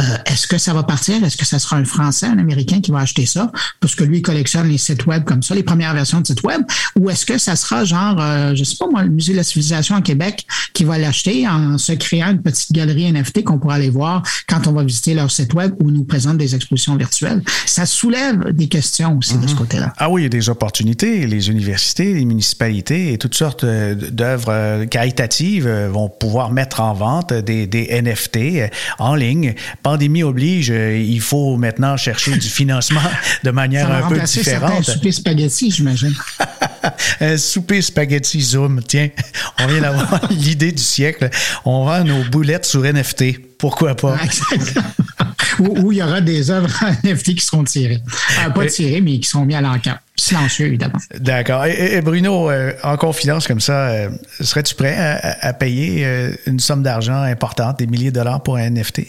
Euh, 0.00 0.04
est-ce 0.26 0.46
que 0.46 0.58
ça 0.58 0.72
va 0.72 0.82
partir? 0.84 1.22
Est-ce 1.24 1.36
que 1.36 1.44
ça 1.44 1.58
sera 1.58 1.76
un 1.76 1.84
Français, 1.84 2.26
un 2.26 2.38
Américain 2.38 2.80
qui 2.80 2.90
va 2.90 3.00
acheter 3.00 3.26
ça? 3.26 3.50
Parce 3.80 3.94
que 3.94 4.04
lui, 4.04 4.18
il 4.18 4.22
collectionne 4.22 4.68
les 4.68 4.78
sites 4.78 5.06
web 5.06 5.24
comme 5.24 5.42
ça, 5.42 5.54
les 5.54 5.62
premières 5.62 5.94
versions 5.94 6.20
de 6.20 6.26
sites 6.26 6.42
web. 6.44 6.62
Ou 6.98 7.10
est-ce 7.10 7.26
que 7.26 7.38
ça 7.38 7.56
sera 7.56 7.84
genre, 7.84 8.16
euh, 8.20 8.54
je 8.54 8.62
sais 8.62 8.76
pas 8.78 8.86
moi, 8.88 9.02
le 9.02 9.10
Musée 9.10 9.32
de 9.32 9.38
la 9.38 9.42
Civilisation 9.42 9.96
à 9.96 10.02
Québec 10.02 10.46
qui 10.72 10.84
va 10.84 10.98
l'acheter 10.98 11.48
en 11.48 11.78
se 11.78 11.92
créant 11.92 12.30
une 12.30 12.42
petite 12.42 12.72
galerie 12.72 13.12
NFT 13.12 13.42
qu'on 13.42 13.58
pourra 13.58 13.74
aller 13.74 13.90
voir 13.90 14.22
quand 14.48 14.66
on 14.68 14.72
va 14.72 14.84
visiter 14.84 15.14
leur 15.14 15.30
site 15.30 15.52
web 15.54 15.74
ou 15.80 15.90
nous 15.90 16.04
présente 16.04 16.38
des 16.38 16.54
expositions 16.54 16.96
virtuelles? 16.96 17.42
Ça 17.66 17.84
soulève 17.84 18.52
des 18.52 18.68
questions 18.68 19.16
aussi 19.18 19.36
de 19.38 19.46
ce 19.46 19.52
mhm. 19.52 19.58
côté-là. 19.58 19.92
Ah 19.96 20.10
oui, 20.10 20.22
il 20.22 20.24
y 20.24 20.26
a 20.26 20.30
des 20.30 20.48
opportunités. 20.48 21.26
Les 21.26 21.50
universités, 21.50 22.14
les 22.14 22.24
municipalités 22.24 23.12
et 23.12 23.18
toutes 23.18 23.34
sortes 23.34 23.64
euh, 23.64 23.94
d'œuvres 23.94 24.84
caritatives 24.84 25.68
vont 25.68 26.08
pouvoir 26.08 26.52
mettre 26.52 26.80
en 26.80 26.94
vente 26.94 27.32
des, 27.32 27.66
des 27.66 28.00
NFT 28.00 28.70
en 28.98 29.14
ligne 29.14 29.54
pandémie 29.88 30.22
oblige, 30.22 30.70
euh, 30.70 30.98
il 30.98 31.20
faut 31.22 31.56
maintenant 31.56 31.96
chercher 31.96 32.36
du 32.36 32.48
financement 32.48 33.00
de 33.42 33.50
manière 33.50 33.90
un 33.90 34.06
peu 34.06 34.20
différente. 34.20 34.80
Un 34.80 34.82
souper 34.82 35.12
spaghetti, 35.12 35.70
j'imagine. 35.70 36.14
un 37.22 37.38
souper 37.38 37.80
spaghetti 37.80 38.42
Zoom, 38.42 38.82
tiens, 38.86 39.08
on 39.58 39.66
vient 39.66 39.80
d'avoir 39.80 40.20
l'idée 40.30 40.72
du 40.72 40.82
siècle. 40.82 41.30
On 41.64 41.86
vend 41.86 42.04
nos 42.04 42.22
boulettes 42.24 42.66
sur 42.66 42.82
NFT. 42.82 43.56
Pourquoi 43.56 43.94
pas? 43.94 44.18
où, 45.58 45.90
il 45.90 45.98
y 45.98 46.02
aura 46.02 46.20
des 46.20 46.50
œuvres 46.50 46.68
NFT 47.02 47.36
qui 47.36 47.40
seront 47.40 47.64
tirées. 47.64 48.02
Euh, 48.44 48.50
pas 48.50 48.66
tirées, 48.66 49.00
mais 49.00 49.18
qui 49.18 49.28
seront 49.28 49.46
mis 49.46 49.54
à 49.54 49.62
l'encamp. 49.62 49.96
Silencieux, 50.16 50.66
évidemment. 50.66 50.98
D'accord. 51.18 51.64
Et, 51.64 52.02
Bruno, 52.02 52.50
euh, 52.50 52.74
en 52.82 52.98
confidence 52.98 53.48
comme 53.48 53.60
ça, 53.60 53.90
serais-tu 54.38 54.74
prêt 54.74 54.94
à, 55.40 55.52
payer 55.54 56.06
une 56.46 56.60
somme 56.60 56.82
d'argent 56.82 57.22
importante, 57.22 57.78
des 57.78 57.86
milliers 57.86 58.10
de 58.10 58.16
dollars 58.16 58.42
pour 58.42 58.56
un 58.56 58.68
NFT? 58.70 59.06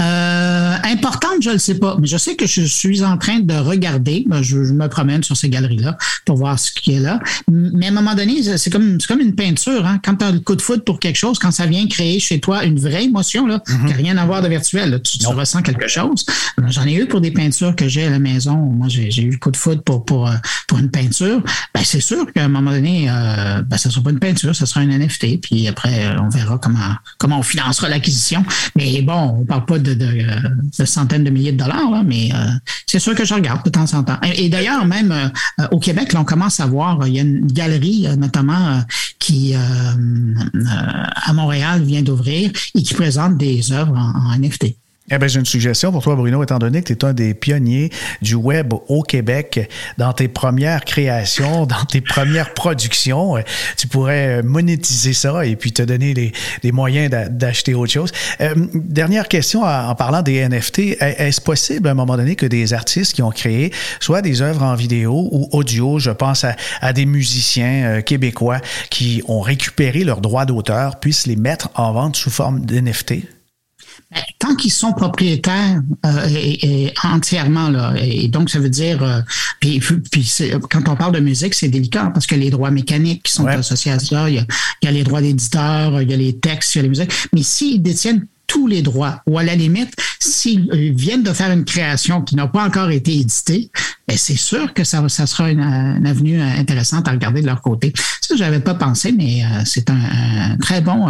Euh, 0.00 0.37
importante, 0.84 1.42
je 1.42 1.48
ne 1.48 1.54
le 1.54 1.58
sais 1.58 1.74
pas, 1.74 1.96
mais 2.00 2.06
je 2.06 2.16
sais 2.16 2.36
que 2.36 2.46
je 2.46 2.62
suis 2.62 3.02
en 3.02 3.16
train 3.18 3.40
de 3.40 3.54
regarder. 3.54 4.24
Ben, 4.26 4.42
je, 4.42 4.58
me 4.58 4.88
promène 4.88 5.22
sur 5.22 5.36
ces 5.36 5.48
galeries-là 5.48 5.96
pour 6.24 6.36
voir 6.36 6.58
ce 6.58 6.70
qui 6.70 6.94
est 6.94 7.00
là. 7.00 7.20
Mais 7.50 7.86
à 7.86 7.88
un 7.88 7.92
moment 7.92 8.14
donné, 8.14 8.42
c'est 8.56 8.70
comme, 8.70 8.98
comme 9.06 9.20
une 9.20 9.34
peinture. 9.34 9.86
Hein? 9.86 10.00
Quand 10.04 10.16
tu 10.16 10.24
as 10.24 10.30
le 10.30 10.40
coup 10.40 10.54
de 10.54 10.62
foot 10.62 10.84
pour 10.84 11.00
quelque 11.00 11.16
chose, 11.16 11.38
quand 11.38 11.50
ça 11.50 11.66
vient 11.66 11.86
créer 11.86 12.20
chez 12.20 12.40
toi 12.40 12.64
une 12.64 12.78
vraie 12.78 13.04
émotion, 13.04 13.46
là, 13.46 13.62
qui 13.66 13.72
n'a 13.72 13.96
rien 13.96 14.16
à 14.16 14.24
voir 14.24 14.42
de 14.42 14.48
virtuel, 14.48 15.00
tu, 15.02 15.26
ressens 15.26 15.62
quelque 15.62 15.88
chose. 15.88 16.24
J'en 16.68 16.86
ai 16.86 16.94
eu 16.94 17.06
pour 17.06 17.20
des 17.20 17.30
peintures 17.30 17.76
que 17.76 17.88
j'ai 17.88 18.04
à 18.04 18.10
la 18.10 18.18
maison. 18.18 18.56
Moi, 18.56 18.88
j'ai 18.88 19.22
eu 19.22 19.30
le 19.30 19.38
coup 19.38 19.50
de 19.50 19.56
foot 19.56 19.82
pour, 19.82 20.04
pour, 20.04 20.28
euh, 20.28 20.34
pour 20.66 20.78
une 20.78 20.90
peinture. 20.90 21.42
Ben, 21.74 21.82
c'est 21.84 22.00
sûr 22.00 22.32
qu'à 22.32 22.44
un 22.44 22.48
moment 22.48 22.70
donné, 22.70 23.08
euh, 23.08 23.62
ben, 23.62 23.76
ça 23.76 23.88
ne 23.88 23.92
sera 23.92 24.02
pas 24.02 24.10
une 24.10 24.18
peinture, 24.18 24.54
ça 24.54 24.66
sera 24.66 24.80
un 24.80 24.86
NFT. 24.86 25.40
Puis 25.40 25.68
après, 25.68 26.16
on 26.18 26.28
verra 26.28 26.58
comment, 26.58 26.94
comment 27.18 27.38
on 27.40 27.42
financera 27.42 27.88
l'acquisition. 27.88 28.44
Mais 28.76 29.02
bon, 29.02 29.36
on 29.36 29.40
ne 29.40 29.44
parle 29.44 29.66
pas 29.66 29.78
de 29.78 29.88
de, 29.94 30.26
centaines 30.72 31.24
de 31.24 31.30
milliers 31.30 31.52
de 31.52 31.58
dollars, 31.58 32.02
mais 32.04 32.30
euh, 32.34 32.36
c'est 32.86 32.98
sûr 32.98 33.14
que 33.14 33.24
je 33.24 33.34
regarde 33.34 33.64
de 33.64 33.70
temps 33.70 33.92
en 33.94 34.02
temps. 34.02 34.18
Et, 34.22 34.48
d'ailleurs, 34.48 34.84
même 34.86 35.12
euh, 35.12 35.66
au 35.70 35.78
Québec, 35.78 36.12
là, 36.12 36.20
on 36.20 36.24
commence 36.24 36.60
à 36.60 36.66
voir, 36.66 37.06
il 37.06 37.14
y 37.14 37.18
a 37.18 37.22
une 37.22 37.46
galerie 37.46 38.06
euh, 38.06 38.16
notamment 38.16 38.82
qui, 39.18 39.54
à 39.54 41.32
Montréal, 41.32 41.82
vient 41.82 42.02
d'ouvrir 42.02 42.50
et 42.74 42.82
qui 42.82 42.94
présente 42.94 43.36
des 43.36 43.72
œuvres 43.72 43.96
en 43.96 44.38
NFT. 44.38 44.76
Eh 45.10 45.16
bien, 45.16 45.26
j'ai 45.26 45.40
une 45.40 45.46
suggestion 45.46 45.90
pour 45.90 46.02
toi, 46.02 46.16
Bruno, 46.16 46.42
étant 46.42 46.58
donné 46.58 46.82
que 46.82 46.92
tu 46.92 46.92
es 46.92 47.04
un 47.04 47.14
des 47.14 47.32
pionniers 47.32 47.90
du 48.20 48.34
web 48.34 48.74
au 48.88 49.02
Québec 49.02 49.70
dans 49.96 50.12
tes 50.12 50.28
premières 50.28 50.84
créations, 50.84 51.64
dans 51.66 51.84
tes 51.84 52.02
premières 52.02 52.52
productions. 52.52 53.36
Tu 53.78 53.88
pourrais 53.88 54.42
monétiser 54.42 55.14
ça 55.14 55.46
et 55.46 55.56
puis 55.56 55.72
te 55.72 55.82
donner 55.82 56.12
les, 56.14 56.72
moyens 56.72 57.10
d'acheter 57.30 57.72
autre 57.74 57.92
chose. 57.92 58.12
Euh, 58.42 58.54
dernière 58.74 59.28
question 59.28 59.62
en, 59.62 59.94
parlant 59.94 60.20
des 60.20 60.46
NFT. 60.46 61.00
Est-ce 61.00 61.40
possible 61.40 61.88
à 61.88 61.92
un 61.92 61.94
moment 61.94 62.16
donné 62.16 62.36
que 62.36 62.46
des 62.46 62.74
artistes 62.74 63.14
qui 63.14 63.22
ont 63.22 63.30
créé 63.30 63.72
soit 64.00 64.20
des 64.20 64.42
œuvres 64.42 64.62
en 64.62 64.74
vidéo 64.74 65.28
ou 65.32 65.48
audio, 65.52 65.98
je 65.98 66.10
pense 66.10 66.44
à, 66.44 66.92
des 66.92 67.06
musiciens 67.06 67.84
euh, 67.84 68.00
québécois 68.02 68.60
qui 68.90 69.22
ont 69.26 69.40
récupéré 69.40 70.04
leurs 70.04 70.20
droits 70.20 70.44
d'auteur, 70.44 71.00
puissent 71.00 71.26
les 71.26 71.36
mettre 71.36 71.70
en 71.74 71.92
vente 71.92 72.16
sous 72.16 72.30
forme 72.30 72.64
d'NFT? 72.64 73.37
Tant 74.38 74.54
qu'ils 74.54 74.72
sont 74.72 74.92
propriétaires 74.92 75.82
euh, 76.06 76.28
et, 76.32 76.92
entièrement 77.02 77.68
là, 77.68 77.94
et 78.00 78.28
donc 78.28 78.50
ça 78.50 78.58
veut 78.58 78.70
dire, 78.70 79.02
euh, 79.02 79.20
puis, 79.60 79.80
quand 80.70 80.88
on 80.88 80.96
parle 80.96 81.12
de 81.12 81.20
musique, 81.20 81.54
c'est 81.54 81.68
délicat 81.68 82.10
parce 82.14 82.26
que 82.26 82.34
les 82.34 82.50
droits 82.50 82.70
mécaniques 82.70 83.24
qui 83.24 83.32
sont 83.32 83.46
associés 83.46 83.92
à 83.92 83.98
ça, 83.98 84.30
il 84.30 84.46
y, 84.82 84.86
a, 84.86 84.90
les 84.90 85.02
droits 85.02 85.20
d'éditeurs, 85.20 86.00
il 86.00 86.10
y 86.10 86.14
a 86.14 86.16
les 86.16 86.36
textes, 86.36 86.74
il 86.74 86.78
y 86.78 86.80
a 86.80 86.82
les 86.82 86.88
musiques, 86.88 87.12
mais 87.32 87.42
s'ils 87.42 87.82
détiennent 87.82 88.26
tous 88.46 88.66
les 88.66 88.80
droits, 88.80 89.20
ou 89.26 89.38
à 89.38 89.42
la 89.42 89.54
limite, 89.54 89.94
s'ils 90.20 90.70
euh, 90.72 90.92
viennent 90.94 91.22
de 91.22 91.32
faire 91.32 91.50
une 91.50 91.64
création 91.64 92.22
qui 92.22 92.34
n'a 92.34 92.46
pas 92.46 92.64
encore 92.64 92.90
été 92.90 93.14
éditée, 93.14 93.70
ben 94.06 94.16
c'est 94.16 94.38
sûr 94.38 94.72
que 94.72 94.84
ça, 94.84 95.06
ça 95.08 95.26
sera 95.26 95.50
une, 95.50 95.60
avenue 96.06 96.40
intéressante 96.40 97.08
à 97.08 97.10
regarder 97.10 97.42
de 97.42 97.46
leur 97.46 97.60
côté. 97.60 97.92
Ça, 98.22 98.36
j'avais 98.36 98.60
pas 98.60 98.74
pensé, 98.74 99.12
mais 99.12 99.42
c'est 99.66 99.90
un, 99.90 100.56
très 100.58 100.80
bon 100.80 101.08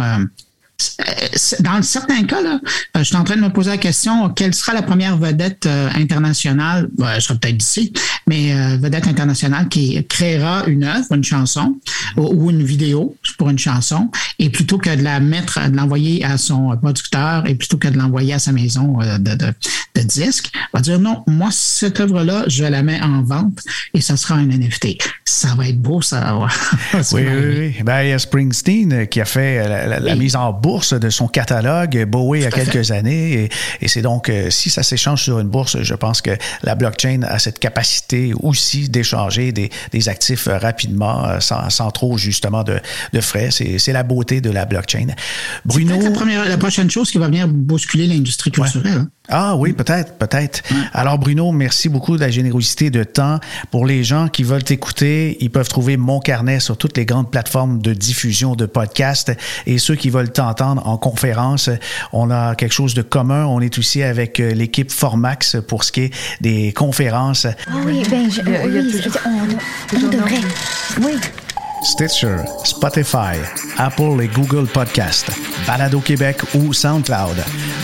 dans 1.59 1.81
certains 1.81 2.23
cas, 2.23 2.41
là, 2.41 2.59
euh, 2.63 2.99
je 2.99 3.03
suis 3.03 3.15
en 3.15 3.23
train 3.23 3.35
de 3.35 3.41
me 3.41 3.49
poser 3.49 3.71
la 3.71 3.77
question 3.77 4.29
quelle 4.29 4.53
sera 4.53 4.73
la 4.73 4.81
première 4.81 5.17
vedette 5.17 5.65
euh, 5.65 5.89
internationale, 5.95 6.89
ben, 6.97 7.09
elle 7.15 7.21
sera 7.21 7.35
peut-être 7.35 7.61
ici, 7.61 7.93
mais 8.27 8.53
euh, 8.53 8.77
vedette 8.77 9.07
internationale 9.07 9.67
qui 9.67 10.03
créera 10.07 10.63
une 10.67 10.83
œuvre, 10.83 11.13
une 11.13 11.23
chanson 11.23 11.75
ou, 12.17 12.49
une 12.49 12.63
vidéo 12.63 13.15
pour 13.37 13.49
une 13.49 13.59
chanson, 13.59 14.09
et 14.39 14.49
plutôt 14.49 14.77
que 14.77 14.93
de 14.95 15.03
la 15.03 15.19
mettre, 15.19 15.69
de 15.69 15.75
l'envoyer 15.75 16.23
à 16.23 16.37
son 16.37 16.75
producteur, 16.77 17.45
et 17.47 17.55
plutôt 17.55 17.77
que 17.77 17.87
de 17.87 17.97
l'envoyer 17.97 18.33
à 18.33 18.39
sa 18.39 18.51
maison 18.51 18.97
de, 19.19 19.35
de 19.35 19.53
disques 20.03 20.51
va 20.73 20.81
dire 20.81 20.99
non, 20.99 21.23
moi, 21.27 21.49
cette 21.51 21.99
œuvre-là, 21.99 22.43
je 22.47 22.63
la 22.63 22.83
mets 22.83 23.01
en 23.01 23.21
vente 23.21 23.59
et 23.93 24.01
ça 24.01 24.17
sera 24.17 24.35
un 24.35 24.45
NFT. 24.45 24.97
Ça 25.25 25.55
va 25.55 25.67
être 25.67 25.81
beau, 25.81 26.01
ça. 26.01 26.37
oui, 26.93 27.01
oui, 27.13 27.57
oui. 27.57 27.83
Ben, 27.83 28.03
il 28.03 28.09
y 28.09 28.13
a 28.13 28.19
Springsteen 28.19 29.07
qui 29.07 29.21
a 29.21 29.25
fait 29.25 29.67
la, 29.67 30.15
mise 30.15 30.35
en 30.35 30.51
bourse 30.51 30.68
de 30.77 31.09
son 31.09 31.27
catalogue 31.27 32.05
Bowie 32.05 32.39
il 32.39 32.43
y 32.43 32.45
a 32.45 32.51
quelques 32.51 32.91
années. 32.91 33.49
Et, 33.81 33.87
c'est 33.87 34.01
donc, 34.01 34.29
euh, 34.29 34.49
si 34.49 34.69
ça 34.69 34.83
s'échange 34.83 35.23
sur 35.23 35.39
une 35.39 35.47
bourse, 35.47 35.81
je 35.81 35.93
pense 35.95 36.21
que 36.21 36.31
la 36.63 36.75
blockchain 36.75 37.21
a 37.23 37.39
cette 37.39 37.59
capacité 37.59 38.33
aussi 38.41 38.87
d'échanger 38.87 39.51
des, 39.51 39.71
des, 39.91 40.09
actifs 40.09 40.47
rapidement 40.49 41.25
euh, 41.25 41.39
sans, 41.39 41.69
sans 41.69 41.89
trop, 41.91 42.17
justement, 42.17 42.63
de, 42.63 42.79
de 43.13 43.21
frais. 43.21 43.49
C'est 43.51 43.93
la 43.93 44.03
beauté 44.03 44.41
de 44.41 44.51
la 44.51 44.65
blockchain. 44.65 45.07
Bruno? 45.65 45.99
La, 45.99 46.11
première, 46.11 46.47
la 46.47 46.57
prochaine 46.57 46.89
chose 46.89 47.09
qui 47.09 47.17
va 47.17 47.27
venir 47.27 47.47
bousculer 47.47 48.05
l'industrie 48.05 48.51
culturelle. 48.51 48.93
Hein. 48.93 49.07
Ah 49.31 49.55
oui, 49.55 49.73
peut-être, 49.73 50.17
peut-être. 50.17 50.63
Alors 50.91 51.19
Bruno, 51.19 51.51
merci 51.51 51.87
beaucoup 51.87 52.15
de 52.15 52.21
la 52.21 52.31
générosité 52.31 52.89
de 52.89 53.03
temps. 53.03 53.39
Pour 53.69 53.85
les 53.85 54.03
gens 54.03 54.27
qui 54.27 54.41
veulent 54.41 54.63
t'écouter, 54.63 55.37
ils 55.39 55.51
peuvent 55.51 55.69
trouver 55.69 55.97
mon 55.97 56.19
carnet 56.19 56.59
sur 56.59 56.77
toutes 56.77 56.97
les 56.97 57.05
grandes 57.05 57.29
plateformes 57.29 57.79
de 57.79 57.93
diffusion 57.93 58.55
de 58.55 58.65
podcasts. 58.65 59.31
Et 59.67 59.77
ceux 59.77 59.95
qui 59.95 60.09
veulent 60.09 60.31
en 60.61 60.97
conférence, 60.97 61.69
on 62.13 62.29
a 62.31 62.55
quelque 62.55 62.73
chose 62.73 62.93
de 62.93 63.01
commun. 63.01 63.45
On 63.45 63.61
est 63.61 63.77
aussi 63.77 64.03
avec 64.03 64.39
euh, 64.39 64.51
l'équipe 64.53 64.91
Formax 64.91 65.57
pour 65.67 65.83
ce 65.83 65.91
qui 65.91 66.01
est 66.01 66.13
des 66.41 66.73
conférences. 66.73 67.45
Ah 67.45 67.73
oui, 67.85 68.03
ben, 68.09 68.29
je, 68.29 68.41
oui, 68.41 69.01
on, 69.25 69.97
on 69.97 70.09
devrait. 70.09 70.41
Oui. 71.01 71.13
Stitcher, 71.83 72.37
Spotify, 72.65 73.37
Apple 73.77 74.21
et 74.21 74.27
Google 74.27 74.67
Podcast, 74.67 75.31
Balado 75.65 76.01
Québec 76.01 76.41
ou 76.53 76.73
SoundCloud. 76.73 77.37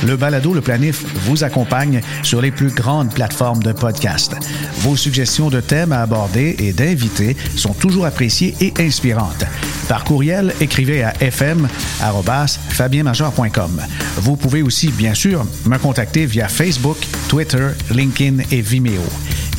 Le 0.05 0.17
Balado 0.17 0.53
Le 0.53 0.59
Planif 0.61 1.05
vous 1.25 1.45
accompagne 1.45 2.01
sur 2.21 2.41
les 2.41 2.51
plus 2.51 2.73
grandes 2.73 3.13
plateformes 3.13 3.63
de 3.63 3.71
podcast. 3.71 4.35
Vos 4.79 4.97
suggestions 4.97 5.49
de 5.49 5.61
thèmes 5.61 5.93
à 5.93 6.01
aborder 6.01 6.57
et 6.59 6.73
d'invités 6.73 7.37
sont 7.55 7.73
toujours 7.73 8.05
appréciées 8.05 8.53
et 8.59 8.73
inspirantes. 8.79 9.45
Par 9.87 10.03
courriel, 10.03 10.53
écrivez 10.59 11.01
à 11.03 11.13
fm@fabienmajor.com. 11.21 13.81
Vous 14.17 14.35
pouvez 14.35 14.61
aussi, 14.61 14.89
bien 14.89 15.13
sûr, 15.13 15.45
me 15.65 15.77
contacter 15.77 16.25
via 16.25 16.49
Facebook, 16.49 16.97
Twitter, 17.29 17.69
LinkedIn 17.91 18.43
et 18.51 18.59
Vimeo. 18.61 19.03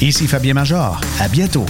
Ici 0.01 0.27
Fabien 0.27 0.55
Major. 0.55 1.01
À 1.21 1.29
bientôt. 1.29 1.65